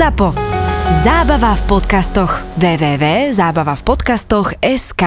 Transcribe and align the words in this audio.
ZAPO. 0.00 0.32
Zábava 1.04 1.52
v 1.60 1.62
podcastoch. 1.68 2.40
www.zábavavpodcastoch.sk 2.56 5.04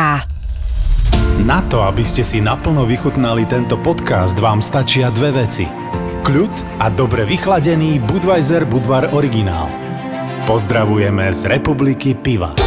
Na 1.50 1.66
to, 1.66 1.82
aby 1.82 2.06
ste 2.06 2.22
si 2.22 2.38
naplno 2.38 2.86
vychutnali 2.86 3.50
tento 3.50 3.74
podcast, 3.82 4.38
vám 4.38 4.62
stačia 4.62 5.10
dve 5.10 5.34
veci. 5.34 5.66
Kľud 6.22 6.78
a 6.78 6.94
dobre 6.94 7.26
vychladený 7.26 8.06
Budweiser 8.06 8.70
Budvar 8.70 9.10
originál. 9.18 9.66
Pozdravujeme 10.46 11.26
z 11.34 11.50
Republiky 11.50 12.14
Piva. 12.14 12.63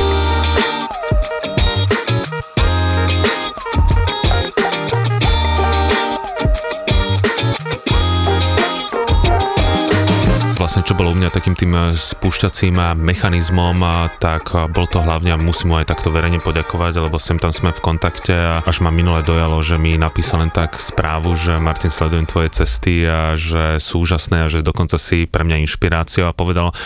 Vlastne 10.77 10.93
čo 10.93 11.00
bolo 11.00 11.08
u 11.08 11.16
mňa 11.16 11.32
takým 11.32 11.56
tým 11.56 11.72
eh, 11.72 11.84
spúšťacím 11.96 12.77
eh, 12.77 12.92
mechanizmom, 13.00 13.80
a 13.80 14.12
tak 14.20 14.52
eh, 14.52 14.69
bol 14.69 14.84
to 14.84 15.00
hlavne 15.00 15.33
a 15.33 15.41
musím 15.41 15.73
mu 15.73 15.80
aj 15.80 15.88
takto 15.88 16.12
verejne 16.12 16.45
poďakovať, 16.45 17.00
lebo 17.00 17.16
sem 17.16 17.41
tam 17.41 17.48
sme 17.48 17.73
v 17.73 17.80
kontakte 17.80 18.37
a 18.37 18.60
až 18.60 18.84
ma 18.84 18.92
minule 18.92 19.24
dojalo, 19.24 19.56
že 19.64 19.80
mi 19.80 19.97
napísal 19.97 20.45
len 20.45 20.52
tak 20.52 20.77
správu, 20.77 21.33
že 21.33 21.56
Martin 21.56 21.88
sledujem 21.88 22.28
tvoje 22.28 22.60
cesty 22.60 23.09
a 23.09 23.41
že 23.41 23.80
sú 23.80 24.05
úžasné 24.05 24.45
a 24.45 24.52
že 24.52 24.60
dokonca 24.60 25.00
si 25.00 25.24
pre 25.24 25.48
mňa 25.48 25.64
inšpiráciou 25.64 26.28
a 26.28 26.36
povedal 26.36 26.77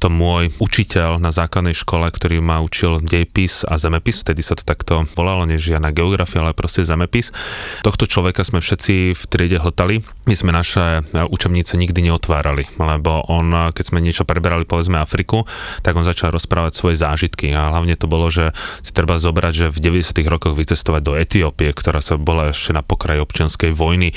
to 0.00 0.08
môj 0.08 0.48
učiteľ 0.56 1.20
na 1.20 1.28
základnej 1.28 1.76
škole, 1.76 2.08
ktorý 2.08 2.40
ma 2.40 2.64
učil 2.64 3.04
dejpis 3.04 3.68
a 3.68 3.76
zemepis, 3.76 4.24
vtedy 4.24 4.40
sa 4.40 4.56
to 4.56 4.64
takto 4.64 5.04
volalo, 5.12 5.44
než 5.44 5.60
žiadna 5.60 5.92
geografia, 5.92 6.40
ale 6.40 6.56
proste 6.56 6.84
zemepis. 6.84 7.36
Tohto 7.84 8.08
človeka 8.08 8.40
sme 8.40 8.64
všetci 8.64 9.12
v 9.12 9.22
triede 9.28 9.60
hltali. 9.60 10.00
My 10.30 10.38
sme 10.38 10.54
naše 10.54 11.02
učebnice 11.10 11.74
nikdy 11.74 12.06
neotvárali, 12.06 12.62
lebo 12.78 13.26
on, 13.26 13.74
keď 13.74 13.84
sme 13.90 13.98
niečo 13.98 14.22
preberali, 14.22 14.62
povedzme 14.62 15.02
Afriku, 15.02 15.42
tak 15.82 15.98
on 15.98 16.06
začal 16.06 16.30
rozprávať 16.30 16.78
svoje 16.78 17.02
zážitky 17.02 17.50
a 17.50 17.66
hlavne 17.66 17.98
to 17.98 18.06
bolo, 18.06 18.30
že 18.30 18.54
si 18.86 18.94
treba 18.94 19.18
zobrať, 19.18 19.66
že 19.66 19.66
v 19.74 19.98
90. 19.98 20.14
rokoch 20.30 20.54
vycestovať 20.54 21.02
do 21.02 21.18
Etiópie, 21.18 21.74
ktorá 21.74 21.98
sa 21.98 22.14
bola 22.14 22.54
ešte 22.54 22.70
na 22.70 22.86
pokraji 22.86 23.18
občianskej 23.18 23.74
vojny. 23.74 24.14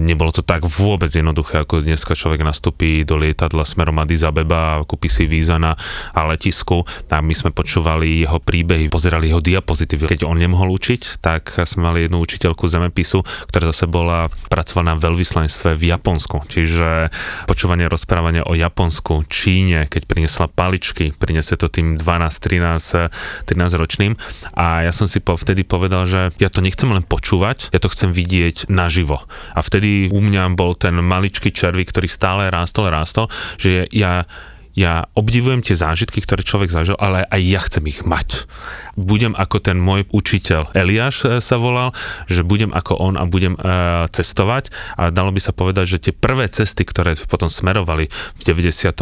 Nebolo 0.00 0.32
to 0.32 0.40
tak 0.40 0.64
vôbec 0.64 1.12
jednoduché, 1.12 1.68
ako 1.68 1.84
dneska 1.84 2.16
človek 2.16 2.40
nastúpi 2.40 3.04
do 3.04 3.20
lietadla 3.20 3.68
smerom 3.68 4.00
Addis 4.00 4.24
Abeba 4.24 4.80
kúpi 4.88 5.12
si 5.12 5.28
víza 5.28 5.60
na 5.60 5.76
letisku 6.16 6.80
a 7.12 7.20
my 7.20 7.34
sme 7.36 7.52
počúvali 7.52 8.24
jeho 8.24 8.40
príbehy, 8.40 8.88
pozerali 8.88 9.28
jeho 9.28 9.44
diapozitívy. 9.44 10.16
Keď 10.16 10.24
on 10.24 10.40
nemohol 10.40 10.72
učiť, 10.72 11.20
tak 11.20 11.60
sme 11.68 11.92
mali 11.92 12.08
jednu 12.08 12.24
učiteľku 12.24 12.64
zemepisu, 12.64 13.20
ktorá 13.52 13.68
zase 13.68 13.84
bola 13.84 14.32
pracovaná 14.48 14.96
v 14.96 15.12
veľvyslanstve 15.42 15.74
v 15.74 15.84
Japonsku. 15.90 16.36
Čiže 16.46 17.10
počúvanie 17.50 17.90
rozprávania 17.90 18.46
o 18.46 18.54
Japonsku, 18.54 19.26
Číne, 19.26 19.90
keď 19.90 20.06
priniesla 20.06 20.46
paličky, 20.46 21.10
priniesie 21.10 21.58
to 21.58 21.66
tým 21.66 21.98
12, 21.98 22.06
13, 22.06 23.50
13 23.50 23.82
ročným 23.82 24.14
a 24.54 24.86
ja 24.86 24.92
som 24.94 25.10
si 25.10 25.18
po, 25.18 25.34
vtedy 25.34 25.66
povedal, 25.66 26.06
že 26.06 26.30
ja 26.38 26.46
to 26.46 26.62
nechcem 26.62 26.90
len 26.94 27.02
počúvať, 27.02 27.74
ja 27.74 27.80
to 27.82 27.90
chcem 27.90 28.14
vidieť 28.14 28.70
naživo. 28.70 29.26
A 29.56 29.60
vtedy 29.60 30.06
u 30.14 30.20
mňa 30.22 30.54
bol 30.54 30.78
ten 30.78 30.94
maličký 30.94 31.50
červík, 31.50 31.90
ktorý 31.90 32.06
stále 32.06 32.46
rástol, 32.46 32.92
rástol, 32.94 33.26
že 33.58 33.90
ja 33.90 34.24
ja 34.72 35.04
obdivujem 35.12 35.60
tie 35.60 35.76
zážitky, 35.76 36.24
ktoré 36.24 36.40
človek 36.40 36.72
zažil, 36.72 36.96
ale 36.96 37.28
aj 37.28 37.40
ja 37.44 37.60
chcem 37.60 37.84
ich 37.92 38.00
mať. 38.08 38.48
Budem 38.96 39.36
ako 39.36 39.60
ten 39.60 39.76
môj 39.80 40.08
učiteľ 40.12 40.72
Eliáš 40.76 41.24
e, 41.24 41.40
sa 41.40 41.56
volal, 41.60 41.92
že 42.28 42.44
budem 42.44 42.72
ako 42.72 42.96
on 43.00 43.14
a 43.16 43.24
budem 43.24 43.56
uh, 43.56 44.04
cestovať 44.12 44.68
a 44.96 45.08
dalo 45.08 45.32
by 45.32 45.40
sa 45.40 45.52
povedať, 45.56 45.96
že 45.96 46.02
tie 46.08 46.14
prvé 46.16 46.48
cesty, 46.48 46.84
ktoré 46.84 47.16
potom 47.28 47.48
smerovali 47.48 48.08
v 48.36 48.42
98. 48.44 48.92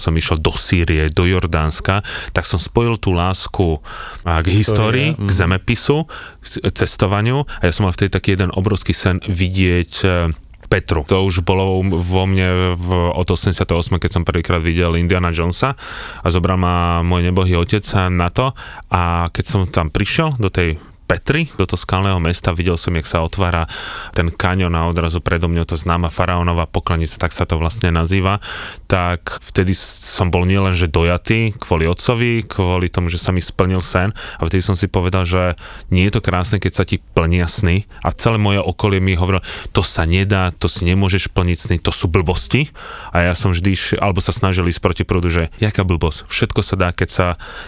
som 0.00 0.12
išiel 0.16 0.40
do 0.40 0.52
Sýrie, 0.52 1.12
do 1.12 1.28
Jordánska, 1.28 2.04
tak 2.32 2.44
som 2.48 2.60
spojil 2.60 2.96
tú 2.96 3.12
lásku 3.12 3.80
uh, 3.80 4.40
k 4.40 4.46
histórii, 4.48 5.16
k 5.16 5.28
mhm. 5.28 5.32
zemepisu, 5.32 6.08
k 6.40 6.72
cestovaniu 6.72 7.44
a 7.60 7.62
ja 7.68 7.72
som 7.72 7.88
mal 7.88 7.92
vtedy 7.96 8.12
taký 8.12 8.36
jeden 8.36 8.52
obrovský 8.52 8.96
sen 8.96 9.20
vidieť 9.24 9.92
uh, 10.04 10.43
Petru. 10.68 11.04
To 11.08 11.24
už 11.26 11.44
bolo 11.44 11.82
vo 11.84 12.22
mne 12.24 12.78
v, 12.78 12.88
od 13.12 13.28
88, 13.28 13.68
keď 14.00 14.10
som 14.10 14.22
prvýkrát 14.22 14.62
videl 14.62 14.96
Indiana 14.96 15.34
Jonesa 15.34 15.76
a 16.20 16.26
zobral 16.32 16.56
ma 16.56 17.04
môj 17.04 17.26
nebohý 17.26 17.58
otec 17.58 17.84
na 18.08 18.28
to 18.32 18.56
a 18.88 19.28
keď 19.28 19.44
som 19.44 19.60
tam 19.68 19.92
prišiel 19.92 20.36
do 20.40 20.48
tej 20.48 20.80
Petri, 21.04 21.52
do 21.60 21.68
toho 21.68 21.76
skalného 21.76 22.16
mesta, 22.16 22.56
videl 22.56 22.80
som, 22.80 22.96
jak 22.96 23.04
sa 23.04 23.20
otvára 23.20 23.68
ten 24.16 24.32
kaňon 24.32 24.72
a 24.72 24.88
odrazu 24.88 25.20
predo 25.20 25.52
mňou 25.52 25.68
tá 25.68 25.76
známa 25.76 26.08
faraónová 26.08 26.64
pokladnica, 26.64 27.20
tak 27.20 27.36
sa 27.36 27.44
to 27.44 27.60
vlastne 27.60 27.92
nazýva, 27.92 28.40
tak 28.88 29.36
vtedy 29.44 29.76
som 29.76 30.32
bol 30.32 30.48
nielen, 30.48 30.72
že 30.72 30.88
dojatý 30.88 31.52
kvôli 31.60 31.84
otcovi, 31.84 32.48
kvôli 32.48 32.88
tomu, 32.88 33.12
že 33.12 33.20
sa 33.20 33.36
mi 33.36 33.44
splnil 33.44 33.84
sen 33.84 34.16
a 34.40 34.42
vtedy 34.48 34.64
som 34.64 34.72
si 34.72 34.88
povedal, 34.88 35.28
že 35.28 35.60
nie 35.92 36.08
je 36.08 36.16
to 36.16 36.24
krásne, 36.24 36.56
keď 36.56 36.72
sa 36.72 36.84
ti 36.88 36.98
plnia 36.98 37.44
sny. 37.44 37.84
A 38.00 38.10
celé 38.16 38.40
moje 38.40 38.64
okolie 38.64 38.98
mi 38.98 39.12
hovorilo, 39.12 39.44
to 39.76 39.84
sa 39.84 40.08
nedá, 40.08 40.56
to 40.56 40.72
si 40.72 40.88
nemôžeš 40.88 41.28
plniť 41.30 41.58
sny, 41.58 41.76
to 41.84 41.92
sú 41.92 42.08
blbosti. 42.08 42.72
A 43.12 43.28
ja 43.28 43.34
som 43.36 43.52
vždy, 43.52 44.00
alebo 44.00 44.24
sa 44.24 44.32
snažil 44.32 44.64
ísť 44.66 44.80
proti 44.80 45.02
prúdu, 45.04 45.28
že 45.28 45.52
jaká 45.60 45.84
blbosť, 45.84 46.26
všetko 46.32 46.60
sa 46.64 46.74
dá, 46.80 46.88
keď 46.96 47.08
sa, 47.12 47.26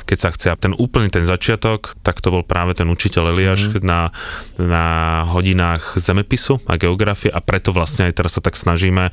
keď 0.08 0.18
sa 0.18 0.28
chce. 0.32 0.46
A 0.50 0.56
ten 0.56 0.72
úplný 0.72 1.12
ten 1.12 1.28
začiatok, 1.28 1.98
tak 2.00 2.24
to 2.24 2.32
bol 2.32 2.42
práve 2.42 2.72
ten 2.72 2.88
učiteľ 2.88 3.35
Eliáš 3.36 3.68
mm. 3.68 3.84
na, 3.84 4.08
na 4.56 4.84
hodinách 5.28 6.00
zemepisu 6.00 6.64
a 6.64 6.80
geografie 6.80 7.28
a 7.28 7.44
preto 7.44 7.76
vlastne 7.76 8.08
aj 8.08 8.16
teraz 8.16 8.40
sa 8.40 8.42
tak 8.42 8.56
snažíme, 8.56 9.12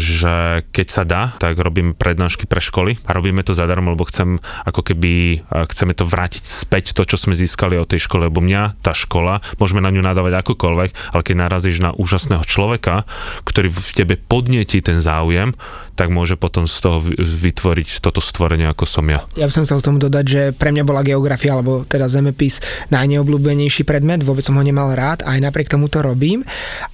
že 0.00 0.64
keď 0.72 0.86
sa 0.88 1.04
dá, 1.04 1.36
tak 1.36 1.60
robíme 1.60 1.92
prednášky 1.92 2.48
pre 2.48 2.64
školy 2.64 2.96
a 3.04 3.12
robíme 3.12 3.44
to 3.44 3.52
zadarmo, 3.52 3.92
lebo 3.92 4.08
chcem 4.08 4.40
ako 4.64 4.80
keby, 4.80 5.44
chceme 5.68 5.92
to 5.92 6.08
vrátiť 6.08 6.44
späť 6.44 6.96
to, 6.96 7.04
čo 7.04 7.20
sme 7.20 7.36
získali 7.36 7.76
od 7.76 7.86
tej 7.86 8.08
školy, 8.08 8.32
lebo 8.32 8.40
mňa 8.40 8.80
tá 8.80 8.96
škola, 8.96 9.44
môžeme 9.60 9.84
na 9.84 9.92
ňu 9.92 10.00
nadávať 10.00 10.40
akokoľvek, 10.40 11.12
ale 11.12 11.22
keď 11.22 11.34
narazíš 11.36 11.84
na 11.84 11.92
úžasného 11.92 12.42
človeka, 12.48 13.04
ktorý 13.44 13.68
v 13.68 13.90
tebe 13.92 14.14
podnietí 14.16 14.80
ten 14.80 15.04
záujem, 15.04 15.52
tak 15.94 16.10
môže 16.10 16.34
potom 16.34 16.66
z 16.66 16.76
toho 16.82 16.98
vytvoriť 17.18 18.02
toto 18.02 18.18
stvorenie, 18.18 18.66
ako 18.66 18.84
som 18.84 19.06
ja. 19.06 19.22
Ja 19.38 19.46
by 19.46 19.54
som 19.54 19.64
chcel 19.64 19.80
tomu 19.80 20.02
dodať, 20.02 20.24
že 20.26 20.42
pre 20.50 20.74
mňa 20.74 20.82
bola 20.82 21.06
geografia, 21.06 21.54
alebo 21.54 21.86
teda 21.86 22.10
zemepis 22.10 22.58
najneobľúbenejší 22.90 23.86
predmet, 23.86 24.26
vôbec 24.26 24.42
som 24.42 24.58
ho 24.58 24.64
nemal 24.66 24.90
rád, 24.92 25.22
aj 25.22 25.38
napriek 25.38 25.70
tomu 25.70 25.86
to 25.86 26.02
robím. 26.02 26.42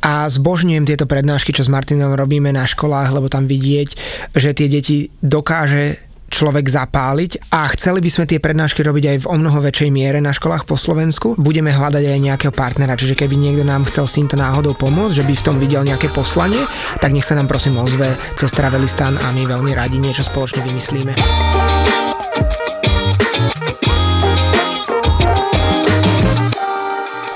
A 0.04 0.28
zbožňujem 0.28 0.84
tieto 0.84 1.08
prednášky, 1.08 1.56
čo 1.56 1.64
s 1.64 1.72
Martinom 1.72 2.12
robíme 2.12 2.52
na 2.52 2.68
školách, 2.68 3.08
lebo 3.16 3.32
tam 3.32 3.48
vidieť, 3.48 3.88
že 4.36 4.50
tie 4.52 4.68
deti 4.68 5.08
dokáže 5.24 6.09
človek 6.30 6.70
zapáliť 6.70 7.50
a 7.50 7.66
chceli 7.74 7.98
by 8.00 8.10
sme 8.10 8.24
tie 8.30 8.38
prednášky 8.38 8.86
robiť 8.86 9.04
aj 9.10 9.18
v 9.26 9.28
o 9.28 9.34
mnoho 9.36 9.58
väčšej 9.60 9.90
miere 9.90 10.22
na 10.22 10.30
školách 10.30 10.64
po 10.64 10.78
Slovensku. 10.78 11.34
Budeme 11.36 11.74
hľadať 11.74 12.06
aj 12.06 12.18
nejakého 12.22 12.54
partnera, 12.54 12.94
čiže 12.94 13.18
keby 13.18 13.34
niekto 13.34 13.66
nám 13.66 13.84
chcel 13.90 14.06
s 14.06 14.16
týmto 14.16 14.38
náhodou 14.38 14.78
pomôcť, 14.78 15.20
že 15.20 15.26
by 15.26 15.34
v 15.34 15.44
tom 15.44 15.56
videl 15.58 15.82
nejaké 15.82 16.08
poslanie, 16.14 16.62
tak 17.02 17.10
nech 17.10 17.26
sa 17.26 17.34
nám 17.34 17.50
prosím 17.50 17.82
ozve 17.82 18.14
cez 18.38 18.54
Travelistan 18.54 19.18
a 19.18 19.34
my 19.34 19.50
veľmi 19.50 19.74
radi 19.74 19.98
niečo 19.98 20.22
spoločne 20.22 20.62
vymyslíme. 20.62 21.79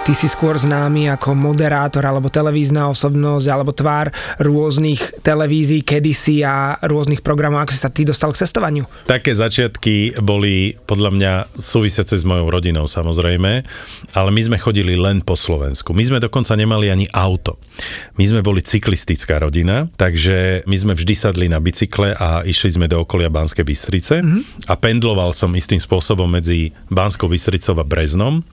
Ty 0.04 0.12
si 0.12 0.28
skôr 0.28 0.60
známy 0.60 1.09
ako 1.16 1.32
moderátor 1.32 2.04
alebo 2.04 2.28
televízna 2.28 2.92
osobnosť 2.92 3.48
alebo 3.48 3.72
tvár 3.72 4.12
rôznych 4.37 5.25
televízií 5.25 5.81
kedysi 5.81 6.44
a 6.44 6.76
rôznych 6.84 7.25
programov. 7.25 7.65
Ako 7.65 7.72
si 7.72 7.81
sa 7.81 7.88
ty 7.88 8.04
dostal 8.04 8.37
k 8.37 8.44
cestovaniu? 8.44 8.84
Také 9.09 9.32
začiatky 9.32 10.20
boli 10.20 10.76
podľa 10.84 11.09
mňa 11.09 11.32
súvisiace 11.56 12.20
s 12.20 12.28
mojou 12.28 12.53
rodinou 12.53 12.84
samozrejme, 12.84 13.64
ale 14.12 14.28
my 14.28 14.41
sme 14.44 14.60
chodili 14.60 14.93
len 14.93 15.25
po 15.25 15.41
Slovensku. 15.41 15.97
My 15.97 16.04
sme 16.04 16.20
dokonca 16.20 16.53
nemali 16.53 16.93
ani 16.93 17.09
auto. 17.09 17.56
My 18.20 18.28
sme 18.28 18.44
boli 18.44 18.60
cyklistická 18.60 19.41
rodina, 19.41 19.88
takže 19.97 20.69
my 20.69 20.76
sme 20.76 20.93
vždy 20.93 21.16
sadli 21.16 21.48
na 21.48 21.64
bicykle 21.64 22.12
a 22.12 22.44
išli 22.44 22.76
sme 22.76 22.93
do 22.93 23.00
okolia 23.00 23.32
Banskej 23.32 23.64
Bystrice 23.64 24.20
mm-hmm. 24.20 24.69
a 24.69 24.76
pendloval 24.76 25.32
som 25.32 25.49
istým 25.56 25.81
spôsobom 25.81 26.29
medzi 26.29 26.76
Banskou 26.93 27.32
Bystricou 27.32 27.81
a 27.81 27.88
Breznom 27.88 28.44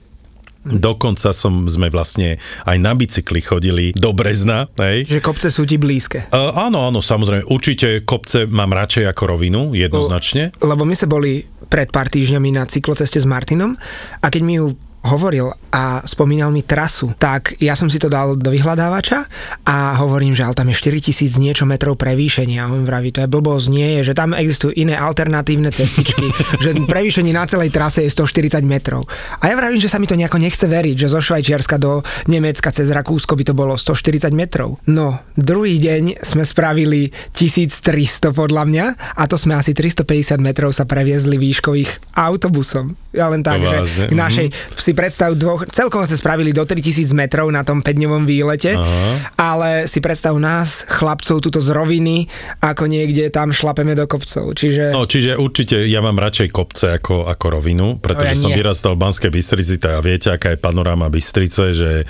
Dokonca 0.62 1.34
som, 1.34 1.66
sme 1.66 1.90
vlastne 1.90 2.38
aj 2.62 2.76
na 2.78 2.94
bicykli 2.94 3.42
chodili 3.42 3.90
do 3.92 4.14
Brezna. 4.14 4.70
Hej. 4.78 5.10
Že 5.10 5.20
kopce 5.20 5.48
sú 5.50 5.66
ti 5.66 5.74
blízke. 5.74 6.30
Uh, 6.30 6.54
áno, 6.54 6.86
áno, 6.86 7.02
samozrejme. 7.02 7.50
Určite 7.50 8.06
kopce 8.06 8.46
mám 8.46 8.70
radšej 8.70 9.10
ako 9.10 9.22
rovinu, 9.34 9.74
jednoznačne. 9.74 10.54
Lebo 10.62 10.86
my 10.86 10.94
sa 10.94 11.10
boli 11.10 11.42
pred 11.66 11.90
pár 11.90 12.06
týždňami 12.06 12.54
na 12.54 12.62
cykloceste 12.68 13.18
s 13.18 13.26
Martinom 13.26 13.74
a 14.22 14.26
keď 14.30 14.42
mi 14.44 14.60
ju 14.60 14.76
hovoril 15.02 15.50
a 15.68 16.00
spomínal 16.02 16.48
mi 16.48 16.62
trasu, 16.62 17.10
tak 17.16 17.58
ja 17.58 17.72
som 17.72 17.88
si 17.88 17.96
to 17.96 18.06
dal 18.06 18.34
do 18.34 18.48
vyhľadávača 18.48 19.18
a 19.64 19.98
hovorím, 19.98 20.30
že 20.30 20.44
ale 20.44 20.54
tam 20.54 20.68
je 20.68 20.76
4000 20.76 21.26
niečo 21.36 21.64
metrov 21.64 21.96
prevýšenia. 21.96 22.62
A 22.62 22.70
on 22.70 22.84
vraví, 22.84 23.10
to 23.10 23.20
je 23.20 23.28
blbosť, 23.28 23.66
nie 23.68 23.98
je, 23.98 24.12
že 24.12 24.14
tam 24.14 24.30
existujú 24.30 24.70
iné 24.72 24.94
alternatívne 24.94 25.68
cestičky, 25.68 26.30
že 26.64 26.76
prevýšenie 26.76 27.32
na 27.32 27.44
celej 27.44 27.70
trase 27.70 28.04
je 28.04 28.10
140 28.10 28.62
metrov. 28.62 29.02
A 29.40 29.48
ja 29.48 29.56
vravím, 29.56 29.80
že 29.80 29.88
sa 29.88 29.98
mi 29.98 30.06
to 30.06 30.14
nejako 30.14 30.38
nechce 30.38 30.64
veriť, 30.64 30.94
že 30.94 31.10
zo 31.10 31.18
Švajčiarska 31.18 31.76
do 31.76 32.00
Nemecka 32.26 32.70
cez 32.70 32.86
Rakúsko 32.88 33.34
by 33.34 33.44
to 33.48 33.54
bolo 33.56 33.74
140 33.74 34.30
metrov. 34.32 34.78
No, 34.86 35.18
druhý 35.34 35.80
deň 35.80 36.22
sme 36.22 36.44
spravili 36.44 37.10
1300 37.34 38.30
podľa 38.30 38.62
mňa 38.68 38.86
a 39.18 39.22
to 39.26 39.34
sme 39.34 39.56
asi 39.56 39.74
350 39.74 40.38
metrov 40.38 40.70
sa 40.70 40.86
previezli 40.86 41.40
výškových 41.40 42.14
autobusom. 42.14 42.94
Ja 43.12 43.28
len 43.28 43.44
tak, 43.44 43.60
To 43.60 43.68
že 43.68 43.76
vážne? 43.76 44.06
k 44.08 44.14
našej, 44.14 44.46
si 44.92 45.00
predstav 45.00 45.32
dvoch, 45.32 45.64
celkom 45.66 46.04
sa 46.04 46.12
spravili 46.12 46.52
do 46.52 46.60
3000 46.62 47.16
metrov 47.16 47.48
na 47.48 47.64
tom 47.64 47.80
5-dňovom 47.80 48.28
výlete, 48.28 48.76
Aha. 48.76 49.32
ale 49.34 49.88
si 49.88 50.04
predstav 50.04 50.36
nás, 50.36 50.84
chlapcov, 50.84 51.40
tuto 51.40 51.64
z 51.64 51.72
roviny, 51.72 52.28
ako 52.60 52.84
niekde 52.84 53.32
tam 53.32 53.48
šlapeme 53.48 53.96
do 53.96 54.04
kopcov. 54.04 54.52
Čiže... 54.52 54.92
No, 54.92 55.08
čiže 55.08 55.40
určite 55.40 55.80
ja 55.88 56.04
mám 56.04 56.20
radšej 56.20 56.52
kopce 56.52 57.00
ako, 57.00 57.24
ako 57.24 57.46
rovinu, 57.50 57.96
pretože 57.96 58.20
No, 58.22 58.28
ja 58.28 58.36
som 58.36 58.50
nie. 58.52 58.60
vyrastal 58.60 58.92
v 58.92 59.00
Banskej 59.00 59.30
Bystrici, 59.32 59.80
tak 59.80 59.96
a 59.96 60.04
viete, 60.04 60.28
aká 60.28 60.52
je 60.52 60.58
panoráma 60.60 61.08
Bystrice, 61.08 61.72
že... 61.72 62.04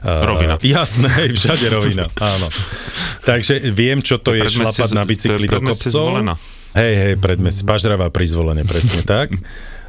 Uh, 0.00 0.22
Rovina. 0.22 0.54
Jasné, 0.78 1.10
všade 1.28 1.66
rovina, 1.68 2.06
áno. 2.22 2.46
Takže 3.24 3.66
viem, 3.68 3.98
čo 3.98 4.22
to 4.22 4.30
je 4.30 4.46
predmestie 4.46 4.62
šlapať 4.78 4.88
z- 4.88 4.94
na 4.94 5.02
to 5.02 5.04
je 5.04 5.10
bicykli 5.10 5.46
do 5.48 5.58
kopcov. 5.60 5.90
Zvolena. 5.90 6.34
Hej, 6.68 6.92
hej, 6.94 7.12
predmes, 7.16 7.56
Pažravá 7.64 8.12
pri 8.12 8.26
zvolenie, 8.28 8.62
presne 8.62 9.02
tak. 9.02 9.34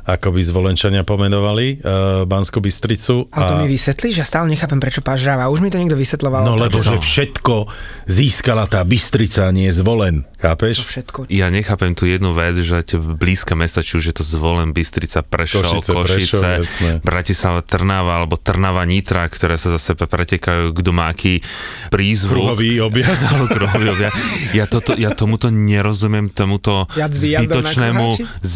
Ako 0.09 0.33
by 0.33 0.41
zvolenčania 0.41 1.05
pomenovali 1.05 1.85
uh, 1.85 2.25
Banskú 2.25 2.57
Bystricu. 2.57 3.29
Ale 3.29 3.45
to 3.45 3.55
mi 3.61 3.67
vysvetlí, 3.69 4.09
že 4.09 4.25
stále 4.25 4.49
nechápem, 4.49 4.81
prečo 4.81 5.05
pažráva. 5.05 5.53
Už 5.53 5.61
mi 5.61 5.69
to 5.69 5.77
niekto 5.77 5.93
vysvetloval. 5.93 6.41
No 6.41 6.57
lebo, 6.57 6.81
že 6.81 6.97
všetko 6.97 7.69
získala 8.09 8.65
tá 8.65 8.81
Bystrica, 8.81 9.45
a 9.45 9.53
nie 9.53 9.69
zvolen. 9.69 10.25
to 10.25 10.49
Chápeš? 10.49 10.81
všetko. 10.81 11.19
Ja 11.29 11.53
nechápem 11.53 11.93
tu 11.93 12.09
jednu 12.09 12.33
vec, 12.33 12.57
že 12.57 12.81
tie 12.81 12.97
blízke 12.97 13.53
mesta, 13.53 13.85
či 13.85 14.01
už 14.01 14.09
je 14.09 14.15
to 14.17 14.23
Zvolen, 14.25 14.73
Bystrica, 14.73 15.21
Prešov, 15.21 15.83
Košice, 15.83 15.91
Košice, 15.93 16.49
Prešov. 16.63 17.05
Bratislava, 17.05 17.59
Trnava 17.61 18.17
alebo 18.17 18.39
Trnava, 18.39 18.81
Nitra, 18.89 19.29
ktoré 19.29 19.61
sa 19.61 19.77
zase 19.77 19.93
pretekajú, 19.93 20.73
kto 20.73 20.89
má 20.89 21.13
aký 21.13 21.45
prízvuk. 21.93 22.55
Kruhový 22.57 22.81
objazd. 22.81 23.27
Áno, 23.35 23.45
kruhový 23.45 23.93
objazd. 23.93 24.15
Ja, 24.57 24.65
toto, 24.65 24.97
ja 24.97 25.13
tomuto 25.13 25.53
nerozumiem, 25.53 26.33
tomuto 26.33 26.89
na 26.97 27.05
zbytočnému, 27.11 28.17
kruháči? 28.17 28.49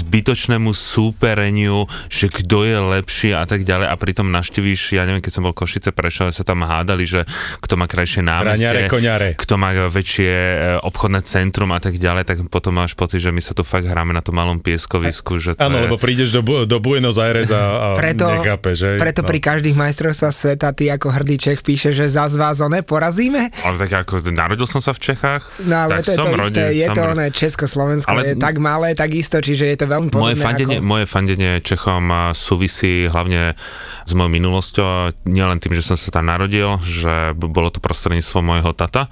Súpereniu, 1.43 1.91
že 2.07 2.31
kto 2.31 2.63
je 2.63 2.77
lepší 2.79 3.29
a 3.35 3.43
tak 3.43 3.67
ďalej 3.67 3.87
a 3.91 3.95
pritom 3.99 4.31
naštívíš, 4.31 4.95
ja 4.95 5.03
neviem, 5.03 5.19
keď 5.19 5.33
som 5.35 5.43
bol 5.43 5.51
Košice, 5.51 5.91
Prešov, 5.91 6.31
sa 6.31 6.47
tam 6.47 6.63
hádali, 6.63 7.03
že 7.03 7.27
kto 7.59 7.75
má 7.75 7.91
krajšie 7.91 8.23
námestie, 8.23 8.87
Raňare, 8.87 9.35
kto 9.35 9.53
má 9.59 9.75
väčšie 9.91 10.31
e, 10.31 10.55
obchodné 10.87 11.19
centrum 11.27 11.67
a 11.75 11.79
tak 11.83 11.99
ďalej, 11.99 12.23
tak 12.23 12.37
potom 12.47 12.79
máš 12.79 12.95
pocit, 12.95 13.19
že 13.19 13.35
my 13.35 13.43
sa 13.43 13.51
tu 13.51 13.67
fakt 13.67 13.83
hráme 13.83 14.15
na 14.15 14.23
tom 14.23 14.39
malom 14.39 14.63
pieskovisku. 14.63 15.35
Že 15.43 15.59
Áno, 15.59 15.83
je... 15.83 15.91
lebo 15.91 15.99
prídeš 15.99 16.31
do, 16.31 16.41
do 16.63 16.77
Buenos 16.79 17.19
Aires 17.19 17.51
a, 17.51 17.91
a 17.91 17.99
Preto, 17.99 18.31
nechápeš, 18.31 18.75
že? 18.79 18.89
preto 18.95 19.21
no. 19.25 19.27
pri 19.27 19.39
každých 19.43 19.75
majstrovstvách 19.75 20.33
sveta 20.33 20.71
ty 20.71 20.87
ako 20.87 21.11
hrdý 21.11 21.35
Čech 21.35 21.59
píše, 21.59 21.91
že 21.91 22.07
za 22.07 22.31
vás 22.39 22.63
one 22.63 22.81
porazíme. 22.87 23.51
Ale 23.67 23.75
tak 23.75 24.07
ako 24.07 24.23
narodil 24.31 24.65
som 24.65 24.79
sa 24.79 24.95
v 24.95 25.11
Čechách, 25.11 25.43
No 25.67 25.89
ale 25.89 25.99
tak 25.99 26.07
to 26.07 26.11
je 26.13 26.17
som 26.17 26.25
to 26.25 26.35
rodil, 26.39 26.63
isté, 26.63 26.79
je 26.79 26.87
som 26.87 26.95
to 26.95 27.01
oné 27.03 27.27
Československo, 27.33 28.13
Ale- 28.15 28.25
je 28.31 28.33
tak 28.39 28.55
malé, 28.61 28.95
tak 28.95 29.11
isto, 29.11 29.37
čiže 29.43 29.65
je 29.73 29.77
to 29.77 29.85
veľmi 29.89 30.09
podobné 30.13 30.37
Moje 30.37 30.45
fandenie, 30.45 30.77
ako... 30.79 30.85
moje 30.85 31.05
fandenie 31.09 31.22
Čechom 31.63 32.03
a, 32.11 32.21
súvisí 32.35 33.07
hlavne 33.07 33.55
s 34.03 34.11
mojou 34.11 34.31
minulosťou, 34.31 35.25
nielen 35.25 35.63
tým, 35.63 35.73
že 35.75 35.85
som 35.85 35.97
sa 35.97 36.11
tam 36.11 36.27
narodil, 36.27 36.79
že 36.83 37.31
bolo 37.35 37.71
to 37.71 37.79
prostredníctvom 37.79 38.43
môjho 38.43 38.71
tata, 38.75 39.07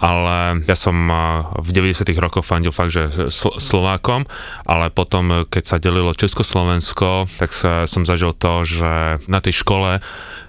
ale 0.00 0.64
ja 0.64 0.76
som 0.76 0.96
v 1.60 1.68
90 1.70 2.08
rokoch 2.16 2.46
fandil 2.46 2.72
fakt, 2.72 2.92
že 2.96 3.28
Slo- 3.28 3.60
Slovákom, 3.60 4.24
ale 4.64 4.88
potom, 4.88 5.44
keď 5.46 5.64
sa 5.64 5.76
delilo 5.76 6.16
Československo, 6.16 7.28
tak 7.36 7.50
sa, 7.52 7.84
som 7.84 8.08
zažil 8.08 8.32
to, 8.32 8.64
že 8.64 9.20
na 9.28 9.40
tej 9.44 9.60
škole 9.60 10.00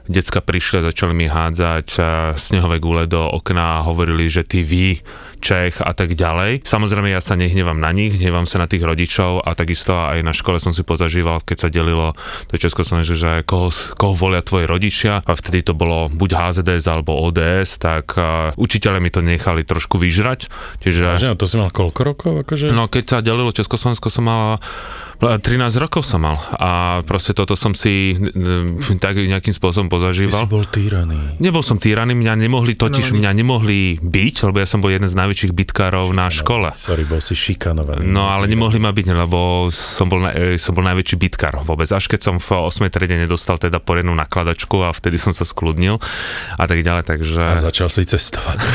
decka 0.09 0.41
prišli 0.41 0.81
a 0.81 0.87
začali 0.89 1.13
mi 1.13 1.27
hádzať 1.29 1.87
a, 1.97 1.99
snehové 2.37 2.81
gule 2.81 3.05
do 3.05 3.21
okna 3.21 3.81
a 3.81 3.85
hovorili, 3.85 4.29
že 4.29 4.45
ty 4.45 4.65
vy, 4.65 5.01
Čech 5.41 5.81
a 5.81 5.89
tak 5.97 6.13
ďalej. 6.13 6.61
Samozrejme, 6.69 7.09
ja 7.09 7.17
sa 7.17 7.33
nehnevám 7.33 7.81
na 7.81 7.89
nich, 7.89 8.13
hnevám 8.13 8.45
sa 8.45 8.61
na 8.61 8.69
tých 8.69 8.85
rodičov 8.85 9.41
a 9.41 9.57
takisto 9.57 9.97
aj 9.97 10.21
na 10.21 10.37
škole 10.37 10.61
som 10.61 10.69
si 10.69 10.85
pozažíval, 10.85 11.41
keď 11.41 11.57
sa 11.57 11.69
delilo 11.73 12.13
to 12.53 12.61
Československo, 12.61 13.17
že 13.17 13.31
koho, 13.49 13.73
koho 13.97 14.13
volia 14.13 14.45
tvoji 14.45 14.69
rodičia 14.69 15.25
a 15.25 15.31
vtedy 15.33 15.65
to 15.65 15.73
bolo 15.73 16.13
buď 16.13 16.29
HZDS 16.37 16.85
alebo 16.85 17.17
ODS, 17.17 17.81
tak 17.81 18.13
uh, 18.21 18.53
učiteľe 18.53 19.01
mi 19.01 19.09
to 19.09 19.25
nechali 19.25 19.65
trošku 19.65 19.97
vyžrať. 19.97 20.45
Čiže... 20.85 21.17
Vážne, 21.17 21.33
to 21.33 21.49
si 21.49 21.57
mal 21.57 21.73
koľko 21.73 22.01
rokov? 22.05 22.31
Akože? 22.45 22.69
No 22.69 22.85
keď 22.85 23.03
sa 23.09 23.17
delilo 23.25 23.49
Československo, 23.49 24.13
som 24.13 24.29
mal 24.29 24.61
13 25.21 25.77
rokov 25.77 26.01
som 26.01 26.25
mal 26.25 26.41
a 26.57 27.01
proste 27.05 27.37
toto 27.37 27.53
som 27.53 27.77
si 27.77 28.17
tak 28.97 29.21
nejakým 29.21 29.53
spôsobom 29.53 29.85
Ty 29.85 29.93
si 29.93 29.95
pozažíval. 30.01 30.49
bol 30.49 30.65
týraný. 30.65 31.37
Nebol 31.37 31.61
som 31.61 31.77
týraný, 31.77 32.17
mňa 32.17 32.33
nemohli 32.41 32.73
totiž, 32.73 33.13
mňa 33.13 33.31
nemohli 33.37 34.01
byť, 34.01 34.35
lebo 34.49 34.57
ja 34.57 34.67
som 34.67 34.81
bol 34.81 34.89
jeden 34.89 35.05
z 35.05 35.13
najväčších 35.13 35.53
bitkárov 35.53 36.09
na 36.09 36.25
škole. 36.33 36.73
Sorry, 36.73 37.05
bol 37.05 37.21
si 37.21 37.37
šikanovaný. 37.37 38.09
No 38.09 38.33
ale 38.33 38.49
nemohli 38.49 38.81
ma 38.81 38.89
byť, 38.89 39.05
lebo 39.13 39.69
som 39.69 40.09
bol, 40.09 40.25
na, 40.25 40.33
e, 40.33 40.57
som 40.57 40.73
bol 40.73 40.81
najväčší 40.81 41.15
bitkár 41.21 41.61
vôbec. 41.61 41.85
Až 41.93 42.09
keď 42.09 42.19
som 42.25 42.35
v 42.41 42.49
8. 42.65 42.89
triede 42.89 43.17
nedostal 43.21 43.61
teda 43.61 43.77
poriadnu 43.77 44.17
nakladačku 44.17 44.81
a 44.81 44.89
vtedy 44.89 45.21
som 45.21 45.35
sa 45.37 45.45
skľudnil 45.45 46.01
a 46.57 46.65
tak 46.65 46.81
ďalej, 46.81 47.03
takže... 47.05 47.41
A 47.41 47.59
začal 47.59 47.93
si 47.93 48.05
cestovať. 48.07 48.57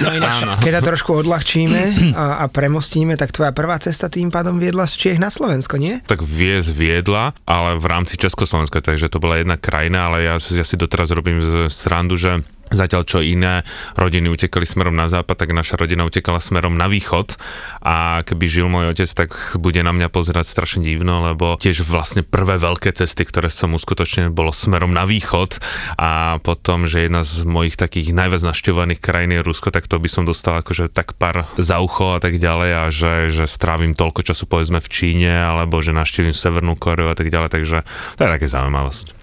No 0.00 0.16
ináč, 0.16 0.46
keď 0.64 0.80
to 0.80 0.94
trošku 0.94 1.12
odľahčíme 1.12 2.14
a, 2.14 2.40
a 2.40 2.44
premostíme, 2.48 3.18
tak 3.20 3.34
tvoja 3.34 3.52
prvá 3.52 3.76
cesta 3.76 4.08
tým 4.08 4.32
pádom 4.32 4.56
viedla 4.56 4.86
z 4.88 4.96
Čiech 4.96 5.18
na 5.20 5.28
Slovensko, 5.28 5.69
nie? 5.76 6.00
tak 6.08 6.24
viesť 6.24 6.70
viedla, 6.74 7.36
ale 7.46 7.78
v 7.78 7.86
rámci 7.86 8.16
Československa, 8.16 8.82
takže 8.82 9.12
to 9.12 9.22
bola 9.22 9.38
jedna 9.38 9.60
krajina, 9.60 10.10
ale 10.10 10.26
ja, 10.26 10.34
ja 10.40 10.64
si 10.64 10.74
doteraz 10.80 11.12
robím 11.14 11.68
srandu, 11.68 12.16
že 12.16 12.42
Zatiaľ 12.70 13.02
čo 13.02 13.18
iné 13.18 13.66
rodiny 13.98 14.30
utekali 14.30 14.62
smerom 14.62 14.94
na 14.94 15.10
západ, 15.10 15.42
tak 15.42 15.50
naša 15.50 15.74
rodina 15.74 16.06
utekala 16.06 16.38
smerom 16.38 16.78
na 16.78 16.86
východ. 16.86 17.34
A 17.82 18.22
keby 18.22 18.44
žil 18.46 18.66
môj 18.70 18.94
otec, 18.94 19.10
tak 19.10 19.58
bude 19.58 19.82
na 19.82 19.90
mňa 19.90 20.06
pozerať 20.06 20.46
strašne 20.46 20.86
divno, 20.86 21.26
lebo 21.26 21.58
tiež 21.58 21.82
vlastne 21.82 22.22
prvé 22.22 22.62
veľké 22.62 22.94
cesty, 22.94 23.26
ktoré 23.26 23.50
som 23.50 23.74
uskutočnil, 23.74 24.30
bolo 24.30 24.54
smerom 24.54 24.94
na 24.94 25.02
východ. 25.02 25.58
A 25.98 26.38
potom, 26.46 26.86
že 26.86 27.10
jedna 27.10 27.26
z 27.26 27.42
mojich 27.42 27.74
takých 27.74 28.14
najviac 28.14 28.42
našťovaných 28.46 29.02
krajín 29.02 29.34
je 29.34 29.42
Rusko, 29.42 29.74
tak 29.74 29.90
to 29.90 29.98
by 29.98 30.06
som 30.06 30.22
dostal 30.22 30.62
akože 30.62 30.94
tak 30.94 31.18
pár 31.18 31.50
za 31.58 31.82
ucho 31.82 32.14
a 32.14 32.20
tak 32.22 32.38
ďalej. 32.38 32.70
A 32.70 32.82
že, 32.94 33.12
že 33.34 33.50
strávim 33.50 33.98
toľko 33.98 34.22
času 34.22 34.46
povedzme 34.46 34.78
v 34.78 34.88
Číne 34.88 35.32
alebo 35.42 35.82
že 35.82 35.90
naštívim 35.90 36.32
Severnú 36.32 36.78
Koreu 36.78 37.10
a 37.10 37.18
tak 37.18 37.34
ďalej, 37.34 37.50
takže 37.50 37.78
to 38.14 38.20
je 38.22 38.30
také 38.30 38.46
zaujímavosť. 38.46 39.19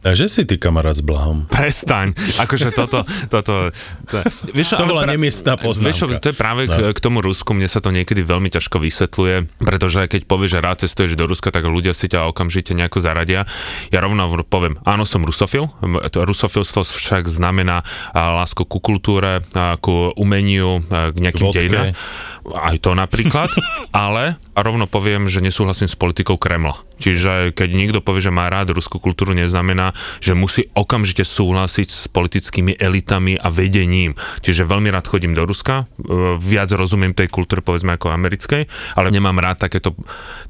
Takže 0.00 0.32
si 0.32 0.48
ty 0.48 0.56
kamarát 0.56 0.96
s 0.96 1.04
Blahom. 1.04 1.44
Prestaň, 1.52 2.16
akože 2.40 2.72
toto, 2.72 3.04
toto, 3.28 3.68
to, 4.08 4.16
vieš, 4.56 4.80
To 4.80 4.88
bola 4.88 5.04
nemiestná 5.04 5.60
Vieš 5.60 5.76
čo, 5.92 6.08
poznámka. 6.08 6.24
to 6.24 6.28
je 6.32 6.36
práve 6.36 6.62
k, 6.72 6.76
k 6.96 6.98
tomu 7.04 7.20
Rusku, 7.20 7.52
mne 7.52 7.68
sa 7.68 7.84
to 7.84 7.92
niekedy 7.92 8.24
veľmi 8.24 8.48
ťažko 8.48 8.80
vysvetľuje, 8.80 9.60
pretože 9.60 10.00
keď 10.08 10.24
povieš, 10.24 10.50
že 10.56 10.60
rád 10.64 10.78
cestuješ 10.88 11.20
do 11.20 11.28
Ruska, 11.28 11.52
tak 11.52 11.68
ľudia 11.68 11.92
si 11.92 12.08
ťa 12.08 12.32
okamžite 12.32 12.72
nejako 12.72 13.04
zaradia. 13.04 13.44
Ja 13.92 14.00
rovno 14.00 14.24
poviem, 14.48 14.80
áno, 14.88 15.04
som 15.04 15.20
rusofil, 15.20 15.68
rusofilstvo 16.16 16.80
však 16.80 17.28
znamená 17.28 17.84
lásku 18.16 18.64
ku 18.64 18.80
kultúre, 18.80 19.44
ku 19.84 20.16
umeniu, 20.16 20.80
k 20.88 21.16
nejakým 21.20 21.52
dejinám. 21.52 21.92
Aj 22.56 22.76
to 22.80 22.96
napríklad, 22.96 23.50
ale 23.94 24.40
a 24.50 24.60
rovno 24.60 24.84
poviem, 24.84 25.24
že 25.24 25.40
nesúhlasím 25.40 25.88
s 25.88 25.96
politikou 25.96 26.36
Kremla. 26.36 26.76
Čiže 27.00 27.56
keď 27.56 27.68
niekto 27.72 27.98
povie, 28.04 28.20
že 28.20 28.28
má 28.28 28.52
rád 28.52 28.76
ruskú 28.76 29.00
kultúru, 29.00 29.32
neznamená, 29.32 29.96
že 30.20 30.36
musí 30.36 30.68
okamžite 30.76 31.24
súhlasiť 31.24 31.88
s 31.88 32.04
politickými 32.12 32.76
elitami 32.76 33.40
a 33.40 33.48
vedením. 33.48 34.12
Čiže 34.44 34.68
veľmi 34.68 34.92
rád 34.92 35.08
chodím 35.08 35.32
do 35.32 35.48
Ruska, 35.48 35.88
e, 35.96 36.36
viac 36.36 36.68
rozumiem 36.76 37.16
tej 37.16 37.32
kultúre 37.32 37.64
povedzme 37.64 37.96
ako 37.96 38.12
americkej, 38.12 38.68
ale 39.00 39.08
nemám 39.08 39.40
rád 39.40 39.64
takéto, 39.64 39.96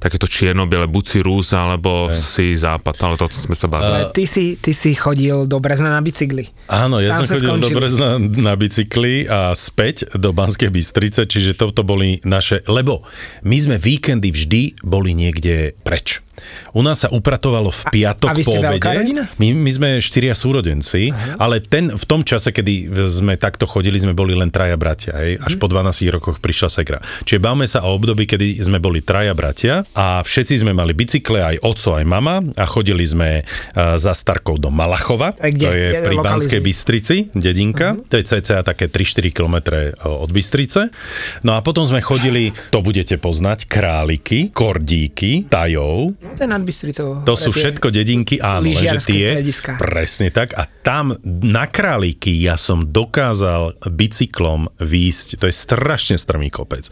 takéto 0.02 0.26
čierno-biele, 0.26 0.90
buď 0.90 1.04
si 1.06 1.18
Rus, 1.22 1.54
alebo 1.54 2.10
si 2.10 2.58
Západ, 2.58 2.98
ale 3.06 3.14
to 3.14 3.30
sme 3.30 3.54
sa 3.54 3.70
bavili. 3.70 4.10
Ale 4.10 4.16
ty 4.16 4.26
si, 4.26 4.58
ty 4.58 4.74
si 4.74 4.90
chodil 4.98 5.46
do 5.46 5.62
Brezna 5.62 5.94
na 5.94 6.02
bicykli. 6.02 6.50
Áno, 6.66 6.98
ja 6.98 7.14
Tam 7.14 7.30
som 7.30 7.38
chodil 7.38 7.62
do 7.62 7.70
skončili. 7.70 7.78
Brezna 7.78 8.08
na 8.18 8.54
bicykli 8.58 9.30
a 9.30 9.54
späť 9.54 10.18
do 10.18 10.34
Banskej 10.34 10.74
Bystrice, 10.74 11.30
čiže 11.30 11.54
toto 11.80 11.88
boli 11.88 12.20
naše, 12.22 12.60
lebo 12.68 13.00
my 13.40 13.56
sme 13.56 13.76
víkendy 13.80 14.28
vždy 14.28 14.84
boli 14.84 15.16
niekde 15.16 15.72
preč. 15.80 16.20
U 16.72 16.80
nás 16.80 17.04
sa 17.04 17.12
upratovalo 17.12 17.68
v 17.68 17.82
piatok 17.92 18.28
a 18.28 18.32
vy 18.32 18.40
ste 18.40 18.56
po 18.56 18.64
obede. 18.64 18.96
rodina? 18.96 19.28
My, 19.36 19.52
my 19.52 19.70
sme 19.70 19.88
štyria 20.00 20.32
súrodenci, 20.32 21.12
Aha. 21.12 21.36
ale 21.36 21.60
ten, 21.60 21.92
v 21.92 22.00
tom 22.02 22.24
čase, 22.24 22.48
kedy 22.48 22.88
sme 23.12 23.36
takto 23.36 23.68
chodili, 23.68 24.00
sme 24.00 24.16
boli 24.16 24.32
len 24.32 24.48
traja 24.48 24.72
bratia. 24.74 25.12
Hej? 25.20 25.36
Až 25.38 25.52
Mhm. 25.54 25.60
po 25.60 25.66
12 25.68 26.08
rokoch 26.08 26.40
prišla 26.40 26.68
sekra. 26.70 26.98
Čiže 27.22 27.38
bavme 27.38 27.68
sa 27.68 27.84
o 27.84 27.92
období, 27.92 28.24
kedy 28.24 28.56
sme 28.58 28.80
boli 28.80 29.04
traja 29.04 29.36
bratia 29.36 29.84
a 29.92 30.24
všetci 30.24 30.64
sme 30.64 30.72
mali 30.72 30.96
bicykle, 30.96 31.44
aj 31.44 31.56
oco, 31.60 31.92
aj 31.92 32.04
mama 32.04 32.40
a 32.56 32.64
chodili 32.64 33.04
sme 33.04 33.44
uh, 33.44 34.00
za 34.00 34.16
Starkou 34.16 34.56
do 34.56 34.72
Malachova. 34.72 35.36
A 35.36 35.52
kde? 35.52 35.60
To 35.60 35.70
je 35.70 35.88
Kde 35.92 36.00
pri? 36.02 36.14
Banskej 36.24 36.60
Bystrici, 36.64 37.16
dedinka. 37.36 38.00
Uh-huh. 38.00 38.08
To 38.08 38.16
je 38.16 38.24
cca 38.24 38.64
také 38.64 38.88
3-4 38.88 39.28
km 39.28 39.56
od 40.00 40.32
Bystrice. 40.32 40.88
No 41.44 41.52
a 41.52 41.60
potom 41.70 41.86
sme 41.86 42.02
chodili, 42.02 42.50
to 42.74 42.82
budete 42.82 43.14
poznať, 43.22 43.70
králiky, 43.70 44.50
kordíky, 44.50 45.46
tajov, 45.46 46.18
No, 46.18 46.34
to 46.34 46.42
je 46.42 46.50
nad 46.50 46.58
Bystricou. 46.66 47.22
to 47.22 47.38
sú 47.38 47.54
všetko 47.54 47.94
dedinky, 47.94 48.42
áno, 48.42 48.66
lenže 48.66 49.06
tie, 49.06 49.38
strediská. 49.38 49.78
presne 49.78 50.34
tak, 50.34 50.50
a 50.58 50.66
tam 50.82 51.14
na 51.22 51.70
Králiky 51.70 52.34
ja 52.42 52.58
som 52.58 52.82
dokázal 52.82 53.78
bicyklom 53.86 54.66
výjsť, 54.82 55.38
to 55.38 55.44
je 55.46 55.54
strašne 55.54 56.16
strmý 56.18 56.50
kopec. 56.50 56.90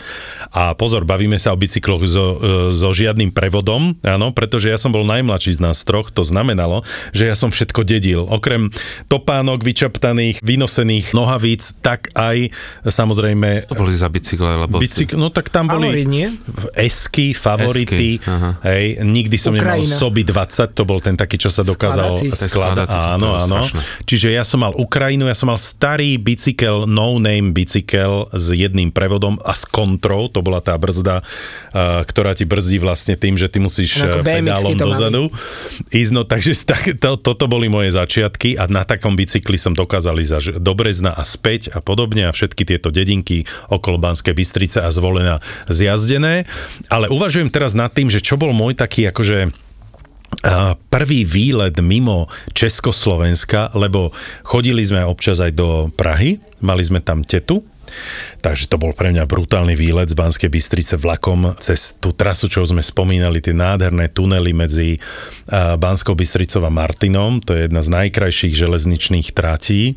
A 0.54 0.78
pozor, 0.78 1.02
bavíme 1.02 1.40
sa 1.42 1.50
o 1.50 1.58
bicykloch 1.58 2.06
so, 2.06 2.38
e, 2.38 2.76
so 2.76 2.94
žiadnym 2.94 3.34
prevodom, 3.34 3.98
áno, 4.06 4.30
pretože 4.30 4.70
ja 4.70 4.78
som 4.78 4.94
bol 4.94 5.02
najmladší 5.02 5.58
z 5.58 5.64
nás 5.64 5.82
troch, 5.82 6.14
to 6.14 6.22
znamenalo, 6.22 6.86
že 7.10 7.26
ja 7.26 7.34
som 7.34 7.50
všetko 7.50 7.82
dedil. 7.82 8.22
Okrem 8.30 8.70
topánok 9.10 9.66
vyčaptaných, 9.66 10.38
vynosených 10.44 11.16
nohavíc, 11.16 11.82
tak 11.82 12.14
aj 12.14 12.52
samozrejme 12.86 13.66
To 13.66 13.74
boli 13.74 13.96
za 13.96 14.12
bicykle, 14.12 14.67
lebo... 14.68 14.84
Bicykl, 14.84 15.16
no 15.16 15.32
tak 15.32 15.48
tam 15.48 15.66
boli 15.66 15.88
Favorit, 15.88 16.08
nie? 16.08 16.26
v 16.36 16.64
esky, 16.76 17.32
favority, 17.32 18.20
Esky, 18.20 18.28
aha. 18.28 18.50
hej, 18.68 19.00
nikdy 19.00 19.36
som 19.40 19.56
nemal 19.56 19.80
Ukrajina. 19.80 19.96
Soby 19.96 20.22
20, 20.28 20.76
to 20.76 20.82
bol 20.84 21.00
ten 21.00 21.16
taký, 21.16 21.40
čo 21.40 21.48
sa 21.48 21.64
dokázal 21.64 22.36
skladať. 22.36 22.88
Áno, 22.92 23.40
áno. 23.40 23.64
strašné. 23.64 23.80
Čiže 24.04 24.28
ja 24.36 24.44
som 24.44 24.60
mal 24.60 24.76
Ukrajinu, 24.76 25.24
ja 25.24 25.36
som 25.36 25.48
mal 25.48 25.56
starý 25.56 26.20
bicykel, 26.20 26.84
no-name 26.84 27.56
bicykel 27.56 28.28
s 28.36 28.52
jedným 28.52 28.92
prevodom 28.92 29.40
a 29.40 29.56
s 29.56 29.64
kontrol, 29.64 30.28
to 30.28 30.44
bola 30.44 30.60
tá 30.60 30.76
brzda, 30.76 31.24
uh, 31.24 32.04
ktorá 32.04 32.36
ti 32.36 32.44
brzdí 32.44 32.76
vlastne 32.78 33.16
tým, 33.16 33.40
že 33.40 33.48
ty 33.48 33.58
musíš 33.58 33.98
BMX-ky 33.98 34.24
pedálom 34.28 34.74
dozadu 34.76 35.22
ísť. 35.88 36.12
No 36.12 36.22
takže 36.28 36.52
tak, 36.68 36.82
to, 37.00 37.16
toto 37.16 37.48
boli 37.48 37.72
moje 37.72 37.94
začiatky 37.94 38.60
a 38.60 38.68
na 38.68 38.84
takom 38.84 39.16
bicykli 39.16 39.56
som 39.56 39.72
dokázal 39.72 40.20
ísť 40.20 40.34
až 40.34 40.44
do 40.60 40.72
Brezna 40.76 41.14
a 41.14 41.22
späť 41.24 41.72
a 41.72 41.80
podobne 41.80 42.28
a 42.28 42.34
všetky 42.34 42.68
tieto 42.68 42.92
dedinky 42.92 43.48
okolo 43.72 43.96
Banskej 43.96 44.34
Bystrice 44.58 44.82
a 44.82 44.90
zvolená 44.90 45.38
zjazdené. 45.70 46.42
Ale 46.90 47.06
uvažujem 47.06 47.46
teraz 47.46 47.78
nad 47.78 47.94
tým, 47.94 48.10
že 48.10 48.18
čo 48.18 48.34
bol 48.34 48.50
môj 48.50 48.74
taký 48.74 49.06
akože 49.06 49.54
prvý 50.92 51.24
výlet 51.24 51.78
mimo 51.80 52.28
Československa, 52.52 53.72
lebo 53.72 54.12
chodili 54.44 54.84
sme 54.84 55.00
občas 55.00 55.40
aj 55.40 55.56
do 55.56 55.88
Prahy, 55.96 56.36
mali 56.60 56.84
sme 56.84 57.00
tam 57.00 57.24
tetu, 57.24 57.64
takže 58.40 58.70
to 58.70 58.76
bol 58.80 58.94
pre 58.94 59.10
mňa 59.10 59.24
brutálny 59.24 59.74
výlet 59.74 60.10
z 60.10 60.16
Banskej 60.18 60.50
Bystrice 60.50 60.94
vlakom 60.96 61.54
cez 61.58 61.96
tú 61.98 62.12
trasu, 62.12 62.46
čo 62.48 62.64
sme 62.64 62.80
spomínali, 62.84 63.42
tie 63.42 63.54
nádherné 63.54 64.10
tunely 64.10 64.52
medzi 64.52 64.98
Banskou 65.52 66.12
Bystricou 66.12 66.64
a 66.64 66.72
Martinom, 66.72 67.40
to 67.40 67.56
je 67.56 67.70
jedna 67.70 67.80
z 67.80 67.88
najkrajších 67.88 68.54
železničných 68.54 69.32
tratí, 69.32 69.96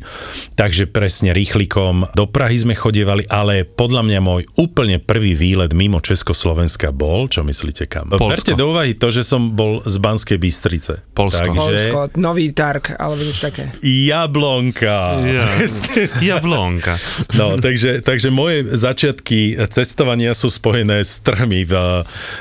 takže 0.56 0.88
presne 0.88 1.36
rýchlikom 1.36 2.08
do 2.16 2.24
Prahy 2.24 2.62
sme 2.62 2.74
chodievali, 2.78 3.28
ale 3.28 3.68
podľa 3.68 4.02
mňa 4.06 4.20
môj 4.22 4.42
úplne 4.56 4.96
prvý 5.02 5.36
výlet 5.36 5.76
mimo 5.76 6.00
Československa 6.00 6.94
bol, 6.94 7.28
čo 7.28 7.44
myslíte 7.44 7.84
kam? 7.90 8.08
Poľsko. 8.12 8.30
Berte 8.32 8.52
do 8.56 8.72
úvahy 8.72 8.96
to, 8.96 9.12
že 9.12 9.26
som 9.26 9.52
bol 9.52 9.84
z 9.84 9.96
Banskej 9.98 10.38
Bystrice. 10.40 11.04
Poľsko. 11.12 11.52
Takže 11.52 11.56
Polsko, 11.58 11.98
Nový 12.16 12.54
Targ, 12.54 12.96
alebo 12.96 13.20
niečo 13.20 13.50
také. 13.50 13.74
Jablonka. 13.82 14.98
Ja, 15.26 15.44
Presne. 15.58 16.08
jablonka. 16.22 16.94
No, 17.34 17.58
takže, 17.58 17.81
takže 18.02 18.28
moje 18.30 18.66
začiatky 18.68 19.58
cestovania 19.68 20.32
sú 20.32 20.48
spojené 20.48 21.02
s 21.02 21.20
trhmi 21.20 21.66
v 21.66 21.74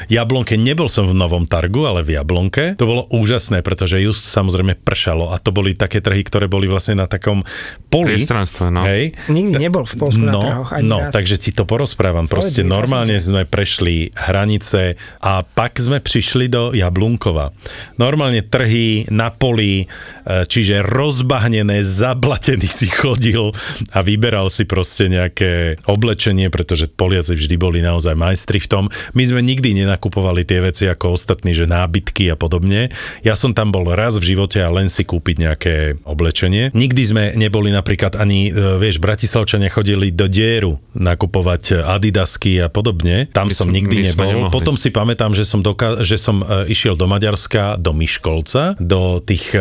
Jablonke. 0.08 0.56
Nebol 0.56 0.88
som 0.88 1.10
v 1.10 1.16
Novom 1.18 1.50
Targu, 1.50 1.86
ale 1.88 2.06
v 2.06 2.18
Jablonke. 2.18 2.78
To 2.78 2.86
bolo 2.88 3.04
úžasné, 3.10 3.66
pretože 3.66 4.00
just 4.02 4.28
samozrejme 4.30 4.78
pršalo 4.82 5.34
a 5.34 5.42
to 5.42 5.50
boli 5.52 5.74
také 5.74 6.00
trhy, 6.00 6.22
ktoré 6.22 6.46
boli 6.46 6.70
vlastne 6.70 7.02
na 7.02 7.08
takom 7.10 7.44
poli. 7.90 8.16
Priestranstve, 8.16 8.72
no. 8.72 8.86
Hej. 8.86 9.18
Nikdy 9.28 9.58
nebol 9.58 9.84
v 9.84 9.96
Polsku 9.98 10.24
na 10.24 10.34
no, 10.34 10.42
trhoch, 10.42 10.70
ani 10.76 10.88
no, 10.88 10.98
raz. 11.08 11.14
takže 11.14 11.36
si 11.42 11.52
to 11.52 11.68
porozprávam. 11.68 12.30
Proste 12.30 12.62
Povedz 12.62 12.70
mi, 12.70 12.76
normálne 12.76 13.18
sme 13.20 13.44
prešli 13.44 14.14
hranice 14.16 14.96
a 15.24 15.42
pak 15.44 15.78
sme 15.82 16.00
prišli 16.00 16.48
do 16.48 16.72
Jablunkova. 16.72 17.52
Normálne 17.98 18.46
trhy 18.46 19.08
na 19.12 19.34
poli, 19.34 19.90
čiže 20.26 20.86
rozbahnené, 20.86 21.82
zablatený 21.82 22.68
si 22.68 22.88
chodil 22.88 23.52
a 23.92 24.00
vyberal 24.06 24.48
si 24.48 24.64
proste 24.66 25.10
nejaké 25.10 25.82
oblečenie, 25.86 26.48
pretože 26.54 26.90
Poliaci 26.92 27.36
vždy 27.36 27.56
boli 27.58 27.80
naozaj 27.82 28.14
majstri 28.14 28.62
v 28.62 28.68
tom. 28.68 28.84
My 29.18 29.24
sme 29.26 29.42
nikdy 29.42 29.84
nenakupovali 29.84 30.46
tie 30.46 30.62
veci 30.62 30.86
ako 30.88 31.18
ostatní, 31.18 31.56
že 31.58 31.66
nábytky 31.70 32.30
a 32.32 32.36
podobne. 32.38 32.94
Ja 33.26 33.34
som 33.34 33.56
tam 33.56 33.74
bol 33.74 33.88
raz 33.92 34.18
v 34.18 34.36
živote 34.36 34.62
a 34.62 34.70
len 34.70 34.88
si 34.88 35.04
kúpiť 35.08 35.36
nejaké 35.42 35.76
oblečenie. 36.06 36.72
Nikdy 36.72 37.02
sme 37.04 37.24
neboli 37.36 37.74
napríklad 37.74 38.16
ani, 38.18 38.52
e, 38.52 38.78
vieš, 38.78 39.02
Bratislavčania 39.02 39.72
chodili 39.74 40.14
do 40.14 40.30
dieru 40.30 40.78
nakupovať 40.94 41.84
Adidasky 41.88 42.62
a 42.62 42.68
podobne. 42.68 43.28
Tam 43.32 43.50
My 43.50 43.56
som 43.56 43.70
nikdy 43.72 44.12
nebol. 44.12 44.52
Potom 44.54 44.76
si 44.76 44.94
pamätám, 44.94 45.34
že 45.34 45.48
som, 45.48 45.64
doka- 45.64 46.04
že 46.04 46.20
som 46.20 46.44
išiel 46.68 46.94
do 46.96 47.08
Maďarska, 47.08 47.80
do 47.80 47.96
Myškolca, 47.96 48.76
do 48.78 49.24
tých 49.24 49.56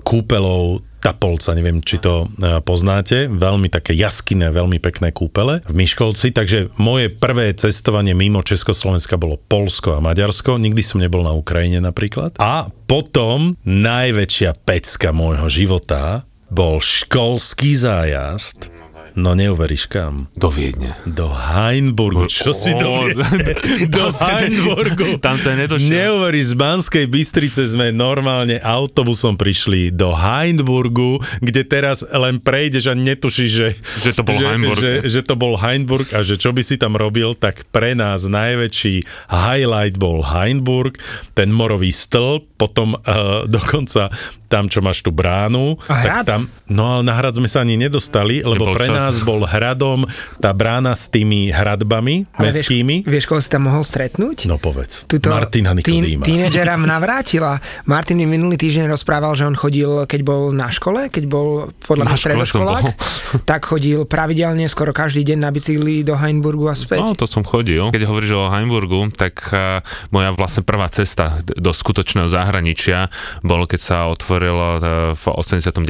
kúpelov 0.00 0.80
Tapolca, 1.02 1.50
neviem, 1.58 1.82
či 1.82 1.98
to 1.98 2.30
e, 2.38 2.62
poznáte, 2.62 3.26
veľmi 3.26 3.66
také 3.66 3.90
jaskinné, 3.98 4.54
veľmi 4.54 4.78
pekné 4.78 5.10
kúpele 5.10 5.58
v 5.66 5.74
Myškolci, 5.74 6.30
takže 6.30 6.70
moje 6.78 7.10
prvé 7.10 7.52
cestovanie 7.58 8.14
mimo 8.14 8.40
Československa 8.40 9.18
bolo 9.18 9.34
Polsko 9.34 9.98
a 9.98 10.00
Maďarsko, 10.00 10.62
nikdy 10.62 10.80
som 10.80 11.02
nebol 11.02 11.26
na 11.26 11.34
Ukrajine 11.34 11.82
napríklad. 11.82 12.38
A 12.38 12.70
potom 12.86 13.58
najväčšia 13.66 14.54
pecka 14.62 15.10
môjho 15.10 15.50
života 15.50 16.22
bol 16.52 16.78
školský 16.78 17.74
zájazd, 17.74 18.70
no 19.14 19.36
neuveríš 19.36 19.86
kam, 19.86 20.28
Do 20.34 20.48
Viedne. 20.48 20.96
do 21.04 21.28
Heinburgu. 21.28 22.28
Čo 22.28 22.52
si 22.52 22.72
do, 22.74 23.12
do 23.96 24.04
Heinburgu? 24.08 25.20
Tam 25.20 25.36
to 25.36 25.52
je 25.52 25.56
nedošiel. 25.56 25.90
Neuveríš, 25.92 26.46
z 26.52 26.54
Banskej 26.56 27.06
Bystrice 27.08 27.62
sme 27.64 27.92
normálne 27.92 28.58
autobusom 28.58 29.36
prišli 29.36 29.92
do 29.92 30.12
Heinburgu, 30.12 31.20
kde 31.40 31.62
teraz 31.62 32.02
len 32.06 32.40
prejdeš 32.40 32.90
a 32.90 32.94
netušíš, 32.94 33.50
že, 33.50 33.68
Že 34.02 34.10
to 34.16 34.22
bol 34.22 34.38
že, 34.38 34.46
Heinburg. 34.46 34.80
Že, 34.80 34.92
že 35.08 35.20
to 35.22 35.34
bol 35.34 35.54
Heinburg 35.56 36.08
a 36.12 36.20
že 36.20 36.34
čo 36.36 36.50
by 36.50 36.62
si 36.64 36.76
tam 36.76 36.96
robil, 36.96 37.36
tak 37.36 37.68
pre 37.70 37.92
nás 37.92 38.24
najväčší 38.26 39.04
highlight 39.28 39.96
bol 39.96 40.24
Heinburg, 40.24 40.96
ten 41.32 41.52
morový 41.52 41.92
stĺp, 41.92 42.58
potom 42.58 42.94
uh, 42.94 43.44
dokonca 43.46 44.12
tam, 44.52 44.68
čo 44.68 44.84
máš 44.84 45.00
tú 45.00 45.08
bránu. 45.08 45.80
A 45.88 46.04
hrad? 46.04 46.28
Tak 46.28 46.28
tam, 46.28 46.42
no 46.68 47.00
ale 47.00 47.02
na 47.08 47.16
hrad 47.16 47.32
sme 47.32 47.48
sa 47.48 47.64
ani 47.64 47.80
nedostali, 47.80 48.44
lebo 48.44 48.68
Nebol 48.68 48.76
pre 48.76 48.92
čas. 48.92 48.96
nás 49.00 49.14
bol 49.24 49.48
hradom 49.48 50.04
tá 50.44 50.52
brána 50.52 50.92
s 50.92 51.08
tými 51.08 51.48
hradbami 51.48 52.28
Ale 52.36 52.52
mestskými. 52.52 53.08
Vieš, 53.08 53.08
vieš, 53.08 53.24
koho 53.24 53.40
si 53.40 53.48
tam 53.48 53.72
mohol 53.72 53.80
stretnúť? 53.80 54.44
No 54.44 54.60
povedz. 54.60 55.08
Tuto 55.08 55.32
Martina 55.32 55.72
Nikodýma. 55.72 56.28
tínedžera 56.28 56.76
mňa 56.76 56.96
vrátila. 57.00 57.56
Martin 57.88 58.20
mi 58.20 58.28
minulý 58.28 58.60
týždeň 58.60 58.92
rozprával, 58.92 59.32
že 59.32 59.48
on 59.48 59.56
chodil, 59.56 60.04
keď 60.04 60.20
bol 60.20 60.52
na 60.52 60.68
škole, 60.68 61.08
keď 61.08 61.24
bol 61.24 61.72
podľa 61.80 62.04
Na 62.04 62.10
mňa 62.12 62.20
stredoškolák, 62.20 62.84
bol. 62.84 62.92
tak 63.50 63.64
chodil 63.64 64.04
pravidelne 64.04 64.68
skoro 64.68 64.92
každý 64.92 65.24
deň 65.24 65.38
na 65.40 65.48
bicykli 65.48 66.04
do 66.04 66.12
Heinburgu 66.12 66.68
a 66.68 66.76
späť. 66.76 67.00
No, 67.00 67.16
to 67.16 67.24
som 67.24 67.40
chodil. 67.40 67.88
Keď 67.88 68.04
hovoríš 68.04 68.36
o 68.36 68.52
Heimburgu, 68.52 69.08
tak 69.14 69.38
uh, 69.48 69.80
moja 70.12 70.34
vlastne 70.36 70.60
prvá 70.60 70.90
cesta 70.92 71.38
do 71.46 71.70
skutočného 71.70 72.26
zahraničia 72.26 73.08
bol, 73.40 73.64
keď 73.64 73.80
sa 73.80 73.96
otvorilo 74.10 74.41
uh, 74.50 74.78
v 75.12 75.24
89. 75.28 75.84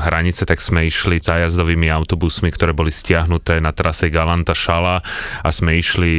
hranice, 0.00 0.42
tak 0.48 0.58
sme 0.58 0.88
išli 0.88 1.20
zájazdovými 1.20 1.92
autobusmi, 1.92 2.48
ktoré 2.48 2.72
boli 2.72 2.88
stiahnuté 2.88 3.60
na 3.60 3.76
trase 3.76 4.08
Galanta 4.08 4.56
Šala 4.56 5.04
a 5.44 5.48
sme 5.52 5.76
išli 5.76 6.12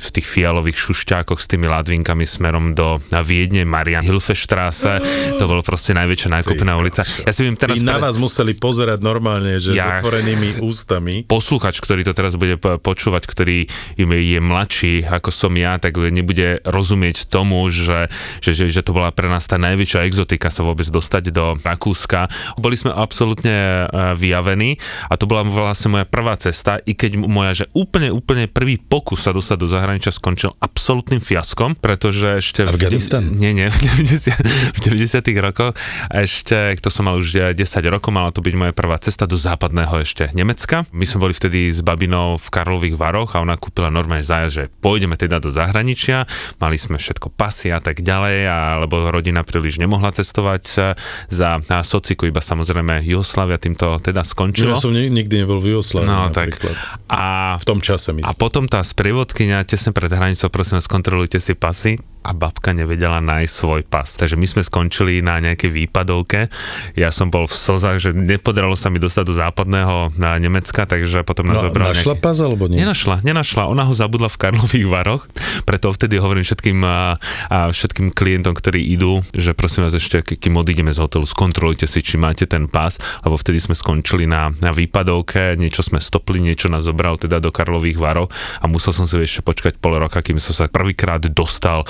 v 0.00 0.08
tých 0.08 0.26
fialových 0.26 0.78
šušťákoch 0.80 1.38
s 1.38 1.46
tými 1.46 1.68
ladvinkami 1.68 2.24
smerom 2.24 2.72
do 2.72 2.96
Viedne, 3.22 3.68
Marian 3.68 4.02
Hilfestrasse. 4.02 4.98
To 5.36 5.44
bolo 5.44 5.60
proste 5.60 5.92
najväčšia 5.92 6.40
nákupná 6.40 6.74
ulica. 6.80 7.04
Ja 7.28 7.32
si 7.34 7.44
viem 7.44 7.54
teraz 7.54 7.78
Tí 7.78 7.84
na 7.84 8.00
vás 8.00 8.16
museli 8.16 8.56
pozerať 8.56 9.04
normálne, 9.04 9.60
že 9.60 9.76
Ja- 9.76 10.00
s 10.00 10.06
otvorenými 10.06 10.64
ústami. 10.64 11.28
posluchač, 11.28 11.78
ktorý 11.82 12.02
to 12.08 12.16
teraz 12.16 12.40
bude 12.40 12.56
po- 12.56 12.80
počúvať, 12.80 13.28
ktorý 13.28 13.68
je 13.98 14.40
mladší 14.40 15.04
ako 15.18 15.30
som 15.34 15.52
ja, 15.58 15.76
tak 15.76 15.98
nebude 15.98 16.62
rozumieť 16.62 17.26
tomu, 17.26 17.66
že, 17.68 18.06
že, 18.38 18.54
že, 18.54 18.70
že 18.70 18.80
to 18.80 18.94
bola 18.94 19.10
pre 19.10 19.26
nás 19.26 19.44
tá 19.50 19.58
najväčšia 19.58 20.06
exotika 20.06 20.48
sa 20.48 20.62
vôbec 20.62 20.86
dostať 20.86 21.27
cestovať 21.28 21.34
do 21.34 21.46
Rakúska. 21.60 22.20
Boli 22.56 22.74
sme 22.74 22.90
absolútne 22.92 23.86
e, 23.86 24.16
vyjavení 24.16 24.80
a 25.12 25.14
to 25.20 25.28
bola 25.28 25.44
vlastne 25.44 25.92
moja 26.00 26.06
prvá 26.08 26.34
cesta, 26.40 26.80
i 26.82 26.96
keď 26.96 27.20
moja, 27.20 27.64
že 27.64 27.66
úplne, 27.76 28.08
úplne 28.10 28.48
prvý 28.48 28.80
pokus 28.80 29.28
sa 29.28 29.36
dostať 29.36 29.56
do 29.60 29.68
zahraničia 29.68 30.12
skončil 30.14 30.56
absolútnym 30.58 31.20
fiaskom, 31.20 31.76
pretože 31.76 32.40
ešte... 32.40 32.64
Afganistan? 32.64 33.36
V, 33.36 33.38
nie, 33.38 33.52
nie, 33.52 33.68
v 33.68 33.78
90, 34.00 34.74
v 34.74 34.78
90 34.80 35.44
rokoch 35.44 35.72
ešte, 36.10 36.74
to 36.80 36.88
som 36.88 37.06
mal 37.06 37.20
už 37.20 37.54
10 37.54 37.58
rokov, 37.92 38.10
mala 38.10 38.32
to 38.32 38.40
byť 38.40 38.54
moja 38.56 38.72
prvá 38.72 38.96
cesta 38.98 39.28
do 39.28 39.36
západného 39.36 40.00
ešte 40.02 40.32
Nemecka. 40.32 40.88
My 40.94 41.04
sme 41.04 41.28
boli 41.28 41.34
vtedy 41.36 41.68
s 41.68 41.84
babinou 41.84 42.40
v 42.40 42.48
Karlových 42.48 42.96
Varoch 42.96 43.36
a 43.36 43.42
ona 43.44 43.58
kúpila 43.60 43.92
normálne 43.92 44.24
zájazd, 44.24 44.54
že 44.54 44.64
pôjdeme 44.80 45.18
teda 45.18 45.42
do 45.42 45.52
zahraničia, 45.52 46.24
mali 46.62 46.80
sme 46.80 46.96
všetko 46.96 47.34
pasy 47.34 47.74
a 47.74 47.82
tak 47.82 48.00
ďalej, 48.00 48.46
alebo 48.48 49.10
rodina 49.10 49.42
príliš 49.42 49.82
nemohla 49.82 50.14
cestovať 50.14 50.64
e, 50.76 50.78
za 51.26 51.58
sociku, 51.82 52.30
iba 52.30 52.38
samozrejme 52.38 53.02
Jugoslavia 53.02 53.58
týmto 53.58 53.98
teda 53.98 54.22
skončilo. 54.22 54.74
Ja 54.74 54.78
som 54.78 54.94
nikdy 54.94 55.42
nebol 55.42 55.58
v 55.58 55.74
Jugoslávii 55.74 56.06
No 56.06 56.30
tak. 56.30 56.62
A 57.10 57.58
v 57.58 57.64
tom 57.66 57.82
čase 57.82 58.14
myslím. 58.14 58.30
A 58.30 58.32
potom 58.38 58.70
tá 58.70 58.78
sprievodkynia 58.86 59.66
tesne 59.66 59.90
pred 59.90 60.08
hranicou, 60.08 60.46
prosím 60.48 60.78
vás, 60.78 60.86
kontrolujte 60.86 61.42
si 61.42 61.58
pasy 61.58 61.98
a 62.22 62.30
babka 62.36 62.74
nevedela 62.76 63.22
nájsť 63.22 63.52
svoj 63.52 63.82
pas. 63.86 64.06
Takže 64.06 64.36
my 64.36 64.46
sme 64.46 64.62
skončili 64.62 65.24
na 65.24 65.40
nejakej 65.40 65.70
výpadovke. 65.70 66.52
Ja 66.98 67.08
som 67.14 67.32
bol 67.32 67.48
v 67.48 67.54
slzách, 67.54 67.98
že 67.98 68.10
nepodarilo 68.12 68.74
sa 68.76 68.92
mi 68.92 69.00
dostať 69.00 69.24
do 69.24 69.34
západného 69.34 70.14
na 70.20 70.36
Nemecka, 70.36 70.84
takže 70.84 71.24
potom 71.24 71.48
nás 71.48 71.62
no, 71.62 71.70
zobrala 71.70 71.96
Našla 71.96 72.18
nejaký... 72.18 72.24
pas 72.24 72.36
alebo 72.38 72.64
nie? 72.68 72.78
Nenašla, 72.82 73.24
nenašla. 73.24 73.70
Ona 73.70 73.86
ho 73.86 73.94
zabudla 73.94 74.28
v 74.28 74.38
Karlových 74.38 74.88
Varoch, 74.88 75.22
preto 75.64 75.88
vtedy 75.90 76.20
hovorím 76.20 76.44
všetkým, 76.44 76.78
a, 76.84 77.16
a 77.48 77.58
všetkým 77.70 78.12
klientom, 78.12 78.54
ktorí 78.54 78.80
idú, 78.92 79.24
že 79.32 79.56
prosím 79.56 79.88
vás 79.88 79.94
ešte, 79.96 80.22
kým 80.22 80.58
odídeme 80.58 80.92
z 80.92 81.00
hotelu, 81.00 81.24
skontrolujte 81.24 81.88
si, 81.88 82.04
či 82.04 82.20
máte 82.20 82.44
ten 82.44 82.68
pas, 82.68 82.96
lebo 83.24 83.38
vtedy 83.40 83.62
sme 83.62 83.74
skončili 83.74 84.28
na, 84.28 84.52
na 84.60 84.70
výpadovke, 84.74 85.56
niečo 85.56 85.80
sme 85.80 86.02
stopli, 86.02 86.42
niečo 86.42 86.68
nás 86.68 86.84
zobral 86.84 87.16
teda 87.16 87.40
do 87.40 87.48
Karlových 87.48 87.98
Varov 87.98 88.28
a 88.62 88.64
musel 88.68 88.92
som 88.92 89.08
si 89.08 89.16
ešte 89.18 89.40
počkať 89.42 89.80
pol 89.80 89.96
roka, 89.98 90.20
kým 90.20 90.36
som 90.36 90.52
sa 90.54 90.68
prvýkrát 90.68 91.20
dostal 91.32 91.84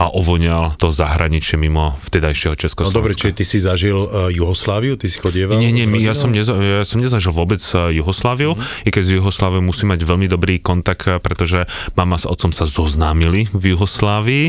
a 0.00 0.08
ovonial 0.12 0.74
to 0.76 0.88
zahraničie 0.88 1.60
mimo 1.60 1.98
vtedajšieho 2.06 2.56
Československa. 2.56 2.96
No 2.96 3.00
dobre, 3.00 3.12
čiže 3.16 3.34
ty 3.36 3.44
si 3.44 3.58
zažil 3.60 3.96
uh, 3.96 4.32
Juhosláviu, 4.32 4.96
ty 4.96 5.06
si 5.12 5.20
chodieval? 5.20 5.60
Nie, 5.60 5.70
nie, 5.72 5.84
my, 5.84 6.00
ja, 6.00 6.16
som 6.16 6.32
neza, 6.32 6.56
ja 6.56 6.84
som 6.86 6.98
nezažil 6.98 7.30
vôbec 7.30 7.60
e, 7.60 8.00
Juhosláviu, 8.00 8.56
mm-hmm. 8.56 8.86
i 8.86 8.90
keď 8.90 9.02
z 9.04 9.10
Jugosláviu 9.20 9.60
musí 9.60 9.84
mať 9.84 10.00
veľmi 10.02 10.26
dobrý 10.26 10.58
kontakt, 10.58 11.04
e, 11.06 11.20
pretože 11.20 11.68
mama 11.94 12.16
s 12.16 12.24
otcom 12.24 12.50
sa 12.50 12.64
zoznámili 12.64 13.52
v 13.52 13.76
Juhoslávii 13.76 14.44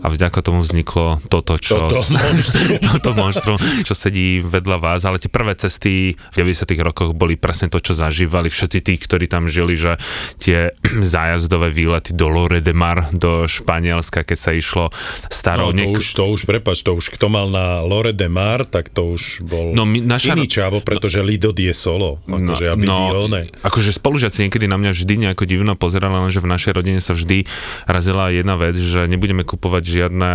a 0.00 0.06
vďaka 0.06 0.38
tomu 0.40 0.62
vzniklo 0.62 1.18
toto, 1.26 1.58
čo... 1.58 1.90
Toto 1.90 2.06
monštrum. 2.08 2.68
toto 2.94 3.10
monštrum, 3.18 3.58
čo 3.82 3.94
sedí 3.98 4.38
vedľa 4.38 4.78
vás, 4.78 5.02
ale 5.02 5.18
tie 5.18 5.28
prvé 5.28 5.58
cesty 5.58 6.14
v 6.14 6.34
90 6.34 6.70
rokoch 6.86 7.10
boli 7.12 7.34
presne 7.34 7.66
to, 7.68 7.82
čo 7.82 7.98
zažívali 7.98 8.48
všetci 8.48 8.78
tí, 8.80 8.94
ktorí 8.96 9.26
tam 9.26 9.50
žili, 9.50 9.74
že 9.74 9.98
tie 10.38 10.70
zájazdové 11.14 11.74
výlety 11.74 12.14
do 12.14 12.30
Lore 12.30 12.62
de 12.62 12.72
Mar, 12.72 13.10
do 13.10 13.50
Španielska, 13.50 14.22
keď 14.22 14.38
sa 14.38 14.50
išlo 14.54 14.61
starou... 15.28 15.70
No, 15.70 15.74
to, 15.74 15.78
niek- 15.78 15.98
už, 15.98 16.06
to 16.14 16.24
už, 16.30 16.40
prepač, 16.46 16.80
to 16.80 16.94
už 16.94 17.10
kto 17.10 17.26
mal 17.26 17.50
na 17.50 17.82
Lore 17.82 18.14
de 18.14 18.30
Mar, 18.30 18.62
tak 18.64 18.88
to 18.88 19.12
už 19.12 19.42
bol 19.42 19.74
No, 19.74 19.82
my- 19.82 20.00
naša- 20.00 20.38
iný 20.38 20.46
čavo, 20.46 20.78
pretože 20.80 21.18
Lido 21.20 21.50
die 21.50 21.74
solo. 21.74 22.22
Akože, 22.24 22.66
aby 22.68 22.84
no, 22.86 23.26
one. 23.26 23.48
akože 23.62 23.90
spolužiaci 23.92 24.46
niekedy 24.46 24.66
na 24.66 24.78
mňa 24.78 24.90
vždy 24.92 25.14
nejako 25.28 25.44
divno 25.44 25.72
pozerali, 25.74 26.14
lenže 26.18 26.40
v 26.40 26.48
našej 26.50 26.72
rodine 26.74 27.00
sa 27.02 27.12
vždy 27.12 27.44
razila 27.86 28.30
jedna 28.30 28.54
vec, 28.56 28.74
že 28.74 29.06
nebudeme 29.06 29.42
kupovať 29.42 29.82
žiadne 29.82 30.32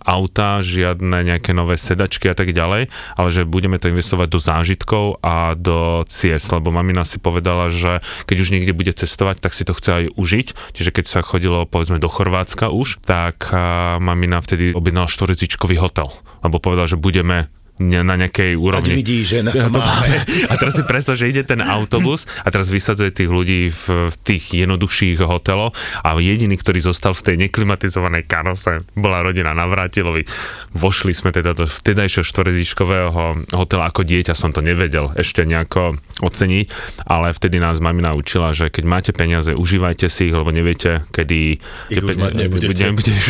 auta, 0.00 0.60
žiadne 0.60 1.22
nejaké 1.24 1.52
nové 1.52 1.76
sedačky 1.76 2.28
a 2.28 2.34
tak 2.36 2.52
ďalej, 2.52 2.88
ale 3.16 3.28
že 3.30 3.46
budeme 3.46 3.78
to 3.78 3.88
investovať 3.88 4.28
do 4.28 4.38
zážitkov 4.40 5.04
a 5.20 5.54
do 5.54 6.02
ciest, 6.06 6.50
lebo 6.50 6.70
mamina 6.70 7.04
si 7.04 7.16
povedala, 7.16 7.70
že 7.70 8.00
keď 8.26 8.36
už 8.40 8.48
niekde 8.52 8.72
bude 8.72 8.92
cestovať, 8.92 9.40
tak 9.40 9.52
si 9.54 9.62
to 9.64 9.72
chce 9.72 9.90
aj 9.90 10.04
užiť, 10.16 10.46
čiže 10.74 10.90
keď 10.90 11.04
sa 11.06 11.20
chodilo 11.22 11.64
povedzme 11.64 12.00
do 12.00 12.08
Chorvátska 12.10 12.68
už, 12.70 13.00
tak 13.04 13.48
mamina 13.98 14.40
vtedy 14.40 14.72
objednala 14.74 15.10
štvorecičkový 15.10 15.76
hotel, 15.78 16.08
lebo 16.42 16.56
povedala, 16.58 16.88
že 16.88 17.00
budeme 17.00 17.52
na 17.80 18.14
nejakej 18.14 18.54
úrovni. 18.54 18.92
Ať 18.92 19.00
vidí, 19.00 19.18
že 19.24 19.40
na 19.40 19.50
to 19.50 19.72
máme. 19.72 20.20
A 20.52 20.54
teraz 20.54 20.76
si 20.76 20.84
predstav, 20.84 21.16
že 21.16 21.26
ide 21.26 21.40
ten 21.42 21.58
autobus 21.58 22.28
a 22.44 22.52
teraz 22.52 22.68
vysadzuje 22.68 23.08
tých 23.08 23.30
ľudí 23.30 23.72
v, 23.72 23.84
v 24.12 24.16
tých 24.20 24.52
jednoduchších 24.52 25.18
hoteloch 25.20 25.72
a 26.00 26.12
jediný, 26.14 26.54
ktorý 26.54 26.78
zostal 26.78 27.16
v 27.16 27.24
tej 27.24 27.36
neklimatizovanej 27.40 28.28
karose, 28.28 28.84
bola 28.92 29.24
rodina 29.24 29.56
Navrátilovi. 29.56 30.28
Vošli 30.70 31.10
sme 31.10 31.32
teda 31.32 31.56
do 31.56 31.64
vtedajšieho 31.64 32.22
štvorezičkového 32.22 33.10
hotela, 33.56 33.88
ako 33.88 34.04
dieťa 34.04 34.36
som 34.36 34.52
to 34.52 34.60
nevedel 34.60 35.10
ešte 35.16 35.42
nejako 35.42 35.96
oceniť, 36.20 36.66
ale 37.08 37.32
vtedy 37.32 37.56
nás 37.58 37.80
mamina 37.80 38.12
učila, 38.12 38.52
že 38.52 38.68
keď 38.68 38.84
máte 38.84 39.10
peniaze, 39.10 39.56
užívajte 39.56 40.06
si 40.06 40.28
ich, 40.28 40.34
lebo 40.36 40.52
neviete, 40.52 41.08
kedy 41.10 41.58
Ich 41.90 42.04
už 42.04 42.16
mať 42.20 42.32
nebudete. 42.36 42.84
nebudeš, 42.86 43.20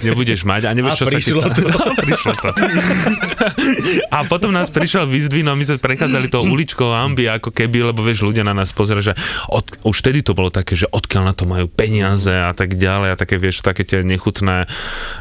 nebudeš 0.00 0.40
mať 0.42 0.62
a 0.64 0.70
nevieš, 0.76 0.94
A 0.94 0.96
čo 0.96 1.04
sa 1.04 1.18
stane. 1.20 1.52
to. 1.52 1.62
A 1.88 1.92
prišlo 1.94 2.32
to. 2.40 2.48
A 4.08 4.24
potom 4.24 4.54
nás 4.54 4.70
prišiel 4.70 5.04
vyzdvino, 5.04 5.52
my 5.54 5.64
sme 5.66 5.78
prechádzali 5.82 6.30
tou 6.30 6.46
uličkou 6.46 6.90
Ambi, 6.94 7.26
ako 7.26 7.50
keby, 7.50 7.90
lebo 7.90 8.00
vieš, 8.06 8.22
ľudia 8.22 8.46
na 8.46 8.54
nás 8.54 8.70
pozerajú, 8.70 9.12
že 9.12 9.14
od, 9.50 9.66
už 9.82 9.96
vtedy 9.98 10.22
to 10.22 10.32
bolo 10.32 10.48
také, 10.48 10.78
že 10.78 10.86
odkiaľ 10.88 11.22
na 11.28 11.34
to 11.34 11.44
majú 11.44 11.66
peniaze 11.66 12.30
a 12.30 12.54
tak 12.54 12.78
ďalej 12.78 13.14
a 13.14 13.16
také, 13.18 13.36
vieš, 13.36 13.60
také 13.60 13.82
tie 13.82 14.06
nechutné 14.06 14.70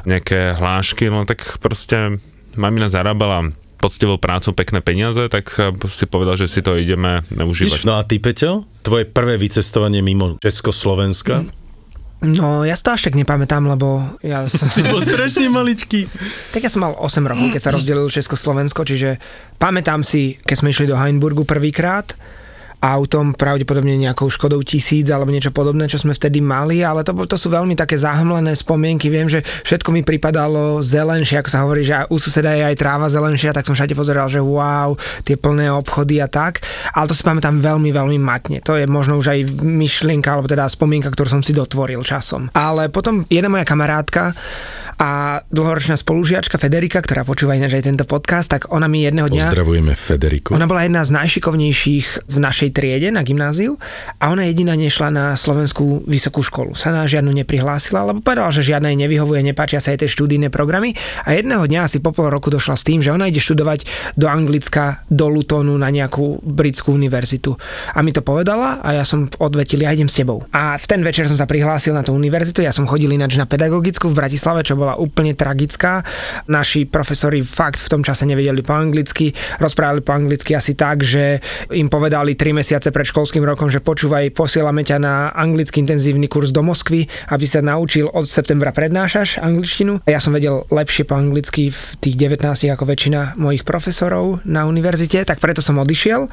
nejaké 0.05 0.55
hlášky, 0.55 1.09
no 1.09 1.25
tak 1.25 1.59
proste 1.59 2.21
mamina 2.55 2.89
zarábala 2.89 3.51
poctivou 3.77 4.17
prácou 4.17 4.57
pekné 4.57 4.81
peniaze, 4.81 5.21
tak 5.29 5.53
si 5.85 6.05
povedal, 6.09 6.33
že 6.33 6.49
si 6.49 6.65
to 6.65 6.73
ideme 6.73 7.21
užívať. 7.29 7.85
No 7.85 8.01
a 8.01 8.01
ty, 8.01 8.17
Peťo, 8.17 8.65
tvoje 8.81 9.05
prvé 9.05 9.37
vycestovanie 9.37 10.01
mimo 10.01 10.41
Československa? 10.41 11.45
No, 12.17 12.65
ja 12.65 12.73
si 12.73 12.81
to 12.81 12.97
až 12.97 13.09
tak 13.09 13.13
nepamätám, 13.13 13.69
lebo 13.69 14.01
ja 14.25 14.49
som... 14.49 14.65
Bol 14.89 15.05
strašne 15.05 15.53
maličký. 15.53 16.09
Tak 16.49 16.65
ja 16.65 16.71
som 16.73 16.81
mal 16.81 16.97
8 16.97 17.21
rokov, 17.29 17.53
keď 17.53 17.61
sa 17.61 17.69
rozdelil 17.69 18.09
Československo, 18.09 18.81
čiže 18.81 19.21
pamätám 19.61 20.01
si, 20.01 20.41
keď 20.41 20.55
sme 20.57 20.73
išli 20.73 20.89
do 20.89 20.97
Heinburgu 20.97 21.45
prvýkrát, 21.45 22.17
autom, 22.77 23.33
pravdepodobne 23.33 23.97
nejakou 23.97 24.29
Škodou 24.29 24.61
tisíc 24.61 25.09
alebo 25.09 25.33
niečo 25.33 25.49
podobné, 25.49 25.89
čo 25.89 25.97
sme 25.97 26.13
vtedy 26.13 26.39
mali, 26.43 26.85
ale 26.85 27.01
to, 27.01 27.13
to 27.25 27.37
sú 27.37 27.49
veľmi 27.49 27.73
také 27.73 27.97
zahmlené 27.97 28.53
spomienky. 28.53 29.09
Viem, 29.09 29.25
že 29.27 29.41
všetko 29.41 29.89
mi 29.89 30.05
pripadalo 30.05 30.85
zelenšie, 30.85 31.41
ako 31.41 31.49
sa 31.49 31.63
hovorí, 31.65 31.81
že 31.81 32.05
u 32.13 32.17
suseda 32.21 32.53
je 32.53 32.63
aj 32.69 32.75
tráva 32.77 33.09
zelenšia, 33.09 33.55
tak 33.55 33.65
som 33.65 33.73
všade 33.73 33.97
pozeral, 33.97 34.29
že 34.29 34.37
wow, 34.37 34.93
tie 35.25 35.35
plné 35.35 35.73
obchody 35.73 36.21
a 36.21 36.29
tak. 36.29 36.61
Ale 36.93 37.09
to 37.09 37.17
si 37.17 37.25
pamätám 37.25 37.57
veľmi, 37.57 37.89
veľmi 37.89 38.17
matne. 38.21 38.61
To 38.61 38.77
je 38.77 38.85
možno 38.85 39.17
už 39.17 39.33
aj 39.33 39.39
myšlienka, 39.61 40.29
alebo 40.29 40.45
teda 40.45 40.69
spomienka, 40.69 41.09
ktorú 41.09 41.39
som 41.39 41.41
si 41.41 41.57
dotvoril 41.57 42.05
časom. 42.05 42.53
Ale 42.53 42.93
potom 42.93 43.25
jedna 43.25 43.49
moja 43.49 43.65
kamarátka 43.65 44.37
a 44.97 45.41
dlhoročná 45.53 45.93
spolužiačka 45.93 46.57
Federika, 46.57 46.97
ktorá 47.05 47.21
počúva 47.21 47.53
ináč 47.53 47.77
aj 47.77 47.85
tento 47.85 48.05
podcast, 48.09 48.49
tak 48.49 48.73
ona 48.73 48.89
mi 48.89 49.05
jedného 49.05 49.29
dňa... 49.29 49.45
Pozdravujeme 49.45 49.93
Federiku. 49.93 50.57
Ona 50.57 50.65
bola 50.65 50.89
jedna 50.89 51.05
z 51.05 51.13
najšikovnejších 51.13 52.25
v 52.25 52.37
našej 52.41 52.66
triede 52.71 53.09
na 53.13 53.21
gymnáziu 53.23 53.77
a 54.17 54.31
ona 54.31 54.47
jediná 54.47 54.73
nešla 54.73 55.09
na 55.13 55.25
slovenskú 55.37 56.07
vysokú 56.07 56.41
školu. 56.41 56.73
Sa 56.73 56.91
na 56.93 57.07
žiadnu 57.07 57.31
neprihlásila, 57.43 58.03
lebo 58.07 58.23
povedala, 58.23 58.51
že 58.51 58.65
žiadna 58.65 58.93
jej 58.93 58.99
nevyhovuje, 59.07 59.45
nepáčia 59.45 59.79
sa 59.83 59.93
jej 59.93 60.05
tie 60.05 60.09
študijné 60.09 60.51
programy 60.51 60.97
a 61.23 61.37
jedného 61.37 61.63
dňa 61.63 61.87
asi 61.87 62.03
po 62.03 62.11
pol 62.11 62.33
roku 62.33 62.49
došla 62.49 62.75
s 62.75 62.83
tým, 62.83 62.99
že 62.99 63.13
ona 63.13 63.29
ide 63.29 63.39
študovať 63.39 64.13
do 64.17 64.25
Anglicka, 64.27 65.05
do 65.07 65.29
Lutonu 65.29 65.77
na 65.77 65.93
nejakú 65.93 66.41
britskú 66.41 66.95
univerzitu. 66.97 67.53
A 67.93 68.01
mi 68.01 68.11
to 68.11 68.25
povedala 68.25 68.81
a 68.81 68.97
ja 68.97 69.03
som 69.05 69.29
odvetil, 69.37 69.85
ja 69.85 69.93
idem 69.93 70.09
s 70.09 70.17
tebou. 70.17 70.41
A 70.49 70.75
v 70.75 70.85
ten 70.89 71.05
večer 71.05 71.29
som 71.29 71.37
sa 71.37 71.45
prihlásil 71.45 71.93
na 71.93 72.01
tú 72.01 72.15
univerzitu, 72.17 72.65
ja 72.65 72.73
som 72.73 72.89
chodil 72.89 73.13
ináč 73.13 73.37
na 73.37 73.45
pedagogickú 73.45 74.09
v 74.09 74.17
Bratislave, 74.17 74.65
čo 74.65 74.73
bola 74.73 74.97
úplne 74.97 75.37
tragická. 75.37 76.01
Naši 76.49 76.89
profesori 76.89 77.45
fakt 77.45 77.77
v 77.77 77.91
tom 77.93 78.01
čase 78.01 78.25
nevedeli 78.25 78.65
po 78.65 78.73
anglicky, 78.73 79.29
rozprávali 79.61 80.01
po 80.01 80.17
anglicky 80.17 80.57
asi 80.57 80.73
tak, 80.73 81.05
že 81.05 81.37
im 81.69 81.87
povedali 81.91 82.33
3 82.33 82.56
mesiace 82.57 82.89
pred 82.89 83.05
školským 83.05 83.45
rokom, 83.45 83.69
že 83.69 83.77
počúvaj, 83.77 84.33
posielame 84.33 84.81
ťa 84.81 84.97
na 84.97 85.29
anglický 85.29 85.85
intenzívny 85.85 86.25
kurz 86.25 86.49
do 86.49 86.65
Moskvy, 86.65 87.05
aby 87.29 87.45
sa 87.45 87.61
naučil 87.61 88.09
od 88.09 88.25
septembra 88.25 88.73
prednášaš 88.73 89.37
angličtinu. 89.37 90.01
A 90.01 90.09
ja 90.09 90.17
som 90.17 90.33
vedel 90.33 90.65
lepšie 90.73 91.05
po 91.05 91.13
anglicky 91.13 91.69
v 91.69 91.81
tých 92.01 92.17
19 92.17 92.41
ako 92.73 92.83
väčšina 92.89 93.37
mojich 93.37 93.61
profesorov 93.61 94.41
na 94.49 94.65
univerzite, 94.65 95.21
tak 95.21 95.37
preto 95.37 95.61
som 95.61 95.77
odišiel. 95.77 96.25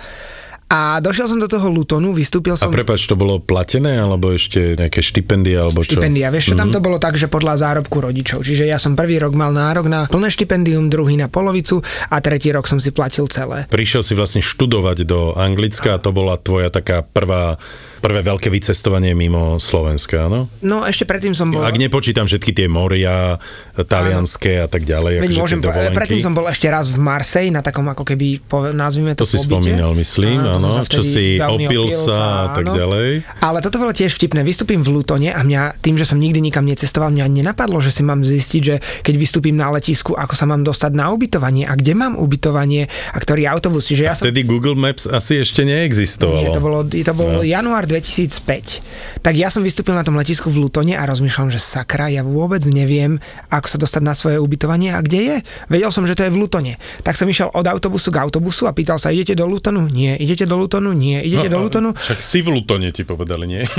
A 0.69 0.99
došiel 0.99 1.29
som 1.29 1.37
do 1.37 1.47
toho 1.47 1.69
Lutonu, 1.69 2.17
vystúpil 2.17 2.57
A 2.57 2.59
som... 2.59 2.73
prepač, 2.73 3.05
to 3.05 3.15
bolo 3.15 3.39
platené, 3.39 4.01
alebo 4.01 4.33
ešte 4.33 4.75
nejaké 4.75 5.05
štipendia, 5.05 5.69
alebo 5.69 5.85
čo? 5.85 6.01
Štipendia, 6.01 6.33
vieš 6.33 6.53
čo, 6.53 6.55
tam 6.57 6.73
to 6.73 6.81
bolo 6.81 6.97
tak, 6.97 7.21
že 7.21 7.29
podľa 7.29 7.61
zárobku 7.61 8.01
rodičov. 8.01 8.43
Čiže 8.43 8.65
ja 8.67 8.81
som 8.81 8.97
prvý 8.97 9.21
rok 9.21 9.37
mal 9.37 9.53
nárok 9.53 9.87
na 9.87 10.09
plné 10.09 10.33
štipendium, 10.33 10.89
druhý 10.89 11.21
na 11.21 11.29
polovicu 11.29 11.85
a 12.09 12.17
tretí 12.25 12.49
rok 12.51 12.65
som 12.65 12.81
si 12.81 12.91
platil 12.91 13.29
celé. 13.29 13.69
Prišiel 13.69 14.03
si 14.03 14.17
vlastne 14.17 14.41
študovať 14.41 15.05
do 15.05 15.37
Anglicka 15.37 15.95
a 15.95 16.03
to 16.03 16.11
bola 16.11 16.41
tvoja 16.41 16.73
taká 16.73 17.05
prvá 17.05 17.61
prvé 18.05 18.21
veľké 18.21 18.53
vycestovanie 18.53 19.17
mimo 19.17 19.57
Slovenska, 19.57 20.29
áno? 20.29 20.53
No 20.61 20.85
ešte 20.85 21.09
predtým 21.09 21.33
som 21.33 21.49
bol... 21.49 21.65
Ak 21.65 21.81
nepočítam 21.81 22.29
všetky 22.29 22.53
tie 22.53 22.69
moria, 22.69 23.41
talianské 23.77 24.63
a 24.63 24.69
tak 24.69 24.83
ďalej. 24.83 25.19
Veď 25.19 25.31
akože 25.33 25.41
môžem 25.41 25.61
predtým 25.91 26.23
som 26.23 26.31
bol 26.31 26.47
ešte 26.47 26.67
raz 26.67 26.87
v 26.87 26.99
Marseille 26.99 27.51
na 27.51 27.59
takom 27.59 27.83
ako 27.85 28.05
keby, 28.05 28.39
pove- 28.41 28.71
nazvime 28.71 29.13
to, 29.13 29.23
To 29.23 29.27
si 29.27 29.41
pobyte. 29.41 29.67
spomínal, 29.67 29.91
myslím, 29.95 30.39
som 30.47 30.63
áno, 30.63 30.71
sa 30.71 30.83
čo 30.85 31.03
si 31.03 31.41
opil 31.41 31.89
sa 31.89 32.19
a 32.45 32.55
tak 32.55 32.65
áno. 32.65 32.77
ďalej. 32.77 33.09
Ale 33.41 33.59
toto 33.59 33.77
bolo 33.77 33.91
tiež 33.91 34.13
vtipné. 34.13 34.41
Vystúpim 34.41 34.79
v 34.79 34.91
Lutone 34.93 35.29
a 35.29 35.41
mňa, 35.41 35.81
tým, 35.81 35.95
že 35.95 36.05
som 36.05 36.17
nikdy 36.17 36.39
nikam 36.41 36.63
necestoval, 36.63 37.11
mňa 37.11 37.27
nenapadlo, 37.27 37.79
že 37.79 37.91
si 37.91 38.03
mám 38.03 38.21
zistiť, 38.21 38.63
že 38.63 38.75
keď 39.01 39.15
vystúpim 39.17 39.53
na 39.53 39.71
letisku, 39.71 40.15
ako 40.15 40.33
sa 40.33 40.45
mám 40.45 40.61
dostať 40.61 40.93
na 40.93 41.09
ubytovanie 41.09 41.65
a 41.65 41.73
kde 41.73 41.93
mám 41.93 42.15
ubytovanie 42.15 42.87
a 43.11 43.17
ktorý 43.17 43.49
autobus. 43.49 43.89
Čiže 43.89 44.03
ja 44.05 44.13
som 44.13 44.29
Vtedy 44.29 44.45
Google 44.45 44.75
Maps 44.75 45.05
asi 45.05 45.41
ešte 45.41 45.65
neexistovalo. 45.65 46.41
Nie, 46.41 46.51
to 46.51 46.61
bolo, 46.61 46.79
to 46.85 47.13
bol 47.13 47.27
No. 47.27 47.41
január 47.41 47.85
2005. 47.85 48.85
Tak 49.21 49.33
ja 49.33 49.49
som 49.49 49.61
vystúpil 49.61 49.91
na 49.91 50.03
tom 50.03 50.15
letisku 50.15 50.47
v 50.47 50.61
Lutone 50.61 50.93
a 50.93 51.03
rozmýšľam, 51.03 51.49
že 51.49 51.57
sakra, 51.57 52.07
ja 52.07 52.21
vôbec 52.21 52.61
neviem, 52.65 53.17
ako 53.49 53.64
sa 53.67 53.77
dostať 53.77 54.03
na 54.03 54.13
svoje 54.13 54.37
ubytovanie 54.37 54.91
a 54.91 55.01
kde 55.01 55.21
je. 55.21 55.37
Vedel 55.67 55.89
som, 55.89 56.03
že 56.03 56.13
to 56.13 56.23
je 56.23 56.31
v 56.31 56.39
Lutone. 56.39 56.75
Tak 57.01 57.15
som 57.15 57.25
išiel 57.25 57.49
od 57.49 57.63
autobusu 57.63 58.09
k 58.09 58.19
autobusu 58.19 58.65
a 58.65 58.73
pýtal 58.73 58.97
sa, 58.97 59.09
idete 59.09 59.35
do 59.35 59.45
Lutonu? 59.45 59.87
Nie. 59.87 60.15
Idete 60.15 60.45
do 60.45 60.57
Lutonu? 60.57 60.91
Nie. 60.91 61.21
Idete 61.21 61.49
do 61.49 61.59
a- 61.59 61.63
Lutonu? 61.63 61.91
Však 61.93 62.19
si 62.19 62.41
v 62.41 62.49
Lutone 62.51 62.91
ti 62.91 63.03
povedali, 63.03 63.45
nie? 63.47 63.63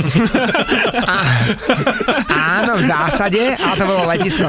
Áno, 2.28 2.76
v 2.76 2.82
zásade, 2.82 3.42
ale 3.54 3.74
to 3.74 3.84
bolo 3.84 4.02
letisko. 4.06 4.48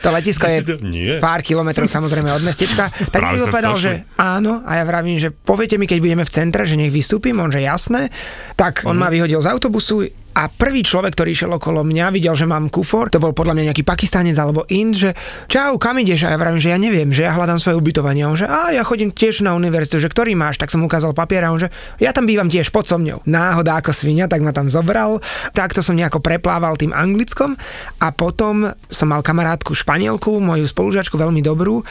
To 0.00 0.08
letisko 0.10 0.46
je 0.46 0.58
Nie. 0.82 1.16
pár 1.18 1.40
kilometrov 1.40 1.86
samozrejme 1.86 2.30
od 2.30 2.42
mestečka. 2.42 2.88
Tak 3.08 3.20
sme 3.34 3.48
povedal, 3.48 3.74
že 3.74 3.90
áno 4.14 4.62
a 4.62 4.78
ja 4.78 4.84
vravím, 4.84 5.16
že 5.16 5.30
poviete 5.30 5.76
mi, 5.76 5.86
keď 5.86 5.98
budeme 5.98 6.24
v 6.24 6.32
centre, 6.32 6.62
že 6.62 6.76
nech 6.76 6.90
vystúpim, 6.90 7.34
on 7.36 7.50
že 7.50 7.60
jasné. 7.60 8.08
Tak 8.54 8.84
on 8.84 8.94
ma 8.94 9.08
vyhodil 9.08 9.38
z 9.38 9.48
autobusu 9.48 10.06
a 10.32 10.48
prvý 10.48 10.80
človek, 10.80 11.12
ktorý 11.12 11.30
išiel 11.36 11.52
okolo 11.56 11.84
mňa, 11.84 12.08
videl, 12.08 12.32
že 12.32 12.48
mám 12.48 12.72
kufor, 12.72 13.12
to 13.12 13.20
bol 13.20 13.36
podľa 13.36 13.52
mňa 13.56 13.64
nejaký 13.72 13.84
pakistánec 13.84 14.36
alebo 14.40 14.64
ind, 14.72 14.96
že 14.96 15.10
čau, 15.48 15.76
kam 15.76 16.00
ideš? 16.00 16.24
A 16.24 16.32
ja 16.32 16.40
vravím, 16.40 16.60
že 16.60 16.72
ja 16.72 16.78
neviem, 16.80 17.12
že 17.12 17.28
ja 17.28 17.36
hľadám 17.36 17.60
svoje 17.60 17.76
ubytovanie. 17.76 18.24
A 18.24 18.32
on 18.32 18.38
že 18.40 18.48
a 18.48 18.72
ja 18.72 18.80
chodím 18.80 19.12
tiež 19.12 19.44
na 19.44 19.52
univerzitu, 19.52 20.00
že 20.00 20.08
ktorý 20.08 20.32
máš? 20.32 20.56
Tak 20.56 20.72
som 20.72 20.80
ukázal 20.80 21.12
papier 21.12 21.44
a 21.44 21.52
on 21.52 21.60
že 21.60 21.68
ja 22.00 22.16
tam 22.16 22.24
bývam 22.24 22.48
tiež 22.48 22.72
pod 22.72 22.88
so 22.88 22.96
mňou. 22.96 23.22
Náhoda 23.28 23.76
ako 23.78 23.92
svinia, 23.92 24.24
tak 24.26 24.40
ma 24.40 24.56
tam 24.56 24.72
zobral. 24.72 25.20
Takto 25.52 25.84
som 25.84 25.94
nejako 25.94 26.24
preplával 26.24 26.80
tým 26.80 26.96
anglickom 26.96 27.54
a 28.00 28.08
potom 28.10 28.72
som 28.88 29.12
mal 29.12 29.20
kamarátku 29.20 29.76
španielku, 29.76 30.40
moju 30.40 30.64
spolužiačku 30.64 31.14
veľmi 31.20 31.44
dobrú, 31.44 31.84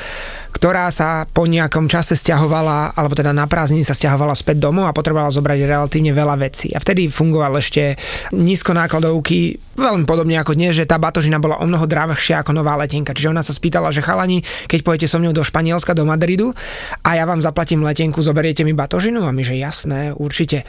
ktorá 0.61 0.93
sa 0.93 1.25
po 1.25 1.49
nejakom 1.49 1.89
čase 1.89 2.13
stiahovala, 2.13 2.93
alebo 2.93 3.17
teda 3.17 3.33
na 3.33 3.49
prázdniny 3.49 3.81
sa 3.81 3.97
stiahovala 3.97 4.37
späť 4.37 4.61
domov 4.61 4.85
a 4.85 4.93
potrebovala 4.93 5.33
zobrať 5.33 5.65
relatívne 5.65 6.13
veľa 6.13 6.37
vecí. 6.37 6.69
A 6.69 6.77
vtedy 6.77 7.09
fungoval 7.09 7.57
ešte 7.57 7.97
nízko 8.29 8.77
nákladovky, 8.77 9.57
veľmi 9.73 10.05
podobne 10.05 10.37
ako 10.37 10.53
dnes, 10.53 10.77
že 10.77 10.85
tá 10.85 11.01
batožina 11.01 11.41
bola 11.41 11.57
o 11.57 11.65
mnoho 11.65 11.89
drahšia 11.89 12.45
ako 12.45 12.53
nová 12.53 12.77
letenka. 12.77 13.09
Čiže 13.09 13.33
ona 13.33 13.41
sa 13.41 13.57
spýtala, 13.57 13.89
že 13.89 14.05
chalani, 14.05 14.45
keď 14.69 14.85
pôjdete 14.85 15.09
so 15.09 15.17
mňou 15.17 15.33
do 15.33 15.41
Španielska, 15.41 15.97
do 15.97 16.05
Madridu 16.05 16.53
a 17.01 17.09
ja 17.17 17.25
vám 17.25 17.41
zaplatím 17.41 17.81
letenku, 17.81 18.21
zoberiete 18.21 18.61
mi 18.61 18.77
batožinu? 18.77 19.25
A 19.25 19.33
my, 19.33 19.41
že 19.41 19.57
jasné, 19.57 20.13
určite. 20.13 20.61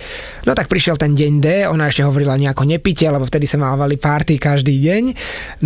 No 0.48 0.56
tak 0.56 0.72
prišiel 0.72 0.96
ten 0.96 1.12
deň 1.12 1.32
D, 1.36 1.46
ona 1.68 1.92
ešte 1.92 2.00
hovorila 2.00 2.40
nejako 2.40 2.64
nepite, 2.64 3.04
lebo 3.04 3.28
vtedy 3.28 3.44
sa 3.44 3.60
mávali 3.60 4.00
party 4.00 4.40
každý 4.40 4.72
deň. 4.72 5.02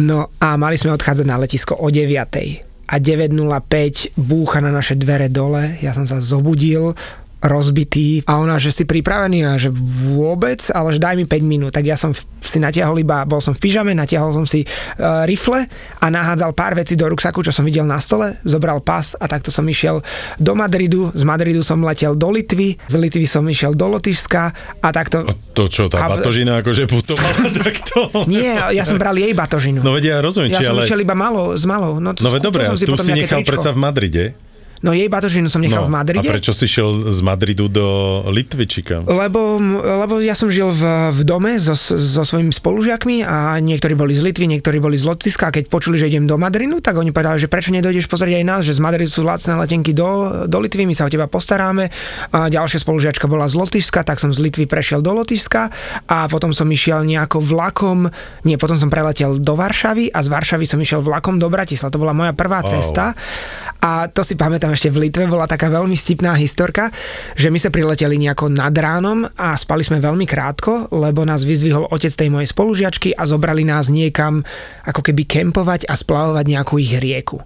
No 0.02 0.34
a 0.42 0.58
mali 0.58 0.74
sme 0.74 0.90
odchádzať 0.98 1.26
na 1.30 1.38
letisko 1.38 1.78
o 1.78 1.86
9 1.94 2.66
a 2.87 2.96
9.05 3.03 4.14
búcha 4.14 4.62
na 4.62 4.70
naše 4.70 4.94
dvere 4.94 5.27
dole, 5.27 5.79
ja 5.83 5.90
som 5.90 6.07
sa 6.07 6.22
zobudil, 6.22 6.94
rozbitý 7.40 8.25
a 8.25 8.40
ona, 8.40 8.57
že 8.57 8.72
si 8.72 8.85
pripravený 8.85 9.44
a 9.44 9.55
že 9.57 9.68
vôbec, 9.70 10.59
ale 10.72 10.96
že 10.96 11.01
daj 11.01 11.14
mi 11.14 11.25
5 11.25 11.44
minút. 11.44 11.70
Tak 11.70 11.85
ja 11.85 11.94
som 11.94 12.11
si 12.40 12.59
natiahol 12.59 12.96
iba, 12.96 13.22
bol 13.22 13.38
som 13.38 13.53
v 13.53 13.61
pyžame, 13.61 13.92
natiahol 13.92 14.33
som 14.33 14.46
si 14.49 14.64
uh, 14.64 15.22
rifle 15.29 15.68
a 16.01 16.07
nahádzal 16.09 16.57
pár 16.57 16.75
vecí 16.75 16.96
do 16.96 17.05
ruksaku, 17.07 17.44
čo 17.44 17.53
som 17.53 17.62
videl 17.62 17.85
na 17.85 18.01
stole, 18.01 18.38
zobral 18.42 18.81
pas 18.81 19.12
a 19.14 19.29
takto 19.29 19.53
som 19.53 19.66
išiel 19.66 20.01
do 20.38 20.53
Madridu, 20.57 21.12
z 21.12 21.22
Madridu 21.22 21.61
som 21.61 21.83
letel 21.85 22.16
do 22.16 22.33
Litvy, 22.33 22.81
z 22.88 22.94
Litvy 22.96 23.27
som 23.29 23.44
išiel 23.44 23.77
do 23.77 23.87
Lotyšska 23.90 24.42
a 24.81 24.88
takto... 24.90 25.27
A 25.27 25.33
to 25.53 25.68
čo, 25.68 25.92
tá 25.92 26.03
A- 26.03 26.16
batožina 26.16 26.64
akože 26.64 26.88
putovala 26.88 27.53
takto? 27.66 28.27
Nie, 28.27 28.72
ja 28.72 28.83
som 28.83 28.96
bral 28.96 29.14
jej 29.14 29.37
batožinu. 29.37 29.85
No 29.85 29.92
vedia, 29.92 30.18
ja 30.18 30.20
rozumiem, 30.25 30.57
ja 30.57 30.61
či 30.62 30.70
som 30.70 30.79
ale... 30.79 30.88
išiel 30.88 31.01
iba 31.05 31.14
malo, 31.14 31.53
z 31.55 31.64
malou. 31.68 32.01
No, 32.01 32.16
No 32.16 32.29
veď 32.33 32.42
dobre, 32.42 32.64
som 32.64 32.75
a 32.75 32.81
tu 32.81 32.94
si 32.96 33.12
nechal 33.12 33.44
tričko. 33.44 33.51
predsa 33.53 33.70
v 33.70 33.79
Madride. 33.79 34.25
No 34.78 34.92
jej 34.92 35.06
batožinu 35.06 35.46
som 35.46 35.58
nechal 35.58 35.82
No, 35.82 35.88
v 35.88 35.94
Madride. 35.94 36.20
a 36.22 36.32
prečo 36.32 36.52
si 36.52 36.64
šiel 36.64 37.08
z 37.08 37.20
Madridu 37.20 37.66
do 37.66 37.86
Litvy, 38.26 38.64
či 38.64 38.80
kam? 38.80 39.04
Lebo, 39.04 39.56
lebo 39.80 40.18
ja 40.18 40.32
som 40.32 40.46
žil 40.46 40.68
v, 40.68 40.82
v 41.12 41.20
dome 41.22 41.56
so, 41.56 41.72
so 41.74 42.22
svojimi 42.22 42.50
spolužiakmi 42.50 43.20
a 43.20 43.56
niektorí 43.56 43.92
boli 43.92 44.12
z 44.12 44.20
Litvy, 44.22 44.44
niektorí 44.48 44.76
boli 44.76 44.94
z 44.94 45.04
Lotyšska 45.04 45.48
a 45.48 45.54
keď 45.54 45.66
počuli, 45.66 45.96
že 45.96 46.06
idem 46.06 46.24
do 46.24 46.36
Madrinu, 46.36 46.78
tak 46.78 46.94
oni 46.94 47.08
povedali, 47.08 47.38
že 47.38 47.46
prečo 47.46 47.70
nedojdeš 47.70 48.04
pozrieť 48.04 48.36
aj 48.36 48.44
nás, 48.44 48.60
že 48.62 48.72
z 48.72 48.80
Madridu 48.80 49.08
sú 49.08 49.22
lacné 49.22 49.56
letenky 49.56 49.90
do, 49.90 50.06
do 50.44 50.58
Litvy, 50.58 50.84
my 50.84 50.92
sa 50.92 51.04
o 51.04 51.10
teba 51.10 51.24
postaráme. 51.24 51.88
A 52.30 52.46
ďalšia 52.46 52.78
spolužiačka 52.78 53.24
bola 53.24 53.46
z 53.46 53.56
Lotyšska, 53.56 54.02
tak 54.02 54.16
som 54.16 54.28
z 54.28 54.40
Litvy 54.40 54.64
prešiel 54.64 55.00
do 55.00 55.12
Lotyšska 55.12 55.72
a 56.04 56.26
potom 56.26 56.52
som 56.52 56.66
išiel 56.66 57.00
nejako 57.02 57.40
vlakom, 57.40 58.08
nie, 58.42 58.56
potom 58.56 58.74
som 58.74 58.88
preletel 58.88 59.36
do 59.36 59.52
Varšavy 59.52 60.08
a 60.08 60.20
z 60.20 60.28
Varšavy 60.28 60.64
som 60.64 60.76
išiel 60.76 61.00
vlakom 61.00 61.36
do 61.36 61.48
Bratislava. 61.48 61.90
To 61.90 61.98
bola 61.98 62.12
moja 62.12 62.32
prvá 62.32 62.58
Wow. 62.58 62.72
cesta. 62.72 63.12
A 63.78 64.08
to 64.08 64.24
si 64.24 64.34
pamätám 64.34 64.65
ešte 64.72 64.90
v 64.90 65.07
Litve, 65.07 65.31
bola 65.31 65.46
taká 65.46 65.70
veľmi 65.70 65.94
stipná 65.94 66.35
historka, 66.35 66.90
že 67.37 67.52
my 67.52 67.59
sa 67.61 67.70
prileteli 67.70 68.16
nejako 68.16 68.50
nad 68.50 68.72
ránom 68.72 69.22
a 69.37 69.55
spali 69.55 69.85
sme 69.85 70.02
veľmi 70.02 70.26
krátko, 70.26 70.90
lebo 70.90 71.22
nás 71.22 71.46
vyzdvihol 71.46 71.92
otec 71.92 72.11
tej 72.11 72.33
mojej 72.33 72.48
spolužiačky 72.50 73.14
a 73.14 73.22
zobrali 73.29 73.62
nás 73.62 73.92
niekam 73.92 74.42
ako 74.83 75.00
keby 75.05 75.29
kempovať 75.29 75.87
a 75.87 75.94
splavovať 75.94 76.44
nejakú 76.48 76.81
ich 76.81 76.96
rieku. 76.96 77.38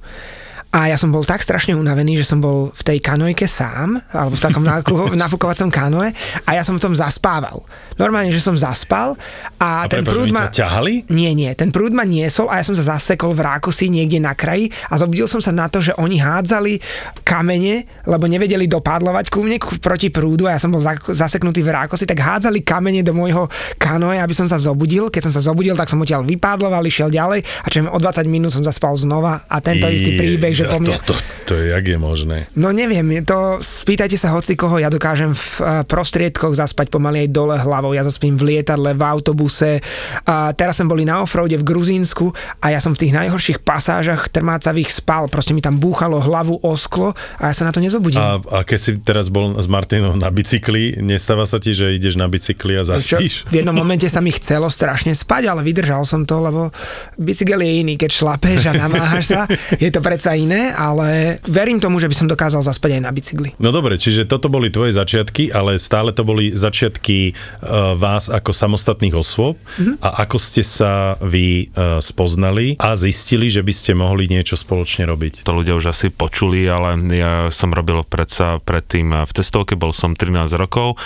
A 0.71 0.87
ja 0.87 0.95
som 0.95 1.11
bol 1.11 1.27
tak 1.27 1.43
strašne 1.43 1.75
unavený, 1.75 2.15
že 2.15 2.23
som 2.23 2.39
bol 2.39 2.71
v 2.71 2.83
tej 2.87 2.99
kanojke 3.03 3.51
sám, 3.51 3.99
alebo 4.15 4.39
v 4.39 4.43
takom 4.43 4.63
nafúkovacom 5.27 5.67
kanoe 5.67 6.15
a 6.47 6.51
ja 6.55 6.63
som 6.63 6.79
v 6.79 6.83
tom 6.87 6.95
zaspával. 6.95 7.67
Normálne, 7.99 8.31
že 8.31 8.39
som 8.39 8.55
zaspal 8.55 9.19
a, 9.59 9.85
A 9.85 9.91
ten 9.91 10.07
prúd 10.07 10.31
ma... 10.31 10.47
ťa 10.47 10.63
ťahali? 10.63 11.11
Nie, 11.11 11.35
nie, 11.35 11.51
ten 11.59 11.75
prúd 11.75 11.91
ma 11.91 12.07
niesol 12.07 12.47
a 12.47 12.63
ja 12.63 12.65
som 12.65 12.79
sa 12.79 12.97
zasekol 12.97 13.35
v 13.35 13.43
rákosi 13.43 13.91
niekde 13.91 14.23
na 14.23 14.39
kraji 14.39 14.71
a 14.87 14.95
zobudil 14.95 15.27
som 15.27 15.43
sa 15.43 15.51
na 15.51 15.67
to, 15.67 15.83
že 15.83 15.91
oni 15.99 16.23
hádzali 16.23 16.79
kamene, 17.27 17.91
lebo 18.07 18.31
nevedeli 18.31 18.71
dopadlovať 18.71 19.27
ku 19.27 19.43
mne 19.43 19.59
proti 19.83 20.15
prúdu 20.15 20.47
a 20.47 20.55
ja 20.55 20.63
som 20.63 20.71
bol 20.71 20.79
zaseknutý 21.11 21.67
v 21.67 21.75
rákosi, 21.83 22.07
tak 22.07 22.23
hádzali 22.23 22.63
kamene 22.63 23.03
do 23.03 23.11
môjho 23.11 23.51
kanoe, 23.75 24.23
aby 24.23 24.33
som 24.39 24.47
sa 24.47 24.63
zobudil. 24.63 25.11
Keď 25.11 25.29
som 25.29 25.35
sa 25.35 25.43
zobudil, 25.43 25.75
tak 25.75 25.91
som 25.91 25.99
odtiaľ 25.99 26.23
vypádloval, 26.23 26.87
išiel 26.87 27.11
ďalej 27.11 27.43
a 27.43 27.67
čo 27.67 27.83
o 27.91 27.99
20 27.99 28.23
minút 28.31 28.55
som 28.55 28.63
zaspal 28.63 28.95
znova 28.95 29.51
a 29.51 29.59
tento 29.59 29.91
istý 29.91 30.15
príbeh, 30.15 30.60
že 30.61 30.71
po 30.71 30.79
mne... 30.79 30.97
To, 31.01 31.13
to, 31.13 31.15
to 31.49 31.53
je, 31.57 31.65
jak 31.73 31.85
je 31.87 31.99
možné? 31.99 32.37
No 32.55 32.71
neviem, 32.71 33.25
to 33.25 33.59
spýtajte 33.61 34.17
sa 34.21 34.37
hoci 34.37 34.55
koho, 34.55 34.77
ja 34.77 34.93
dokážem 34.93 35.33
v 35.33 35.47
eh, 35.61 35.65
prostriedkoch 35.89 36.53
zaspať 36.53 36.93
pomaly 36.93 37.27
aj 37.27 37.29
dole 37.33 37.57
hlavou, 37.57 37.97
ja 37.97 38.05
zaspím 38.05 38.37
v 38.37 38.57
lietadle, 38.57 38.93
v 38.95 39.03
autobuse. 39.03 39.81
A 40.27 40.53
teraz 40.53 40.81
sme 40.81 40.91
boli 40.91 41.09
na 41.09 41.23
offroade 41.23 41.57
v 41.57 41.65
Gruzínsku 41.65 42.33
a 42.61 42.75
ja 42.75 42.79
som 42.83 42.93
v 42.93 43.07
tých 43.07 43.17
najhorších 43.17 43.63
pasážach 43.63 44.29
trmácavých 44.29 44.91
spal, 44.91 45.31
proste 45.31 45.55
mi 45.55 45.63
tam 45.63 45.79
búchalo 45.79 46.19
hlavu 46.21 46.59
o 46.61 46.73
sklo 46.75 47.15
a 47.39 47.51
ja 47.51 47.55
sa 47.55 47.65
na 47.65 47.73
to 47.73 47.79
nezobudím. 47.79 48.19
A, 48.19 48.43
a 48.51 48.59
keď 48.67 48.79
si 48.79 48.91
teraz 49.01 49.31
bol 49.31 49.55
s 49.57 49.71
Martinom 49.71 50.19
na 50.19 50.29
bicykli, 50.35 50.99
nestáva 50.99 51.47
sa 51.47 51.63
ti, 51.63 51.73
že 51.73 51.95
ideš 51.95 52.19
na 52.19 52.27
bicykli 52.27 52.75
a 52.75 52.83
Čo, 52.83 52.99
zaspíš? 52.99 53.47
v 53.47 53.63
jednom 53.63 53.73
momente 53.73 54.11
sa 54.11 54.19
mi 54.19 54.35
chcelo 54.35 54.67
strašne 54.67 55.15
spať, 55.15 55.47
ale 55.47 55.63
vydržal 55.63 56.03
som 56.03 56.27
to, 56.27 56.43
lebo 56.43 56.75
bicykel 57.15 57.63
je 57.63 57.73
iný, 57.87 57.95
keď 57.95 58.11
šlapeš 58.11 58.61
a 58.71 58.73
namáhaš 58.75 59.25
sa, 59.31 59.41
je 59.79 59.91
to 59.95 60.03
predsa 60.03 60.35
iné, 60.35 60.50
ale 60.73 61.39
verím 61.47 61.79
tomu, 61.79 62.03
že 62.03 62.11
by 62.11 62.17
som 62.17 62.27
dokázal 62.27 62.67
zaspať 62.67 62.99
aj 62.99 63.03
na 63.07 63.13
bicykli. 63.15 63.55
No 63.63 63.71
dobre, 63.71 63.95
čiže 63.95 64.27
toto 64.27 64.51
boli 64.51 64.73
tvoje 64.73 64.91
začiatky, 64.91 65.55
ale 65.55 65.79
stále 65.79 66.11
to 66.11 66.27
boli 66.27 66.51
začiatky 66.51 67.31
uh, 67.31 67.95
vás 67.95 68.27
ako 68.27 68.51
samostatných 68.51 69.15
osôb 69.15 69.55
Mhm. 69.79 70.03
a 70.03 70.25
ako 70.25 70.37
ste 70.41 70.65
sa 70.65 71.15
vy 71.21 71.71
uh, 71.71 72.01
spoznali 72.01 72.75
a 72.81 72.97
zistili, 72.97 73.47
že 73.53 73.61
by 73.61 73.73
ste 73.75 73.93
mohli 73.95 74.27
niečo 74.27 74.57
spoločne 74.57 75.05
robiť. 75.07 75.45
To 75.45 75.53
ľudia 75.53 75.77
už 75.77 75.93
asi 75.93 76.09
počuli, 76.11 76.65
ale 76.67 76.97
ja 77.13 77.33
som 77.53 77.71
robil 77.71 78.03
predsa 78.03 78.59
predtým 78.59 79.27
v 79.27 79.31
testovke, 79.31 79.77
bol 79.77 79.93
som 79.93 80.17
13 80.17 80.51
rokov 80.57 80.97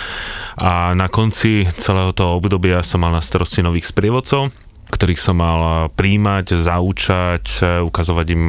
a 0.55 0.95
na 0.95 1.11
konci 1.11 1.67
celého 1.75 2.15
toho 2.15 2.39
obdobia 2.39 2.79
som 2.81 3.03
mal 3.03 3.11
na 3.11 3.21
starosti 3.21 3.59
nových 3.59 3.91
sprievodcov 3.91 4.49
ktorých 4.89 5.21
som 5.21 5.41
mal 5.41 5.89
príjmať, 5.93 6.57
zaučať, 6.59 7.45
ukazovať 7.83 8.27
im, 8.35 8.43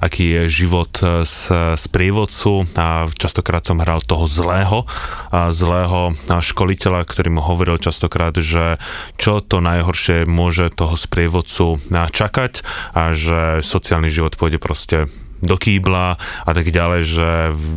aký 0.00 0.24
je 0.24 0.42
život 0.64 0.92
z, 1.26 1.36
z 1.74 1.84
prievodcu. 1.90 2.68
A 2.78 3.10
častokrát 3.14 3.64
som 3.64 3.82
hral 3.82 4.04
toho 4.04 4.28
zlého, 4.30 4.86
a 5.34 5.50
zlého 5.50 6.14
školiteľa, 6.28 7.06
ktorý 7.06 7.38
mu 7.38 7.42
hovoril 7.42 7.80
častokrát, 7.80 8.36
že 8.38 8.78
čo 9.18 9.40
to 9.42 9.58
najhoršie 9.58 10.28
môže 10.28 10.70
toho 10.74 10.94
sprievodcu 10.94 11.80
čakať 11.90 12.52
a 12.94 13.10
že 13.16 13.64
sociálny 13.64 14.12
život 14.12 14.38
pôjde 14.38 14.62
proste 14.62 15.10
do 15.44 15.56
kýbla 15.60 16.16
a 16.18 16.50
tak 16.56 16.72
ďalej, 16.72 17.00
že 17.04 17.28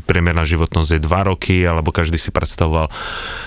priemerná 0.07 0.47
životnosť 0.47 0.89
je 0.95 1.01
2 1.03 1.29
roky, 1.29 1.67
alebo 1.67 1.91
každý 1.91 2.15
si 2.15 2.31
predstavoval 2.31 2.87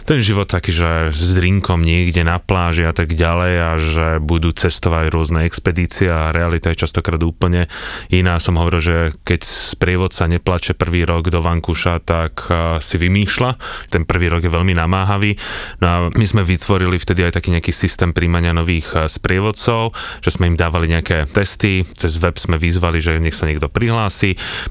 ten 0.05 0.21
život 0.21 0.47
taký, 0.47 0.77
že 0.77 0.91
s 1.09 1.33
drinkom 1.33 1.81
niekde 1.81 2.21
na 2.21 2.37
pláži 2.37 2.85
a 2.85 2.93
tak 2.93 3.17
ďalej 3.17 3.55
a 3.57 3.71
že 3.81 4.07
budú 4.21 4.53
cestovať 4.53 5.09
rôzne 5.09 5.49
expedície 5.49 6.13
a 6.13 6.35
realita 6.35 6.69
je 6.75 6.85
častokrát 6.85 7.21
úplne 7.25 7.71
iná. 8.13 8.37
Som 8.43 8.61
hovoril, 8.61 8.81
že 8.83 8.97
keď 9.25 9.41
sprievodca 9.47 10.29
neplače 10.29 10.77
prvý 10.77 11.09
rok 11.09 11.33
do 11.33 11.41
Vankúša, 11.41 12.03
tak 12.05 12.45
si 12.85 12.97
vymýšľa. 13.01 13.51
Ten 13.89 14.03
prvý 14.05 14.29
rok 14.29 14.43
je 14.45 14.53
veľmi 14.53 14.75
namáhavý. 14.75 15.39
No 15.81 15.87
a 15.87 15.97
my 16.11 16.27
sme 16.27 16.43
vytvorili 16.43 16.99
vtedy 16.99 17.25
aj 17.25 17.39
taký 17.39 17.55
nejaký 17.55 17.73
systém 17.73 18.11
príjmania 18.11 18.51
nových 18.51 19.07
sprievodcov, 19.07 19.95
že 20.21 20.35
sme 20.35 20.51
im 20.51 20.59
dávali 20.59 20.91
nejaké 20.91 21.31
testy, 21.31 21.87
cez 21.95 22.19
web 22.19 22.35
sme 22.35 22.59
vyzvali, 22.59 22.99
že 22.99 23.23
nech 23.23 23.39
sa 23.39 23.47
niekto 23.47 23.71
prihlási. 23.71 24.10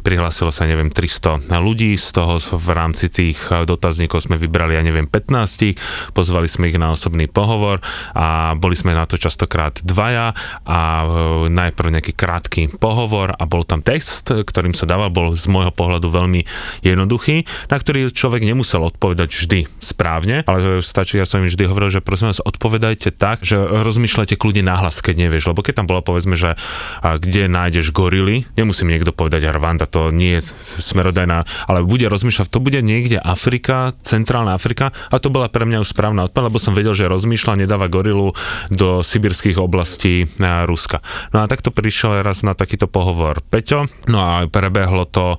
Prihlásilo 0.04 0.52
sa, 0.52 0.67
neviem, 0.69 0.91
300 0.91 1.49
ľudí, 1.49 1.95
z 1.95 2.08
toho 2.13 2.38
v 2.39 2.69
rámci 2.75 3.08
tých 3.10 3.39
dotazníkov 3.65 4.28
sme 4.28 4.36
vybrali, 4.38 4.75
ja 4.75 4.84
neviem, 4.84 5.08
15, 5.08 6.13
pozvali 6.13 6.45
sme 6.45 6.69
ich 6.69 6.78
na 6.78 6.93
osobný 6.93 7.25
pohovor 7.25 7.80
a 8.13 8.54
boli 8.60 8.75
sme 8.75 8.93
na 8.93 9.08
to 9.08 9.15
častokrát 9.15 9.80
dvaja. 9.82 10.36
A 10.67 10.80
e, 11.04 11.08
najprv 11.49 11.95
nejaký 11.99 12.13
krátky 12.13 12.62
pohovor 12.78 13.34
a 13.34 13.43
bol 13.47 13.63
tam 13.63 13.80
text, 13.80 14.30
ktorým 14.30 14.75
sa 14.75 14.86
dáva, 14.86 15.12
bol 15.12 15.34
z 15.34 15.47
môjho 15.47 15.71
pohľadu 15.73 16.12
veľmi 16.12 16.43
jednoduchý, 16.84 17.47
na 17.71 17.78
ktorý 17.78 18.12
človek 18.12 18.43
nemusel 18.43 18.84
odpovedať 18.84 19.30
vždy 19.32 19.60
správne, 19.80 20.43
ale 20.45 20.84
stačí, 20.84 21.17
ja 21.17 21.28
som 21.28 21.41
im 21.43 21.49
vždy 21.49 21.65
hovoril, 21.69 21.91
že 21.91 22.04
prosím 22.04 22.32
vás, 22.32 22.43
odpovedajte 22.43 23.15
tak, 23.15 23.43
že 23.43 23.60
rozmýšľajte 23.60 24.36
kľudne 24.36 24.67
nahlas, 24.67 24.99
keď 24.99 25.30
nevieš, 25.30 25.52
lebo 25.52 25.63
keď 25.63 25.84
tam 25.84 25.88
bolo 25.88 26.02
povedzme, 26.04 26.36
že 26.36 26.56
kde 27.02 27.47
nájdeš 27.47 27.91
gorily, 27.95 28.45
nemusím 28.56 28.91
niekto 28.91 29.15
povedať 29.19 29.51
Rwanda, 29.51 29.84
to 29.84 30.15
nie 30.15 30.39
je 30.39 30.55
smerodajná, 30.79 31.43
ale 31.67 31.84
bude 31.84 32.08
rozmýšľať, 32.08 32.47
to 32.47 32.63
bude 32.63 32.79
niekde 32.79 33.19
Afrika, 33.19 33.91
centrálna 33.99 34.55
Afrika 34.55 34.95
a 35.12 35.19
to 35.19 35.27
bola 35.27 35.51
pre 35.51 35.67
mňa 35.67 35.84
už 35.84 35.91
správna 35.91 36.32
odpoveď, 36.32 36.47
lebo 36.47 36.63
som 36.63 36.71
vedel, 36.71 36.95
že 36.95 37.12
rozmýšľa, 37.12 37.67
nedáva 37.67 37.91
gorilu 37.91 38.32
do 38.71 39.03
sibirských 39.03 39.60
oblastí 39.60 40.23
Ruska. 40.39 41.03
No 41.36 41.43
a 41.43 41.49
takto 41.51 41.75
prišiel 41.75 42.23
raz 42.23 42.47
na 42.47 42.55
takýto 42.55 42.88
pohovor 42.88 43.43
Peťo, 43.43 43.91
no 44.08 44.23
a 44.23 44.47
prebehlo 44.47 45.03
to 45.03 45.36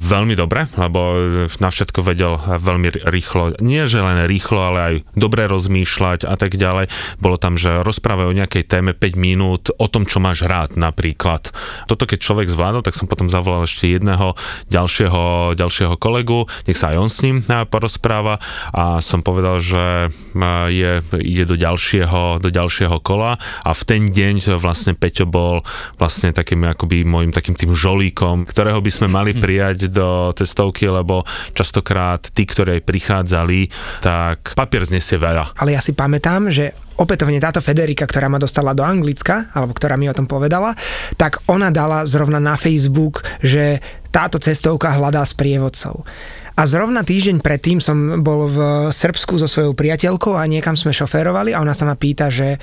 veľmi 0.00 0.34
dobre, 0.36 0.68
lebo 0.76 1.28
na 1.60 1.68
všetko 1.70 2.00
vedel 2.04 2.38
veľmi 2.38 3.06
rýchlo. 3.08 3.58
Nie, 3.62 3.88
že 3.88 4.02
len 4.02 4.28
rýchlo, 4.28 4.60
ale 4.60 4.78
aj 4.80 4.94
dobre 5.16 5.48
rozmýšľať 5.48 6.28
a 6.28 6.34
tak 6.38 6.56
ďalej. 6.56 6.90
Bolo 7.20 7.36
tam, 7.36 7.56
že 7.58 7.82
rozprávaj 7.82 8.26
o 8.28 8.36
nejakej 8.36 8.64
téme 8.66 8.92
5 8.92 9.16
minút, 9.16 9.72
o 9.76 9.86
tom, 9.88 10.04
čo 10.04 10.20
máš 10.22 10.44
rád 10.44 10.76
napríklad. 10.78 11.50
Toto 11.90 12.04
keď 12.04 12.18
človek 12.22 12.48
zvládol, 12.50 12.82
tak 12.84 12.96
som 12.98 13.10
potom 13.10 13.28
zavolal 13.28 13.64
ešte 13.64 13.90
jedného 13.90 14.36
ďalšieho, 14.70 15.54
ďalšieho 15.56 15.94
kolegu, 15.98 16.48
nech 16.68 16.78
sa 16.78 16.94
aj 16.94 16.96
on 16.98 17.10
s 17.10 17.22
ním 17.24 17.42
porozpráva 17.68 18.38
a 18.72 19.00
som 19.00 19.20
povedal, 19.20 19.58
že 19.58 20.12
je, 20.70 20.92
ide 21.22 21.44
do 21.44 21.56
ďalšieho, 21.58 22.40
do 22.40 22.48
ďalšieho 22.50 22.98
kola 23.00 23.38
a 23.64 23.70
v 23.72 23.82
ten 23.86 24.02
deň 24.10 24.58
vlastne 24.58 24.94
Peťo 24.96 25.28
bol 25.28 25.62
vlastne 26.00 26.32
takým 26.32 26.64
akoby 26.66 27.04
môjim 27.04 27.32
takým 27.32 27.56
tým 27.58 27.72
žolíkom, 27.72 28.48
ktorého 28.48 28.80
by 28.80 28.90
sme 28.90 29.08
mali 29.10 29.32
prijať 29.42 29.85
do 29.90 30.30
cestovky, 30.34 30.86
lebo 30.90 31.22
častokrát 31.52 32.30
tí, 32.32 32.46
ktorí 32.46 32.82
prichádzali, 32.82 33.70
tak 34.02 34.54
papier 34.54 34.84
znesie 34.84 35.18
veľa. 35.18 35.58
Ale 35.58 35.74
ja 35.74 35.80
si 35.82 35.92
pamätám, 35.96 36.48
že 36.50 36.74
opätovne 36.96 37.36
táto 37.36 37.60
Federika, 37.60 38.08
ktorá 38.08 38.26
ma 38.26 38.40
dostala 38.40 38.72
do 38.72 38.80
Anglicka, 38.80 39.52
alebo 39.52 39.76
ktorá 39.76 40.00
mi 40.00 40.08
o 40.08 40.16
tom 40.16 40.24
povedala, 40.24 40.72
tak 41.20 41.44
ona 41.46 41.68
dala 41.68 42.08
zrovna 42.08 42.40
na 42.40 42.56
Facebook, 42.56 43.20
že 43.44 43.78
táto 44.08 44.40
cestovka 44.40 44.96
hľadá 44.96 45.20
sprievodcov. 45.28 46.08
A 46.56 46.64
zrovna 46.64 47.04
týždeň 47.04 47.44
predtým 47.44 47.84
som 47.84 48.24
bol 48.24 48.48
v 48.48 48.88
Srbsku 48.88 49.36
so 49.36 49.44
svojou 49.44 49.76
priateľkou 49.76 50.40
a 50.40 50.48
niekam 50.48 50.72
sme 50.72 50.88
šoférovali 50.88 51.52
a 51.52 51.60
ona 51.60 51.76
sa 51.76 51.84
ma 51.84 52.00
pýta, 52.00 52.32
že 52.32 52.56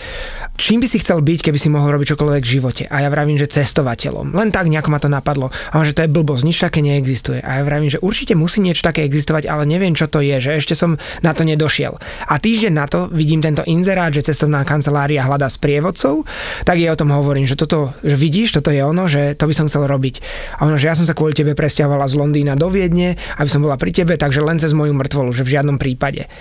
čím 0.58 0.82
by 0.82 0.90
si 0.90 0.98
chcel 0.98 1.22
byť, 1.22 1.46
keby 1.46 1.62
si 1.62 1.70
mohol 1.70 1.94
robiť 1.94 2.18
čokoľvek 2.18 2.42
v 2.42 2.54
živote. 2.58 2.84
A 2.90 3.06
ja 3.06 3.14
vravím, 3.14 3.38
že 3.38 3.46
cestovateľom. 3.54 4.34
Len 4.34 4.50
tak 4.50 4.74
nejako 4.74 4.90
ma 4.90 4.98
to 4.98 5.14
napadlo. 5.14 5.54
A 5.70 5.86
že 5.86 5.94
to 5.94 6.02
je 6.02 6.10
blbosť, 6.10 6.42
nič 6.42 6.58
také 6.58 6.82
neexistuje. 6.82 7.46
A 7.46 7.62
ja 7.62 7.64
vravím, 7.70 7.94
že 7.94 8.02
určite 8.02 8.34
musí 8.34 8.66
niečo 8.66 8.82
také 8.82 9.06
existovať, 9.06 9.46
ale 9.46 9.70
neviem, 9.70 9.94
čo 9.94 10.10
to 10.10 10.26
je, 10.26 10.42
že 10.42 10.58
ešte 10.58 10.74
som 10.74 10.98
na 11.22 11.38
to 11.38 11.46
nedošiel. 11.46 11.94
A 12.26 12.42
týždeň 12.42 12.74
na 12.74 12.90
to 12.90 13.14
vidím 13.14 13.46
tento 13.46 13.62
inzerát, 13.70 14.10
že 14.10 14.26
cestovná 14.26 14.66
kancelária 14.66 15.22
hľadá 15.22 15.46
sprievodcov, 15.46 16.26
tak 16.66 16.82
ja 16.82 16.90
o 16.90 16.98
tom 16.98 17.14
hovorím, 17.14 17.46
že 17.46 17.54
toto, 17.54 17.94
že 18.02 18.18
vidíš, 18.18 18.58
toto 18.58 18.74
je 18.74 18.82
ono, 18.82 19.06
že 19.06 19.38
to 19.38 19.46
by 19.46 19.54
som 19.54 19.70
chcel 19.70 19.86
robiť. 19.86 20.18
A 20.58 20.66
ono, 20.66 20.82
že 20.82 20.90
ja 20.90 20.98
som 20.98 21.06
sa 21.06 21.14
kvôli 21.14 21.38
tebe 21.38 21.54
presťahovala 21.54 22.10
z 22.10 22.18
Londýna 22.18 22.58
do 22.58 22.74
Viedne, 22.74 23.14
aby 23.38 23.50
som 23.54 23.62
bola 23.62 23.78
pri 23.84 23.92
tebe, 23.92 24.16
takže 24.16 24.40
len 24.40 24.56
cez 24.64 24.72
moju 24.72 24.96
mŕtvolu, 24.96 25.36
že 25.36 25.44
v 25.44 25.60
žiadnom 25.60 25.76
prípade 25.76 26.32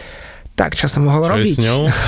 tak 0.63 0.79
čo 0.79 0.87
som 0.87 1.11
mohol 1.11 1.27
čo 1.27 1.31
robiť? 1.35 1.55
s 1.59 1.67
ňou? 1.67 1.91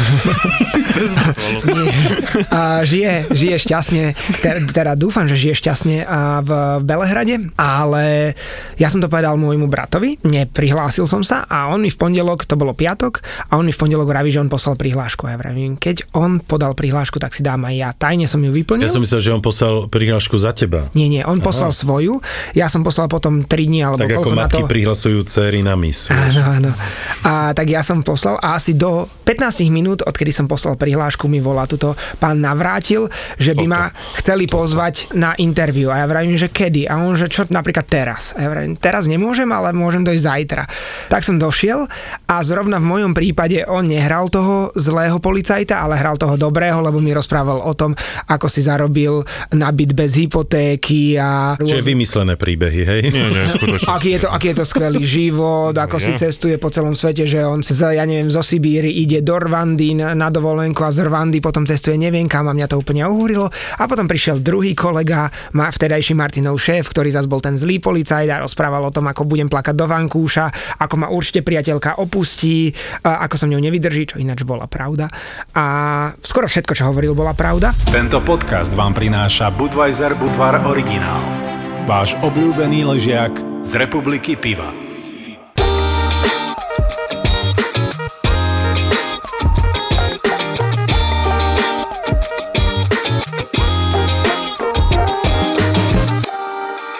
a 2.54 2.86
žije, 2.86 3.34
žije 3.34 3.56
šťastne, 3.66 4.14
teda, 4.38 4.58
teda 4.70 4.92
dúfam, 4.94 5.26
že 5.26 5.34
žije 5.34 5.58
šťastne 5.58 6.06
a 6.06 6.38
v 6.38 6.50
Belehrade, 6.86 7.50
ale 7.58 8.38
ja 8.78 8.86
som 8.86 9.02
to 9.02 9.10
povedal 9.10 9.34
môjmu 9.34 9.66
bratovi, 9.66 10.22
neprihlásil 10.22 11.10
som 11.10 11.26
sa 11.26 11.50
a 11.50 11.66
on 11.74 11.82
mi 11.82 11.90
v 11.90 11.98
pondelok, 11.98 12.46
to 12.46 12.54
bolo 12.54 12.78
piatok, 12.78 13.26
a 13.50 13.58
on 13.58 13.66
mi 13.66 13.74
v 13.74 13.80
pondelok 13.82 14.06
vraví, 14.06 14.30
že 14.30 14.38
on 14.38 14.46
poslal 14.46 14.78
prihlášku. 14.78 15.26
Ja 15.26 15.34
vravím, 15.34 15.74
keď 15.74 16.14
on 16.14 16.38
podal 16.38 16.78
prihlášku, 16.78 17.18
tak 17.18 17.34
si 17.34 17.42
dám 17.42 17.66
aj 17.66 17.74
ja. 17.74 17.90
Tajne 17.90 18.30
som 18.30 18.38
ju 18.38 18.54
vyplnil. 18.54 18.86
Ja 18.86 18.94
som 18.94 19.02
myslel, 19.02 19.18
že 19.18 19.34
on 19.34 19.42
poslal 19.42 19.90
prihlášku 19.90 20.38
za 20.38 20.54
teba. 20.54 20.94
Nie, 20.94 21.10
nie, 21.10 21.26
on 21.26 21.42
Aha. 21.42 21.46
poslal 21.50 21.74
svoju, 21.74 22.22
ja 22.54 22.70
som 22.70 22.86
poslal 22.86 23.10
potom 23.10 23.42
3 23.42 23.50
dní 23.50 23.82
alebo 23.82 23.98
tak 23.98 24.14
ako 24.14 24.30
na 24.30 24.46
matky 24.46 24.62
to. 24.62 24.70
prihlasujú 24.70 25.26
cery 25.26 25.66
na 25.66 25.74
mis. 25.74 26.06
Áno, 26.06 26.42
áno. 26.46 26.70
A 27.26 27.50
tak 27.50 27.66
ja 27.66 27.82
som 27.82 28.06
poslal 28.06 28.43
a 28.44 28.60
asi 28.60 28.76
do 28.76 29.08
15 29.24 29.64
minút, 29.72 30.04
odkedy 30.04 30.28
som 30.28 30.44
poslal 30.44 30.76
prihlášku, 30.76 31.24
mi 31.32 31.40
volá 31.40 31.64
tuto 31.64 31.96
pán 32.20 32.44
Navrátil, 32.44 33.08
že 33.40 33.56
by 33.56 33.64
ma 33.64 33.88
chceli 34.20 34.44
pozvať 34.44 35.16
na 35.16 35.32
interviu. 35.40 35.88
A 35.88 36.04
ja 36.04 36.06
vravím, 36.06 36.36
že 36.36 36.52
kedy? 36.52 36.84
A 36.84 37.00
on, 37.00 37.16
že 37.16 37.32
čo 37.32 37.48
napríklad 37.48 37.88
teraz? 37.88 38.36
A 38.36 38.44
ja 38.44 38.52
vravím, 38.52 38.76
teraz 38.76 39.08
nemôžem, 39.08 39.48
ale 39.48 39.72
môžem 39.72 40.04
dojsť 40.04 40.24
zajtra. 40.28 40.62
Tak 41.08 41.24
som 41.24 41.40
došiel 41.40 41.88
a 42.28 42.36
zrovna 42.44 42.76
v 42.76 42.86
mojom 42.92 43.12
prípade 43.16 43.64
on 43.64 43.88
nehral 43.88 44.28
toho 44.28 44.68
zlého 44.76 45.16
policajta, 45.24 45.80
ale 45.80 45.96
hral 45.96 46.20
toho 46.20 46.36
dobrého, 46.36 46.84
lebo 46.84 47.00
mi 47.00 47.16
rozprával 47.16 47.64
o 47.64 47.72
tom, 47.72 47.96
ako 48.28 48.52
si 48.52 48.60
zarobil 48.60 49.24
na 49.56 49.72
byt 49.72 49.96
bez 49.96 50.20
hypotéky 50.20 51.16
a... 51.16 51.56
Čiže 51.56 51.80
vymyslené 51.80 52.36
príbehy, 52.36 52.80
hej? 52.84 53.00
Nie, 53.08 53.32
nie, 53.32 53.48
skutočne. 53.48 53.88
Aký 53.88 54.20
je 54.20 54.20
to, 54.20 54.28
aký 54.28 54.52
je 54.52 54.56
to 54.60 54.66
skvelý 54.68 55.00
život, 55.00 55.72
ako 55.72 55.96
si 55.96 56.12
cestuje 56.12 56.60
po 56.60 56.68
celom 56.68 56.92
svete, 56.92 57.24
že 57.24 57.40
on 57.40 57.64
z, 57.64 57.96
ja 57.96 58.04
neviem, 58.04 58.23
zo 58.28 58.44
Sibíry 58.44 58.92
ide 59.02 59.24
do 59.24 59.40
Rwandy 59.40 59.96
na 59.96 60.28
dovolenku 60.28 60.84
a 60.84 60.92
z 60.92 61.08
Rwandy 61.08 61.40
potom 61.40 61.64
cestuje 61.64 61.96
neviem 61.96 62.28
kam 62.28 62.46
a 62.46 62.54
mňa 62.54 62.68
to 62.70 62.76
úplne 62.76 63.04
ohúrilo. 63.08 63.48
A 63.50 63.82
potom 63.88 64.04
prišiel 64.04 64.44
druhý 64.44 64.76
kolega, 64.76 65.32
má 65.56 65.72
vtedajší 65.72 66.12
Martinov 66.12 66.60
šéf, 66.60 66.92
ktorý 66.92 67.08
zase 67.08 67.26
bol 67.30 67.40
ten 67.40 67.56
zlý 67.56 67.80
policajt 67.80 68.28
a 68.28 68.42
rozprával 68.44 68.84
o 68.84 68.94
tom, 68.94 69.08
ako 69.08 69.24
budem 69.24 69.48
plakať 69.48 69.74
do 69.74 69.86
vankúša, 69.88 70.76
ako 70.84 70.94
ma 71.00 71.08
určite 71.08 71.40
priateľka 71.40 71.96
opustí, 71.98 72.70
ako 73.02 73.34
som 73.40 73.48
ňou 73.48 73.64
nevydrží, 73.64 74.14
čo 74.14 74.20
ináč 74.20 74.44
bola 74.44 74.68
pravda. 74.68 75.08
A 75.56 75.64
skoro 76.20 76.44
všetko, 76.44 76.76
čo 76.76 76.88
hovoril, 76.92 77.16
bola 77.16 77.32
pravda. 77.32 77.72
Tento 77.88 78.20
podcast 78.20 78.70
vám 78.76 78.92
prináša 78.92 79.48
Budweiser 79.54 80.12
Budvar 80.18 80.60
Originál. 80.68 81.24
Váš 81.88 82.16
obľúbený 82.20 82.84
ležiak 82.84 83.32
z 83.64 83.80
republiky 83.80 84.36
piva. 84.36 84.83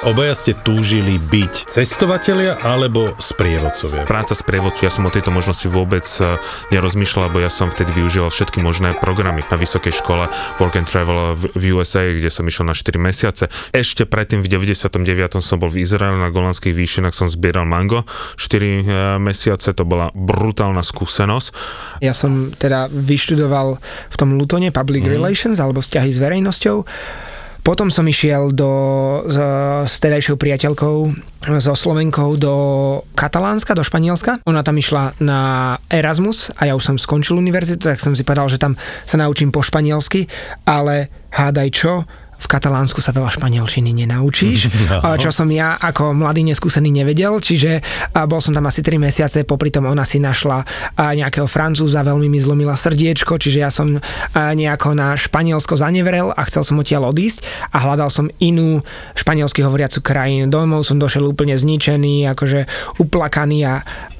Obaja 0.05 0.37
ste 0.37 0.53
túžili 0.53 1.17
byť 1.17 1.65
cestovatelia 1.65 2.61
alebo 2.61 3.17
sprievodcovia? 3.17 4.05
Práca 4.05 4.37
sprievodcu, 4.37 4.85
ja 4.85 4.93
som 4.93 5.09
o 5.09 5.11
tejto 5.11 5.33
možnosti 5.33 5.65
vôbec 5.65 6.05
e, 6.21 6.37
nerozmýšľal, 6.77 7.33
lebo 7.33 7.41
ja 7.41 7.49
som 7.49 7.73
vtedy 7.73 7.97
využíval 7.97 8.29
všetky 8.29 8.61
možné 8.61 8.93
programy 9.01 9.49
na 9.49 9.57
vysokej 9.57 9.97
škole 9.97 10.29
Work 10.61 10.77
and 10.77 10.93
Travel 10.93 11.33
v 11.57 11.73
USA, 11.73 12.05
kde 12.05 12.29
som 12.29 12.45
išiel 12.45 12.69
na 12.69 12.77
4 12.77 13.01
mesiace. 13.01 13.49
Ešte 13.73 14.05
predtým 14.05 14.45
v 14.45 14.53
99. 14.53 15.41
som 15.41 15.57
bol 15.57 15.73
v 15.73 15.81
Izraeli 15.81 16.21
na 16.21 16.29
Golanských 16.29 16.77
výšinách, 16.77 17.17
som 17.17 17.33
zbieral 17.33 17.65
mango 17.65 18.05
4 18.37 18.61
e, 18.61 18.81
mesiace, 19.25 19.73
to 19.73 19.89
bola 19.89 20.13
brutálna 20.13 20.85
skúsenosť. 20.85 21.49
Ja 22.05 22.13
som 22.13 22.53
teda 22.53 22.93
vyštudoval 22.93 23.81
v 24.13 24.17
tom 24.21 24.37
Lutone 24.37 24.69
Public 24.69 25.09
mm. 25.09 25.17
Relations 25.17 25.57
alebo 25.57 25.81
vzťahy 25.81 26.13
s 26.13 26.21
verejnosťou 26.21 26.77
potom 27.65 27.89
som 27.89 28.05
išiel 28.05 28.53
do, 28.53 28.71
s, 29.25 29.37
s 29.89 29.95
tedajšou 29.97 30.37
priateľkou, 30.37 30.97
so 31.59 31.73
Slovenkou 31.73 32.37
do 32.37 32.55
Katalánska, 33.17 33.73
do 33.73 33.81
Španielska. 33.81 34.45
Ona 34.45 34.61
tam 34.61 34.77
išla 34.77 35.17
na 35.25 35.41
Erasmus 35.89 36.53
a 36.61 36.69
ja 36.69 36.77
už 36.77 36.85
som 36.85 36.97
skončil 37.01 37.41
univerzitu, 37.41 37.89
tak 37.89 38.05
som 38.05 38.13
si 38.13 38.21
povedal, 38.21 38.53
že 38.53 38.61
tam 38.61 38.77
sa 39.09 39.17
naučím 39.17 39.49
po 39.49 39.65
španielsky, 39.65 40.29
ale 40.69 41.09
hádaj 41.33 41.69
čo, 41.73 42.05
v 42.39 42.47
Katalánsku 42.47 43.01
sa 43.01 43.15
veľa 43.15 43.31
španielčiny 43.35 43.95
nenaučíš, 44.05 44.69
no. 44.91 45.17
čo 45.17 45.31
som 45.31 45.49
ja 45.51 45.79
ako 45.79 46.15
mladý 46.17 46.45
neskúsený 46.47 46.91
nevedel, 46.91 47.39
čiže 47.39 47.81
bol 48.27 48.41
som 48.43 48.53
tam 48.53 48.67
asi 48.69 48.83
3 48.83 49.01
mesiace, 49.01 49.47
popri 49.47 49.71
tom 49.71 49.87
ona 49.89 50.03
si 50.03 50.21
našla 50.21 50.63
nejakého 50.99 51.49
francúza, 51.49 52.05
veľmi 52.05 52.29
mi 52.29 52.39
zlomila 52.43 52.77
srdiečko, 52.77 53.39
čiže 53.39 53.59
ja 53.59 53.71
som 53.71 53.99
nejako 54.35 54.97
na 54.97 55.15
Španielsko 55.17 55.79
zanevrel 55.79 56.31
a 56.35 56.43
chcel 56.47 56.67
som 56.67 56.81
odtiaľ 56.81 57.15
odísť 57.15 57.71
a 57.73 57.83
hľadal 57.85 58.11
som 58.11 58.27
inú 58.43 58.85
španielsky 59.15 59.65
hovoriacu 59.65 60.01
krajinu. 60.05 60.51
Domov 60.51 60.85
som 60.85 61.01
došiel 61.01 61.25
úplne 61.25 61.57
zničený, 61.57 62.29
akože 62.33 62.67
uplakaný 63.01 63.59
a 63.67 63.75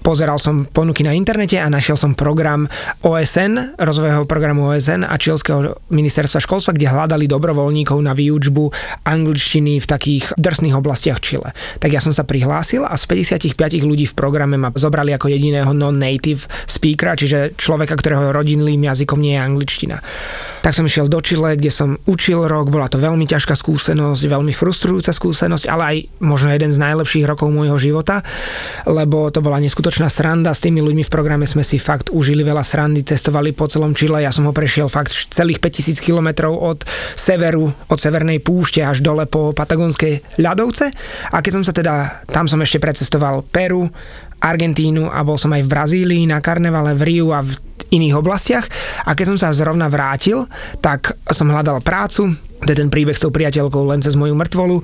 pozeral 0.05 0.37
som 0.37 0.69
ponuky 0.69 1.01
na 1.01 1.17
internete 1.17 1.57
a 1.57 1.73
našiel 1.73 1.97
som 1.97 2.13
program 2.13 2.69
OSN, 3.01 3.81
rozvojového 3.81 4.29
programu 4.29 4.69
OSN 4.69 5.09
a 5.09 5.17
Čilského 5.17 5.81
ministerstva 5.89 6.45
školstva, 6.45 6.77
kde 6.77 6.93
hľadali 6.93 7.25
dobrovoľníkov 7.25 8.04
na 8.05 8.13
výučbu 8.13 8.69
angličtiny 9.09 9.81
v 9.81 9.87
takých 9.89 10.37
drsných 10.37 10.77
oblastiach 10.77 11.25
Chile. 11.25 11.57
Tak 11.81 11.89
ja 11.89 12.05
som 12.05 12.13
sa 12.13 12.29
prihlásil 12.29 12.85
a 12.85 12.93
z 13.01 13.05
55 13.09 13.57
ľudí 13.81 14.05
v 14.05 14.15
programe 14.15 14.61
ma 14.61 14.69
zobrali 14.77 15.17
ako 15.17 15.33
jediného 15.33 15.73
non-native 15.73 16.45
speakera, 16.69 17.17
čiže 17.17 17.57
človeka, 17.57 17.97
ktorého 17.97 18.37
rodinným 18.37 18.85
jazykom 18.85 19.19
nie 19.19 19.35
je 19.35 19.41
angličtina. 19.41 19.97
Tak 20.65 20.73
som 20.73 20.89
išiel 20.89 21.13
do 21.13 21.21
Chile, 21.21 21.61
kde 21.61 21.69
som 21.69 22.01
učil 22.09 22.49
rok, 22.49 22.73
bola 22.73 22.89
to 22.89 22.97
veľmi 22.97 23.29
ťažká 23.29 23.53
skúsenosť, 23.53 24.23
veľmi 24.25 24.57
frustrujúca 24.57 25.13
skúsenosť, 25.13 25.69
ale 25.69 25.83
aj 25.85 25.97
možno 26.25 26.49
jeden 26.57 26.73
z 26.73 26.81
najlepších 26.81 27.29
rokov 27.29 27.53
môjho 27.53 27.77
života, 27.77 28.25
lebo 28.89 29.29
to 29.29 29.45
bola 29.45 29.61
neskutočná 29.61 30.09
sranda, 30.09 30.57
s 30.57 30.65
tými 30.65 30.81
ľuďmi 30.81 31.05
v 31.05 31.13
programe 31.13 31.45
sme 31.45 31.61
si 31.61 31.77
fakt 31.77 32.09
užili 32.09 32.41
veľa 32.41 32.65
srandy, 32.65 33.05
cestovali 33.05 33.53
po 33.53 33.69
celom 33.69 33.93
Chile, 33.93 34.25
ja 34.25 34.33
som 34.33 34.49
ho 34.49 34.57
prešiel 34.57 34.89
fakt 34.89 35.13
celých 35.13 35.61
5000 35.61 36.01
kilometrov 36.01 36.57
od 36.57 36.89
severu, 37.13 37.69
severnej 38.01 38.41
púšte 38.41 38.81
až 38.81 39.03
dole 39.03 39.27
po 39.27 39.53
Patagonskej 39.53 40.41
ľadovce. 40.41 40.91
A 41.33 41.41
keď 41.43 41.53
som 41.61 41.65
sa 41.65 41.73
teda, 41.75 42.25
tam 42.31 42.47
som 42.47 42.61
ešte 42.63 42.79
precestoval 42.83 43.45
Peru, 43.47 43.89
Argentínu 44.45 45.09
a 45.09 45.25
bol 45.25 45.41
som 45.41 45.57
aj 45.57 45.65
v 45.65 45.73
Brazílii 45.73 46.25
na 46.29 46.45
karnevale 46.45 46.93
v 46.93 47.03
Riu 47.03 47.33
a 47.33 47.41
v 47.41 47.57
iných 47.91 48.15
oblastiach. 48.17 48.67
A 49.05 49.13
keď 49.13 49.35
som 49.35 49.39
sa 49.41 49.57
zrovna 49.57 49.91
vrátil, 49.91 50.47
tak 50.81 51.17
som 51.29 51.51
hľadal 51.51 51.85
prácu, 51.85 52.33
je 52.65 52.81
ten 52.81 52.89
príbeh 52.89 53.13
s 53.13 53.21
tou 53.21 53.29
priateľkou 53.29 53.85
len 53.93 54.01
cez 54.01 54.17
moju 54.17 54.33
mŕtvolu. 54.33 54.77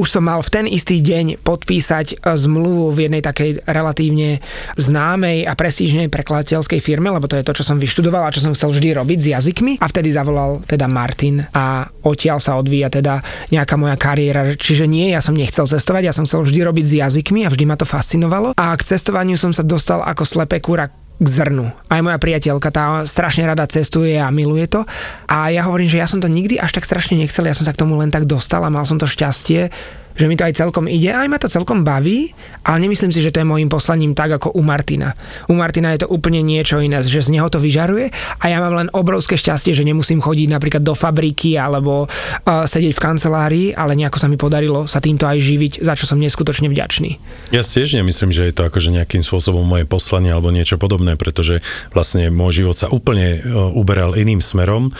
Už 0.00 0.08
som 0.08 0.24
mal 0.24 0.40
v 0.40 0.52
ten 0.52 0.64
istý 0.64 1.04
deň 1.04 1.44
podpísať 1.44 2.06
e, 2.14 2.16
zmluvu 2.24 2.88
v 2.94 2.98
jednej 3.08 3.20
takej 3.20 3.68
relatívne 3.68 4.40
známej 4.80 5.44
a 5.44 5.52
prestížnej 5.52 6.08
prekladateľskej 6.08 6.80
firme, 6.80 7.12
lebo 7.12 7.28
to 7.28 7.36
je 7.36 7.44
to, 7.44 7.52
čo 7.60 7.64
som 7.68 7.76
vyštudoval 7.76 8.24
a 8.24 8.32
čo 8.32 8.40
som 8.40 8.56
chcel 8.56 8.72
vždy 8.72 8.96
robiť 8.96 9.18
s 9.20 9.26
jazykmi. 9.36 9.72
A 9.84 9.86
vtedy 9.86 10.08
zavolal 10.08 10.64
teda 10.64 10.88
Martin 10.88 11.44
a 11.52 11.84
odtiaľ 12.08 12.40
sa 12.40 12.56
odvíja 12.56 12.88
teda 12.88 13.20
nejaká 13.52 13.76
moja 13.76 14.00
kariéra. 14.00 14.56
Čiže 14.56 14.88
nie, 14.88 15.12
ja 15.12 15.20
som 15.20 15.36
nechcel 15.36 15.68
cestovať, 15.68 16.08
ja 16.08 16.14
som 16.16 16.24
chcel 16.24 16.40
vždy 16.48 16.64
robiť 16.64 16.84
s 16.88 16.92
jazykmi 17.04 17.44
a 17.44 17.52
vždy 17.52 17.64
ma 17.68 17.76
to 17.76 17.84
fascinovalo. 17.84 18.56
A 18.56 18.72
k 18.72 18.82
cestovaniu 18.82 19.36
som 19.36 19.52
sa 19.52 19.60
dostal 19.60 20.00
ako 20.00 20.24
slepé 20.24 20.64
kúra 20.64 20.88
k 21.18 21.26
zrnu. 21.26 21.66
Aj 21.90 22.00
moja 22.00 22.18
priateľka, 22.22 22.70
tá 22.70 23.02
strašne 23.02 23.46
rada 23.46 23.66
cestuje 23.66 24.14
a 24.14 24.30
miluje 24.30 24.70
to. 24.70 24.86
A 25.26 25.50
ja 25.50 25.66
hovorím, 25.66 25.90
že 25.90 25.98
ja 25.98 26.06
som 26.06 26.22
to 26.22 26.30
nikdy 26.30 26.58
až 26.58 26.78
tak 26.78 26.86
strašne 26.86 27.18
nechcel, 27.18 27.46
ja 27.46 27.58
som 27.58 27.66
sa 27.66 27.74
k 27.74 27.80
tomu 27.82 27.98
len 27.98 28.14
tak 28.14 28.24
dostal 28.30 28.62
a 28.62 28.70
mal 28.70 28.86
som 28.86 29.02
to 29.02 29.10
šťastie, 29.10 29.70
že 30.18 30.26
mi 30.26 30.34
to 30.34 30.44
aj 30.44 30.58
celkom 30.58 30.90
ide, 30.90 31.14
aj 31.14 31.30
ma 31.30 31.38
to 31.38 31.46
celkom 31.46 31.86
baví, 31.86 32.34
ale 32.66 32.82
nemyslím 32.82 33.14
si, 33.14 33.22
že 33.22 33.30
to 33.30 33.40
je 33.40 33.46
môjim 33.46 33.70
poslaním 33.70 34.18
tak 34.18 34.34
ako 34.34 34.58
u 34.58 34.62
Martina. 34.66 35.14
U 35.46 35.54
Martina 35.54 35.94
je 35.94 36.02
to 36.04 36.10
úplne 36.10 36.42
niečo 36.42 36.82
iné, 36.82 36.98
že 37.06 37.22
z 37.22 37.38
neho 37.38 37.46
to 37.46 37.62
vyžaruje 37.62 38.10
a 38.42 38.44
ja 38.50 38.58
mám 38.58 38.74
len 38.74 38.88
obrovské 38.90 39.38
šťastie, 39.38 39.70
že 39.72 39.86
nemusím 39.86 40.18
chodiť 40.18 40.48
napríklad 40.50 40.82
do 40.82 40.98
fabriky 40.98 41.54
alebo 41.54 42.10
uh, 42.10 42.66
sedieť 42.66 42.98
v 42.98 43.00
kancelárii, 43.00 43.68
ale 43.78 43.94
nejako 43.94 44.18
sa 44.18 44.26
mi 44.26 44.34
podarilo 44.34 44.90
sa 44.90 44.98
týmto 44.98 45.30
aj 45.30 45.38
živiť, 45.38 45.72
za 45.86 45.94
čo 45.94 46.10
som 46.10 46.18
neskutočne 46.18 46.66
vďačný. 46.66 47.10
Ja 47.54 47.62
tiež 47.62 47.94
nemyslím, 47.94 48.34
že 48.34 48.50
je 48.50 48.54
to 48.56 48.66
akože 48.66 48.90
nejakým 48.90 49.22
spôsobom 49.22 49.62
moje 49.62 49.86
poslanie 49.86 50.34
alebo 50.34 50.50
niečo 50.50 50.80
podobné, 50.80 51.14
pretože 51.14 51.62
vlastne 51.94 52.32
môj 52.32 52.64
život 52.64 52.74
sa 52.74 52.90
úplne 52.90 53.38
uberal 53.76 54.16
iným 54.18 54.42
smerom. 54.42 54.90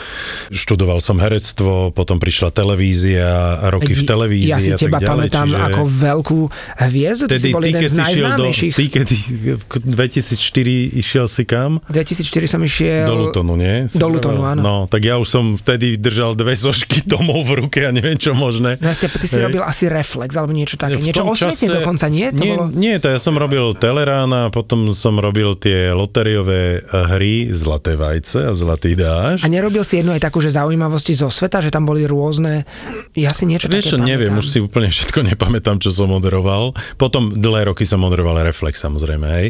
Študoval 0.53 1.03
som 1.03 1.19
herectvo, 1.19 1.91
potom 1.91 2.21
prišla 2.21 2.55
televízia, 2.55 3.59
roky 3.73 3.97
v 3.97 4.05
televízii 4.05 4.53
ja 4.53 4.61
si 4.61 4.77
teba 4.77 5.01
tak 5.01 5.08
pamätám 5.09 5.49
čiže... 5.49 5.65
ako 5.73 5.83
veľkú 5.85 6.41
hviezdu, 6.89 7.25
ty 7.29 7.39
si 7.41 7.51
bol 7.53 7.65
jeden 7.65 7.85
z 7.85 7.97
najznámejších. 7.97 8.73
Do, 8.73 8.79
ty, 8.79 8.85
keď 8.89 9.09
v 9.59 9.65
2004 9.95 11.01
išiel 11.01 11.27
si 11.31 11.43
kam? 11.49 11.81
2004 11.89 12.53
som 12.53 12.61
išiel... 12.65 13.07
Do 13.09 13.17
Lutonu, 13.29 13.55
nie? 13.57 13.89
Do 13.93 14.09
Lutonu, 14.09 14.43
áno. 14.45 14.61
No, 14.61 14.75
tak 14.91 15.07
ja 15.07 15.17
už 15.17 15.29
som 15.29 15.45
vtedy 15.57 15.97
držal 15.97 16.35
dve 16.35 16.55
zošky 16.55 17.05
tomov 17.11 17.47
v 17.49 17.65
ruke 17.65 17.81
a 17.87 17.91
neviem 17.95 18.19
čo 18.19 18.33
možné. 18.35 18.77
No, 18.79 18.91
ty 18.93 19.27
si 19.27 19.39
robil 19.41 19.63
asi 19.65 19.89
reflex 19.89 20.37
alebo 20.37 20.53
niečo 20.53 20.77
také. 20.79 21.01
niečo 21.01 21.25
osvietne 21.25 21.69
čase, 21.69 21.79
dokonca, 21.81 22.07
nie? 22.09 22.27
To 22.33 22.43
nie, 22.43 22.53
bolo... 22.55 22.65
nie, 22.73 22.95
to 23.01 23.07
ja 23.11 23.19
som 23.21 23.35
robil 23.37 23.75
Telerán 23.75 24.31
a 24.33 24.43
potom 24.53 24.91
som 24.93 25.17
robil 25.19 25.57
tie 25.57 25.91
lotériové 25.93 26.81
eh, 26.81 27.11
hry 27.15 27.51
Zlaté 27.51 27.97
vajce 27.97 28.49
a 28.49 28.53
Zlatý 28.53 28.95
dáž. 28.95 29.43
A 29.45 29.47
nerobil 29.49 29.83
si 29.83 30.01
jednu 30.01 30.15
aj 30.15 30.23
takú, 30.23 30.39
že 30.43 30.55
zaujímavosti 30.55 31.13
zo 31.17 31.29
sveta, 31.33 31.65
že 31.65 31.71
tam 31.73 31.89
boli 31.89 32.05
rôzne... 32.05 32.65
Ja 33.17 33.35
si 33.35 33.49
niečo 33.49 33.67
Vieš, 33.67 33.99
také 33.99 34.05
neviem, 34.05 34.35
pamätám. 34.35 34.43
už 34.43 34.47
si 34.47 34.59
úplne 34.63 34.89
všetko 34.99 35.23
nepamätám, 35.35 35.79
čo 35.79 35.95
som 35.95 36.11
moderoval. 36.11 36.75
Potom 36.99 37.31
dlhé 37.31 37.71
roky 37.71 37.87
som 37.87 38.03
moderoval 38.03 38.43
Reflex, 38.43 38.83
samozrejme, 38.83 39.27
hej. 39.39 39.49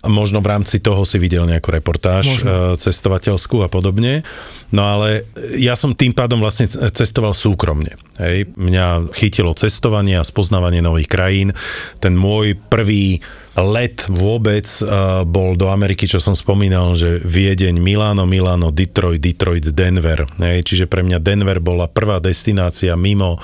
A 0.00 0.06
možno 0.06 0.38
v 0.38 0.50
rámci 0.54 0.78
toho 0.78 1.02
si 1.02 1.18
videl 1.18 1.42
nejakú 1.50 1.74
reportáž 1.74 2.30
možno. 2.30 2.46
Eh, 2.46 2.78
cestovateľskú 2.78 3.66
a 3.66 3.68
podobne. 3.68 4.22
No 4.70 4.86
ale 4.86 5.26
ja 5.58 5.74
som 5.74 5.94
tým 5.94 6.14
pádom 6.14 6.38
vlastne 6.38 6.70
cestoval 6.70 7.34
súkromne. 7.34 7.98
Hej. 8.22 8.54
Mňa 8.54 9.10
chytilo 9.14 9.52
cestovanie 9.58 10.18
a 10.18 10.26
spoznávanie 10.26 10.80
nových 10.80 11.10
krajín. 11.10 11.50
Ten 11.98 12.14
môj 12.14 12.54
prvý 12.56 13.20
let 13.56 14.04
vôbec 14.12 14.68
uh, 14.84 15.24
bol 15.24 15.56
do 15.56 15.72
Ameriky, 15.72 16.04
čo 16.04 16.20
som 16.20 16.36
spomínal, 16.36 16.92
že 16.92 17.24
Viedeň, 17.24 17.80
Milano, 17.80 18.28
Milano, 18.28 18.68
Detroit, 18.68 19.20
Detroit, 19.24 19.72
Denver. 19.72 20.28
Hej, 20.36 20.68
čiže 20.68 20.84
pre 20.84 21.00
mňa 21.00 21.16
Denver 21.24 21.56
bola 21.64 21.88
prvá 21.88 22.20
destinácia 22.20 22.92
mimo 23.00 23.40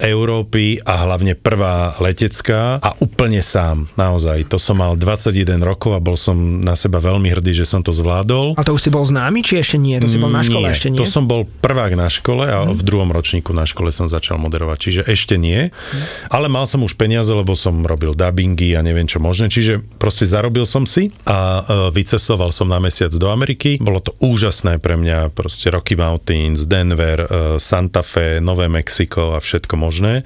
Európy 0.00 0.80
a 0.80 1.04
hlavne 1.04 1.36
prvá 1.36 2.00
letecká 2.00 2.80
a 2.80 2.96
úplne 3.04 3.44
sám, 3.44 3.92
naozaj. 4.00 4.48
To 4.48 4.56
som 4.56 4.80
mal 4.80 4.96
21 4.96 5.60
rokov 5.60 5.92
a 5.92 6.00
bol 6.00 6.16
som 6.16 6.64
na 6.64 6.72
seba 6.72 6.96
veľmi 7.04 7.28
hrdý, 7.28 7.52
že 7.52 7.68
som 7.68 7.84
to 7.84 7.92
zvládol. 7.92 8.56
A 8.56 8.64
to 8.64 8.72
už 8.72 8.88
si 8.88 8.90
bol 8.90 9.04
známy, 9.04 9.44
či 9.44 9.60
ešte 9.60 9.76
nie? 9.76 10.00
To 10.00 10.08
si 10.08 10.16
bol 10.16 10.32
na 10.32 10.40
škole 10.40 10.72
nie, 10.72 10.72
ešte 10.72 10.88
nie? 10.88 10.96
to 10.96 11.04
som 11.04 11.28
bol 11.28 11.44
prvák 11.44 11.92
na 12.00 12.08
škole 12.08 12.48
a 12.48 12.64
hmm. 12.64 12.72
v 12.72 12.82
druhom 12.86 13.10
ročníku 13.12 13.52
na 13.52 13.68
škole 13.68 13.92
som 13.92 14.08
začal 14.08 14.40
moderovať, 14.40 14.78
čiže 14.80 15.02
ešte 15.04 15.36
nie. 15.36 15.68
Hmm. 15.68 16.00
Ale 16.32 16.48
mal 16.48 16.64
som 16.64 16.80
už 16.80 16.96
peniaze, 16.96 17.28
lebo 17.28 17.52
som 17.52 17.84
robil 17.84 18.16
dubbingy 18.16 18.72
a 18.72 18.80
neviem 18.80 19.04
čo 19.04 19.20
možné 19.20 19.49
čiže 19.50 19.82
proste 19.98 20.30
zarobil 20.30 20.62
som 20.62 20.86
si 20.86 21.10
a 21.26 21.66
vycestoval 21.90 22.54
som 22.54 22.70
na 22.70 22.78
mesiac 22.78 23.10
do 23.10 23.28
Ameriky. 23.28 23.82
Bolo 23.82 23.98
to 23.98 24.14
úžasné 24.22 24.78
pre 24.78 24.94
mňa, 24.94 25.34
proste 25.34 25.74
Rocky 25.74 25.98
Mountains, 25.98 26.70
Denver, 26.70 27.26
e, 27.26 27.28
Santa 27.58 28.06
Fe, 28.06 28.38
Nové 28.38 28.70
Mexiko 28.70 29.34
a 29.34 29.42
všetko 29.42 29.74
možné. 29.74 30.22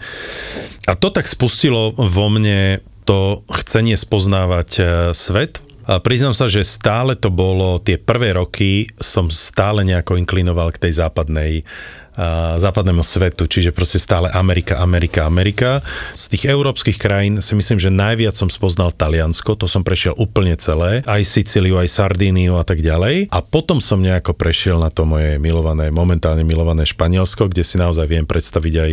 A 0.85 0.93
to 0.93 1.09
tak 1.09 1.25
spustilo 1.25 1.97
vo 1.97 2.27
mne 2.29 2.85
to 3.09 3.43
chcenie 3.49 3.97
spoznávať 3.97 4.71
e, 4.77 4.83
svet, 5.17 5.65
a 5.85 6.01
priznám 6.01 6.33
sa, 6.33 6.49
že 6.49 6.65
stále 6.65 7.13
to 7.13 7.29
bolo, 7.29 7.77
tie 7.77 8.01
prvé 8.01 8.33
roky 8.33 8.89
som 8.97 9.29
stále 9.29 9.85
nejako 9.85 10.17
inklinoval 10.17 10.73
k 10.73 10.89
tej 10.89 10.97
západnej 10.97 11.69
západnému 12.59 13.03
svetu, 13.03 13.51
čiže 13.51 13.75
proste 13.75 13.99
stále 13.99 14.31
Amerika, 14.31 14.79
Amerika, 14.79 15.27
Amerika. 15.27 15.83
Z 16.15 16.31
tých 16.31 16.45
európskych 16.47 16.99
krajín 16.99 17.43
si 17.43 17.59
myslím, 17.59 17.83
že 17.83 17.91
najviac 17.91 18.39
som 18.39 18.47
spoznal 18.47 18.95
Taliansko, 18.95 19.59
to 19.59 19.67
som 19.67 19.83
prešiel 19.83 20.15
úplne 20.15 20.55
celé, 20.55 21.03
aj 21.05 21.23
Sicíliu, 21.27 21.77
aj 21.79 21.91
Sardíniu 21.91 22.57
a 22.59 22.65
tak 22.65 22.81
ďalej. 22.81 23.35
A 23.35 23.39
potom 23.43 23.83
som 23.83 23.99
nejako 23.99 24.35
prešiel 24.39 24.79
na 24.79 24.95
to 24.95 25.03
moje 25.03 25.43
milované, 25.43 25.91
momentálne 25.91 26.47
milované 26.47 26.87
Španielsko, 26.87 27.51
kde 27.51 27.67
si 27.67 27.77
naozaj 27.77 28.07
viem 28.07 28.27
predstaviť 28.27 28.75
aj, 28.79 28.93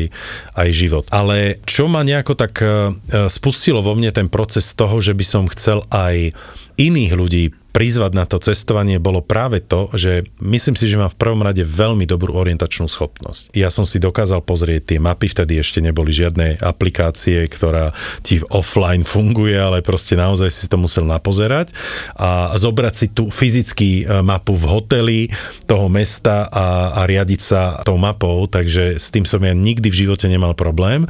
aj 0.57 0.69
život. 0.73 1.05
Ale 1.13 1.61
čo 1.69 1.85
ma 1.85 2.01
nejako 2.01 2.33
tak 2.33 2.53
e, 2.61 2.97
spustilo 3.29 3.85
vo 3.85 3.93
mne 3.93 4.09
ten 4.09 4.27
proces 4.27 4.73
toho, 4.73 4.97
že 4.97 5.13
by 5.13 5.25
som 5.25 5.43
chcel 5.45 5.85
aj 5.93 6.33
iných 6.81 7.13
ľudí 7.13 7.43
prizvať 7.71 8.11
na 8.13 8.27
to 8.27 8.37
cestovanie 8.37 8.99
bolo 8.99 9.23
práve 9.23 9.63
to, 9.63 9.87
že 9.95 10.27
myslím 10.43 10.75
si, 10.75 10.91
že 10.91 10.99
mám 10.99 11.11
v 11.11 11.19
prvom 11.19 11.41
rade 11.41 11.63
veľmi 11.63 12.03
dobrú 12.03 12.35
orientačnú 12.35 12.91
schopnosť. 12.91 13.55
Ja 13.55 13.71
som 13.71 13.87
si 13.87 13.97
dokázal 13.97 14.43
pozrieť 14.43 14.95
tie 14.95 14.99
mapy, 14.99 15.31
vtedy 15.31 15.57
ešte 15.57 15.79
neboli 15.79 16.11
žiadne 16.11 16.59
aplikácie, 16.59 17.47
ktorá 17.47 17.95
ti 18.21 18.43
offline 18.51 19.07
funguje, 19.07 19.55
ale 19.55 19.79
proste 19.79 20.19
naozaj 20.19 20.51
si 20.51 20.67
to 20.67 20.75
musel 20.75 21.07
napozerať 21.07 21.71
a 22.19 22.51
zobrať 22.59 22.93
si 22.93 23.07
tú 23.15 23.31
fyzický 23.31 24.03
e, 24.03 24.19
mapu 24.19 24.53
v 24.53 24.65
hoteli 24.67 25.19
toho 25.63 25.87
mesta 25.87 26.51
a, 26.51 26.99
a 26.99 27.01
riadiť 27.07 27.41
sa 27.41 27.61
tou 27.87 27.95
mapou, 27.95 28.45
takže 28.51 28.99
s 28.99 29.07
tým 29.09 29.23
som 29.23 29.39
ja 29.39 29.55
nikdy 29.55 29.87
v 29.87 29.99
živote 30.07 30.27
nemal 30.27 30.51
problém. 30.53 31.07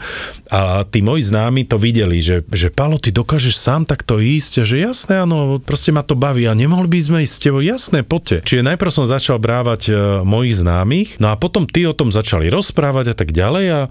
A 0.54 0.86
tí 0.86 1.02
moji 1.02 1.26
známi 1.26 1.66
to 1.66 1.82
videli, 1.82 2.22
že, 2.22 2.46
že 2.54 2.70
Palo, 2.70 3.02
ty 3.02 3.10
dokážeš 3.10 3.56
sám 3.58 3.90
takto 3.90 4.22
ísť, 4.22 4.62
a 4.62 4.64
že 4.68 4.84
jasné, 4.84 5.24
áno, 5.24 5.58
proste 5.64 5.90
ma 5.90 6.06
to 6.06 6.14
baví, 6.14 6.51
a 6.52 6.54
nemohli 6.54 6.92
by 6.92 7.00
sme 7.00 7.18
ísť 7.24 7.32
s 7.32 7.44
tebou, 7.48 7.64
jasné, 7.64 8.04
poďte. 8.04 8.44
Čiže 8.44 8.68
najprv 8.68 8.92
som 8.92 9.08
začal 9.08 9.40
brávať 9.40 9.82
e, 9.88 9.92
mojich 10.28 10.60
známych, 10.60 11.24
no 11.24 11.32
a 11.32 11.40
potom 11.40 11.64
tí 11.64 11.88
o 11.88 11.96
tom 11.96 12.12
začali 12.12 12.52
rozprávať 12.52 13.16
a 13.16 13.16
tak 13.16 13.32
ďalej 13.32 13.66
a, 13.72 13.82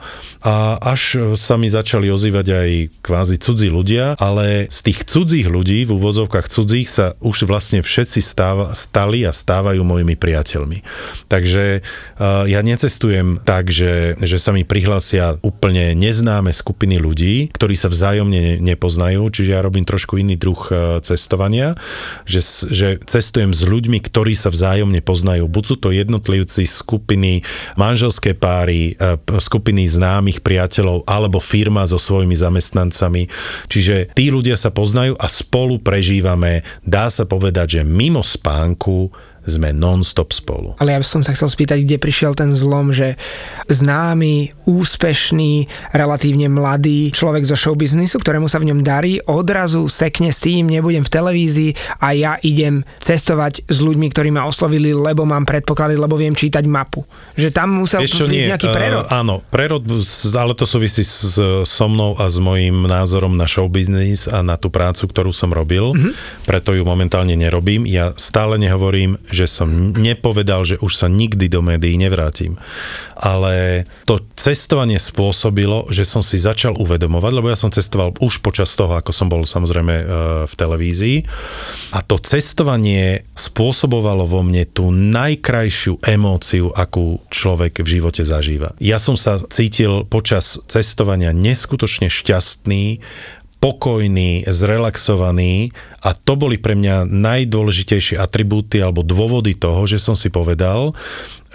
a 0.45 0.55
až 0.93 1.33
sa 1.41 1.57
mi 1.57 1.73
začali 1.73 2.13
ozývať 2.13 2.47
aj 2.53 2.71
kvázi 3.01 3.41
cudzí 3.41 3.73
ľudia, 3.73 4.21
ale 4.21 4.69
z 4.69 4.93
tých 4.93 5.09
cudzích 5.09 5.49
ľudí, 5.49 5.89
v 5.89 5.97
úvozovkách 5.97 6.53
cudzích, 6.53 6.93
sa 6.93 7.17
už 7.25 7.49
vlastne 7.49 7.81
všetci 7.81 8.21
stáva, 8.21 8.77
stali 8.77 9.25
a 9.25 9.33
stávajú 9.33 9.81
mojimi 9.81 10.21
priateľmi. 10.21 10.85
Takže 11.33 11.81
uh, 11.81 12.45
ja 12.45 12.61
necestujem 12.61 13.41
tak, 13.41 13.73
že, 13.73 14.21
že 14.21 14.37
sa 14.37 14.53
mi 14.53 14.69
prihlásia 14.69 15.41
úplne 15.41 15.97
neznáme 15.97 16.53
skupiny 16.53 17.01
ľudí, 17.01 17.49
ktorí 17.57 17.73
sa 17.73 17.89
vzájomne 17.89 18.61
nepoznajú, 18.61 19.33
čiže 19.33 19.57
ja 19.57 19.65
robím 19.65 19.89
trošku 19.89 20.21
iný 20.21 20.37
druh 20.37 20.61
uh, 20.69 21.01
cestovania, 21.01 21.73
že, 22.29 22.45
že 22.69 23.01
cestujem 23.07 23.55
s 23.55 23.63
ľuďmi, 23.65 24.03
ktorí 24.03 24.35
sa 24.35 24.51
vzájomne 24.51 25.01
poznajú. 25.01 25.47
Buď 25.47 25.65
sú 25.65 25.77
to 25.79 25.89
jednotlivci, 25.95 26.67
skupiny, 26.67 27.47
manželské 27.79 28.35
páry, 28.35 28.99
uh, 28.99 29.17
skupiny 29.39 29.87
známych 29.87 30.43
priateľov 30.43 31.07
alebo 31.07 31.39
firma 31.39 31.87
so 31.87 31.97
svojimi 31.97 32.35
zamestnancami. 32.35 33.31
Čiže 33.71 34.13
tí 34.13 34.29
ľudia 34.35 34.59
sa 34.59 34.75
poznajú 34.75 35.15
a 35.17 35.27
spolu 35.31 35.79
prežívame, 35.81 36.67
dá 36.83 37.07
sa 37.09 37.25
povedať, 37.25 37.81
že 37.81 37.83
mimo 37.87 38.21
spánku 38.21 39.30
sme 39.47 39.73
non-stop 39.73 40.33
spolu. 40.33 40.77
Ale 40.77 40.93
ja 40.95 41.01
by 41.01 41.07
som 41.07 41.23
sa 41.25 41.33
chcel 41.33 41.49
spýtať, 41.49 41.85
kde 41.85 41.97
prišiel 41.97 42.33
ten 42.37 42.53
zlom, 42.53 42.93
že 42.93 43.17
známy, 43.71 44.53
úspešný, 44.69 45.71
relatívne 45.97 46.53
mladý 46.53 47.11
človek 47.15 47.45
zo 47.47 47.57
showbiznisu, 47.57 48.21
ktorému 48.21 48.47
sa 48.51 48.61
v 48.61 48.73
ňom 48.73 48.81
darí, 48.85 49.23
odrazu 49.25 49.89
sekne 49.89 50.35
s 50.35 50.43
tým, 50.45 50.69
nebudem 50.69 51.07
v 51.07 51.13
televízii 51.13 51.71
a 52.03 52.13
ja 52.13 52.33
idem 52.45 52.85
cestovať 53.01 53.65
s 53.67 53.79
ľuďmi, 53.81 54.07
ktorí 54.13 54.29
ma 54.35 54.45
oslovili, 54.45 54.93
lebo 54.93 55.25
mám 55.25 55.49
predpoklady, 55.49 55.97
lebo 55.97 56.19
viem 56.19 56.37
čítať 56.37 56.65
mapu. 56.69 57.05
Že 57.37 57.49
tam 57.55 57.81
musel 57.81 58.05
Ešte 58.05 58.27
prísť 58.27 58.35
nie, 58.35 58.51
nejaký 58.51 58.69
prerod. 58.69 59.05
Uh, 59.09 59.21
áno, 59.25 59.35
prerod, 59.49 59.85
ale 60.37 60.53
to 60.57 60.69
súvisí 60.69 61.03
s, 61.07 61.39
so 61.65 61.87
mnou 61.89 62.19
a 62.19 62.29
s 62.29 62.37
mojím 62.37 62.85
názorom 62.85 63.35
na 63.37 63.49
showbiznis 63.49 64.29
a 64.29 64.45
na 64.45 64.61
tú 64.61 64.69
prácu, 64.69 65.09
ktorú 65.09 65.33
som 65.33 65.51
robil. 65.53 65.95
Mm-hmm. 65.95 66.13
Preto 66.45 66.77
ju 66.77 66.83
momentálne 66.85 67.35
nerobím. 67.39 67.87
Ja 67.87 68.13
stále 68.19 68.61
nehovorím, 68.61 69.17
že 69.31 69.40
som 69.47 69.95
nepovedal, 69.95 70.65
že 70.67 70.81
už 70.81 70.93
sa 70.97 71.07
nikdy 71.07 71.47
do 71.47 71.61
médií 71.61 71.95
nevrátim. 72.01 72.59
Ale 73.21 73.85
to 74.09 74.21
cestovanie 74.35 74.97
spôsobilo, 74.97 75.87
že 75.93 76.09
som 76.09 76.25
si 76.25 76.41
začal 76.41 76.77
uvedomovať, 76.81 77.33
lebo 77.37 77.53
ja 77.53 77.57
som 77.57 77.69
cestoval 77.69 78.17
už 78.19 78.41
počas 78.41 78.73
toho, 78.73 78.97
ako 78.97 79.13
som 79.13 79.29
bol 79.29 79.45
samozrejme 79.45 79.95
e, 79.95 80.05
v 80.49 80.55
televízii. 80.57 81.17
A 81.93 82.01
to 82.01 82.17
cestovanie 82.17 83.29
spôsobovalo 83.37 84.25
vo 84.25 84.41
mne 84.41 84.65
tú 84.65 84.89
najkrajšiu 84.91 86.01
emóciu, 86.01 86.73
akú 86.73 87.21
človek 87.29 87.85
v 87.85 88.01
živote 88.01 88.25
zažíva. 88.25 88.73
Ja 88.81 88.97
som 88.97 89.21
sa 89.21 89.37
cítil 89.39 90.09
počas 90.09 90.59
cestovania 90.67 91.37
neskutočne 91.37 92.09
šťastný, 92.09 93.05
pokojný, 93.61 94.49
zrelaxovaný 94.49 95.71
a 96.01 96.17
to 96.17 96.33
boli 96.35 96.57
pre 96.57 96.73
mňa 96.73 97.05
najdôležitejšie 97.05 98.17
atribúty 98.17 98.81
alebo 98.81 99.05
dôvody 99.05 99.53
toho, 99.53 99.85
že 99.85 100.01
som 100.01 100.17
si 100.17 100.33
povedal, 100.33 100.97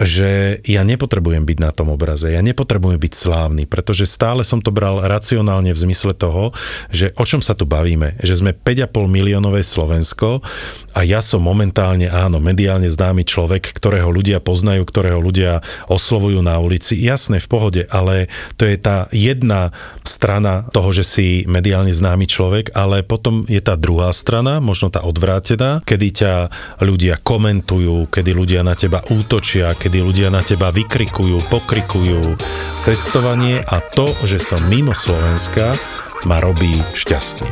že 0.00 0.60
ja 0.68 0.84
nepotrebujem 0.84 1.48
byť 1.48 1.58
na 1.60 1.72
tom 1.72 1.88
obraze, 1.92 2.28
ja 2.28 2.44
nepotrebujem 2.44 3.00
byť 3.00 3.12
slávny, 3.16 3.64
pretože 3.64 4.04
stále 4.04 4.44
som 4.44 4.60
to 4.60 4.68
bral 4.68 5.00
racionálne 5.00 5.72
v 5.72 5.82
zmysle 5.88 6.12
toho, 6.12 6.52
že 6.92 7.16
o 7.16 7.24
čom 7.24 7.40
sa 7.40 7.56
tu 7.56 7.64
bavíme, 7.64 8.20
že 8.20 8.36
sme 8.36 8.52
5,5 8.52 8.92
miliónové 9.08 9.64
Slovensko 9.64 10.44
a 10.92 11.00
ja 11.04 11.24
som 11.24 11.40
momentálne, 11.40 12.08
áno, 12.08 12.40
mediálne 12.40 12.88
známy 12.88 13.24
človek, 13.24 13.72
ktorého 13.72 14.08
ľudia 14.08 14.40
poznajú, 14.40 14.84
ktorého 14.84 15.20
ľudia 15.20 15.60
oslovujú 15.88 16.40
na 16.40 16.60
ulici, 16.60 16.96
jasné, 17.00 17.40
v 17.40 17.48
pohode, 17.48 17.82
ale 17.88 18.32
to 18.56 18.64
je 18.64 18.76
tá 18.80 19.08
jedna 19.12 19.72
strana 20.04 20.68
toho, 20.72 20.92
že 20.92 21.04
si 21.04 21.26
mediálne 21.44 21.92
známy 21.92 22.24
človek, 22.28 22.72
ale 22.72 23.04
potom 23.04 23.44
je 23.44 23.60
tá 23.60 23.76
druhá 23.76 24.12
strana, 24.12 24.60
možno 24.60 24.88
tá 24.88 25.04
odvrátená, 25.04 25.84
kedy 25.84 26.08
ťa 26.12 26.32
ľudia 26.80 27.20
komentujú, 27.20 28.08
kedy 28.08 28.30
ľudia 28.32 28.60
na 28.64 28.72
teba 28.72 29.04
útočia, 29.08 29.76
kedy 29.86 30.02
ľudia 30.02 30.34
na 30.34 30.42
teba 30.42 30.74
vykrikujú, 30.74 31.46
pokrikujú. 31.46 32.34
Cestovanie 32.74 33.62
a 33.62 33.78
to, 33.78 34.18
že 34.26 34.42
som 34.42 34.58
mimo 34.66 34.90
Slovenska, 34.90 35.78
ma 36.26 36.42
robí 36.42 36.82
šťastný. 36.90 37.46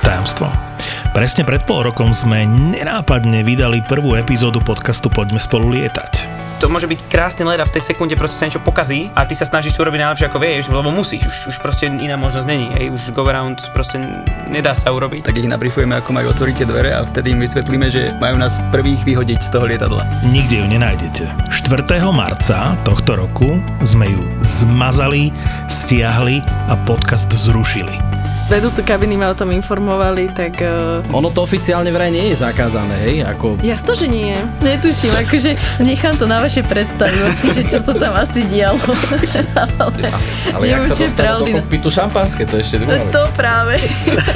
Tajomstvo. 0.00 0.48
Presne 1.12 1.44
pred 1.44 1.60
pol 1.68 1.92
rokom 1.92 2.16
sme 2.16 2.48
nenápadne 2.48 3.44
vydali 3.44 3.84
prvú 3.84 4.16
epizódu 4.16 4.64
podcastu 4.64 5.12
Poďme 5.12 5.44
spolu 5.44 5.76
lietať 5.76 6.33
to 6.60 6.70
môže 6.70 6.86
byť 6.86 7.00
krásny 7.10 7.42
let 7.46 7.60
a 7.60 7.66
v 7.66 7.74
tej 7.74 7.94
sekunde 7.94 8.14
proste 8.14 8.38
sa 8.38 8.44
niečo 8.46 8.62
pokazí 8.62 9.10
a 9.14 9.26
ty 9.26 9.34
sa 9.34 9.46
snažíš 9.46 9.78
urobiť 9.78 10.00
najlepšie 10.00 10.26
ako 10.30 10.38
vieš, 10.38 10.70
lebo 10.70 10.90
musíš, 10.94 11.26
už, 11.26 11.36
už 11.54 11.56
proste 11.60 11.90
iná 11.90 12.14
možnosť 12.14 12.46
není, 12.46 12.70
hej, 12.74 12.90
už 12.94 13.10
go 13.14 13.26
around 13.26 13.60
proste 13.74 14.00
nedá 14.48 14.72
sa 14.76 14.94
urobiť. 14.94 15.26
Tak 15.26 15.38
ich 15.38 15.50
nabrifujeme, 15.50 15.98
ako 15.98 16.10
majú 16.14 16.30
otvoriť 16.30 16.54
tie 16.62 16.66
dvere 16.68 16.90
a 16.94 17.02
vtedy 17.02 17.34
im 17.34 17.40
vysvetlíme, 17.42 17.86
že 17.90 18.14
majú 18.18 18.38
nás 18.38 18.62
prvých 18.70 19.02
vyhodiť 19.02 19.40
z 19.42 19.50
toho 19.50 19.64
lietadla. 19.66 20.06
Nikde 20.30 20.62
ju 20.62 20.66
nenájdete. 20.70 21.24
4. 21.50 21.86
marca 22.14 22.78
tohto 22.86 23.18
roku 23.18 23.58
sme 23.82 24.10
ju 24.10 24.22
zmazali, 24.42 25.34
stiahli 25.66 26.40
a 26.70 26.74
podcast 26.86 27.30
zrušili 27.30 28.14
vedúcu 28.44 28.84
kabiny 28.84 29.16
ma 29.16 29.32
o 29.32 29.36
tom 29.36 29.48
informovali, 29.56 30.28
tak... 30.36 30.60
Uh... 30.60 31.00
Ono 31.16 31.32
to 31.32 31.40
oficiálne 31.48 31.88
vraj 31.88 32.12
nie 32.12 32.28
je 32.32 32.44
zakázané, 32.44 32.96
hej? 33.08 33.16
Ako... 33.24 33.56
Jasno, 33.64 33.96
že 33.96 34.04
nie. 34.04 34.36
Netuším, 34.60 35.16
akože 35.16 35.80
nechám 35.80 36.20
to 36.20 36.28
na 36.28 36.43
vaše 36.44 36.60
predstavivosti, 36.60 37.56
že 37.56 37.62
čo 37.64 37.80
sa 37.80 37.96
tam 37.96 38.12
asi 38.20 38.44
dialo. 38.44 38.76
ale 39.80 40.12
ale 40.52 40.64
jak 40.68 40.84
sa 40.84 40.94
dostalo 40.94 41.38
do 41.40 41.56
kokpitu 41.56 41.88
šampanské, 41.88 42.44
to 42.44 42.60
ešte 42.60 42.84
druhá 42.84 43.00
To 43.08 43.24
práve. 43.32 43.80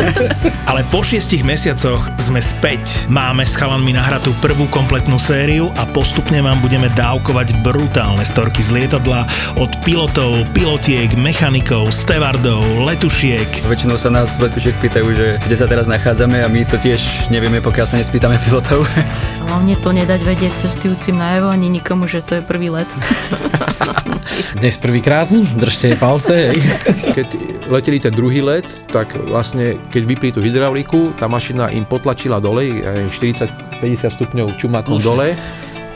ale 0.70 0.80
po 0.88 1.04
šiestich 1.04 1.44
mesiacoch 1.44 2.00
sme 2.16 2.40
späť. 2.40 3.04
Máme 3.12 3.44
s 3.44 3.60
chalanmi 3.60 3.92
nahratú 3.92 4.32
prvú 4.40 4.64
kompletnú 4.72 5.20
sériu 5.20 5.68
a 5.76 5.84
postupne 5.84 6.40
vám 6.40 6.64
budeme 6.64 6.88
dávkovať 6.96 7.60
brutálne 7.60 8.24
storky 8.24 8.64
z 8.64 8.72
lietadla 8.72 9.28
od 9.60 9.68
pilotov, 9.84 10.48
pilotiek, 10.56 11.12
mechanikov, 11.12 11.92
stevardov, 11.92 12.88
letušiek. 12.88 13.68
Väčšinou 13.68 14.00
sa 14.00 14.08
nás 14.08 14.40
letušiek 14.40 14.80
pýtajú, 14.80 15.08
že 15.12 15.26
kde 15.44 15.56
sa 15.60 15.68
teraz 15.68 15.84
nachádzame 15.84 16.40
a 16.40 16.48
my 16.48 16.64
to 16.64 16.80
tiež 16.80 17.28
nevieme, 17.28 17.60
pokiaľ 17.60 17.84
sa 17.84 18.00
nespýtame 18.00 18.40
pilotov. 18.40 18.88
Hlavne 19.48 19.80
to 19.80 19.96
nedať 19.96 20.20
vedieť 20.28 20.68
cestujúcim 20.68 21.16
najavo 21.16 21.48
ani 21.48 21.72
nikomu, 21.72 21.97
že 22.06 22.22
to 22.22 22.38
je 22.38 22.42
prvý 22.44 22.70
let. 22.70 22.88
Dnes 24.60 24.76
prvýkrát, 24.76 25.32
držte 25.56 25.96
palce. 25.96 26.52
Keď 27.16 27.28
leteli 27.66 27.98
ten 27.98 28.14
druhý 28.14 28.44
let, 28.44 28.64
tak 28.86 29.10
vlastne 29.26 29.76
keď 29.90 30.02
vypli 30.06 30.28
tú 30.30 30.40
hydrauliku, 30.40 31.12
tá 31.18 31.26
mašina 31.26 31.68
im 31.74 31.84
potlačila 31.84 32.38
dole, 32.38 32.80
40-50 33.10 33.82
stupňov 34.14 34.54
čumakom 34.56 35.02
dole 35.02 35.34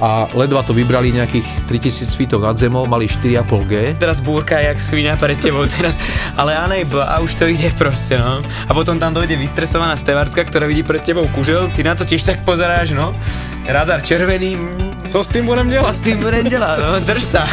a 0.02 0.26
ledva 0.34 0.66
to 0.66 0.74
vybrali 0.74 1.14
nejakých 1.14 1.70
3000 1.70 2.18
feetov 2.18 2.42
nad 2.42 2.58
zemou, 2.58 2.90
mali 2.90 3.06
4,5G. 3.06 4.02
Teraz 4.02 4.18
búrka 4.18 4.58
jak 4.58 4.82
svinia 4.82 5.14
pred 5.14 5.38
tebou 5.38 5.62
teraz, 5.70 5.94
ale 6.34 6.58
unable 6.58 7.06
a 7.06 7.22
už 7.22 7.38
to 7.38 7.46
ide 7.46 7.70
proste, 7.78 8.18
no. 8.18 8.42
A 8.42 8.70
potom 8.74 8.98
tam 8.98 9.14
dojde 9.14 9.38
vystresovaná 9.38 9.94
stevardka, 9.94 10.42
ktorá 10.42 10.66
vidí 10.66 10.82
pred 10.82 11.06
tebou 11.06 11.30
kužel, 11.30 11.70
ty 11.70 11.86
na 11.86 11.94
to 11.94 12.02
tiež 12.02 12.26
tak 12.26 12.42
pozeráš, 12.42 12.90
no. 12.98 13.14
Radar 13.62 14.02
červený, 14.02 14.58
co 15.06 15.22
s 15.22 15.30
tým 15.30 15.46
budem 15.46 15.70
delať? 15.70 15.94
S 15.94 16.02
tým 16.02 16.18
budem 16.18 16.50
delať, 16.50 16.76
no, 16.82 16.98
drž 16.98 17.22
sa. 17.22 17.46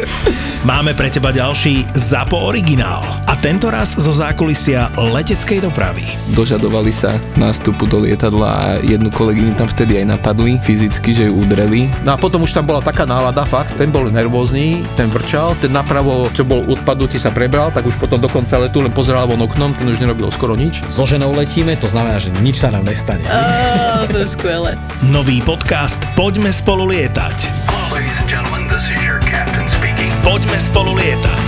Máme 0.70 0.94
pre 0.94 1.10
teba 1.10 1.34
ďalší 1.34 1.90
ZAPO 1.90 2.38
originál 2.38 3.02
a 3.26 3.34
tento 3.34 3.66
raz 3.66 3.98
zo 3.98 4.14
zákulisia 4.14 4.94
leteckej 4.94 5.64
dopravy. 5.64 6.06
Dožadovali 6.38 6.94
sa 6.94 7.18
nástupu 7.34 7.90
do 7.90 8.06
lietadla 8.06 8.48
a 8.50 8.64
jednu 8.84 9.10
kolegyňu 9.10 9.58
tam 9.58 9.66
vtedy 9.66 9.98
aj 10.02 10.18
napadli 10.18 10.60
fyzicky, 10.62 11.10
že 11.16 11.26
ju 11.26 11.40
udreli 11.40 11.79
No 12.02 12.12
a 12.12 12.16
potom 12.18 12.42
už 12.44 12.52
tam 12.52 12.66
bola 12.66 12.82
taká 12.82 13.06
nálada, 13.06 13.46
fakt, 13.46 13.78
ten 13.78 13.88
bol 13.88 14.10
nervózny, 14.10 14.82
ten 14.98 15.08
vrčal, 15.08 15.54
ten 15.62 15.70
napravo, 15.70 16.26
čo 16.34 16.42
bol 16.42 16.66
odpadnutý, 16.66 17.16
sa 17.16 17.30
prebral, 17.30 17.70
tak 17.70 17.86
už 17.86 17.96
potom 17.96 18.18
dokonca 18.18 18.58
letu 18.58 18.82
len 18.82 18.92
pozeral 18.92 19.30
von 19.30 19.40
oknom, 19.40 19.72
ten 19.72 19.86
už 19.86 20.02
nerobil 20.02 20.28
skoro 20.34 20.58
nič. 20.58 20.82
So 20.90 21.06
ženou 21.06 21.30
letíme, 21.32 21.78
to 21.78 21.86
znamená, 21.86 22.18
že 22.18 22.34
nič 22.42 22.60
sa 22.60 22.74
nám 22.74 22.84
nestane. 22.84 23.24
Oh, 23.30 24.04
to 24.10 24.26
je 24.26 24.28
skvelé. 24.28 24.74
Nový 25.14 25.40
podcast 25.40 26.02
Poďme 26.18 26.50
spolu 26.50 26.90
lietať. 26.90 27.36
Poďme 30.26 30.58
spolu 30.58 30.90
lietať. 30.98 31.44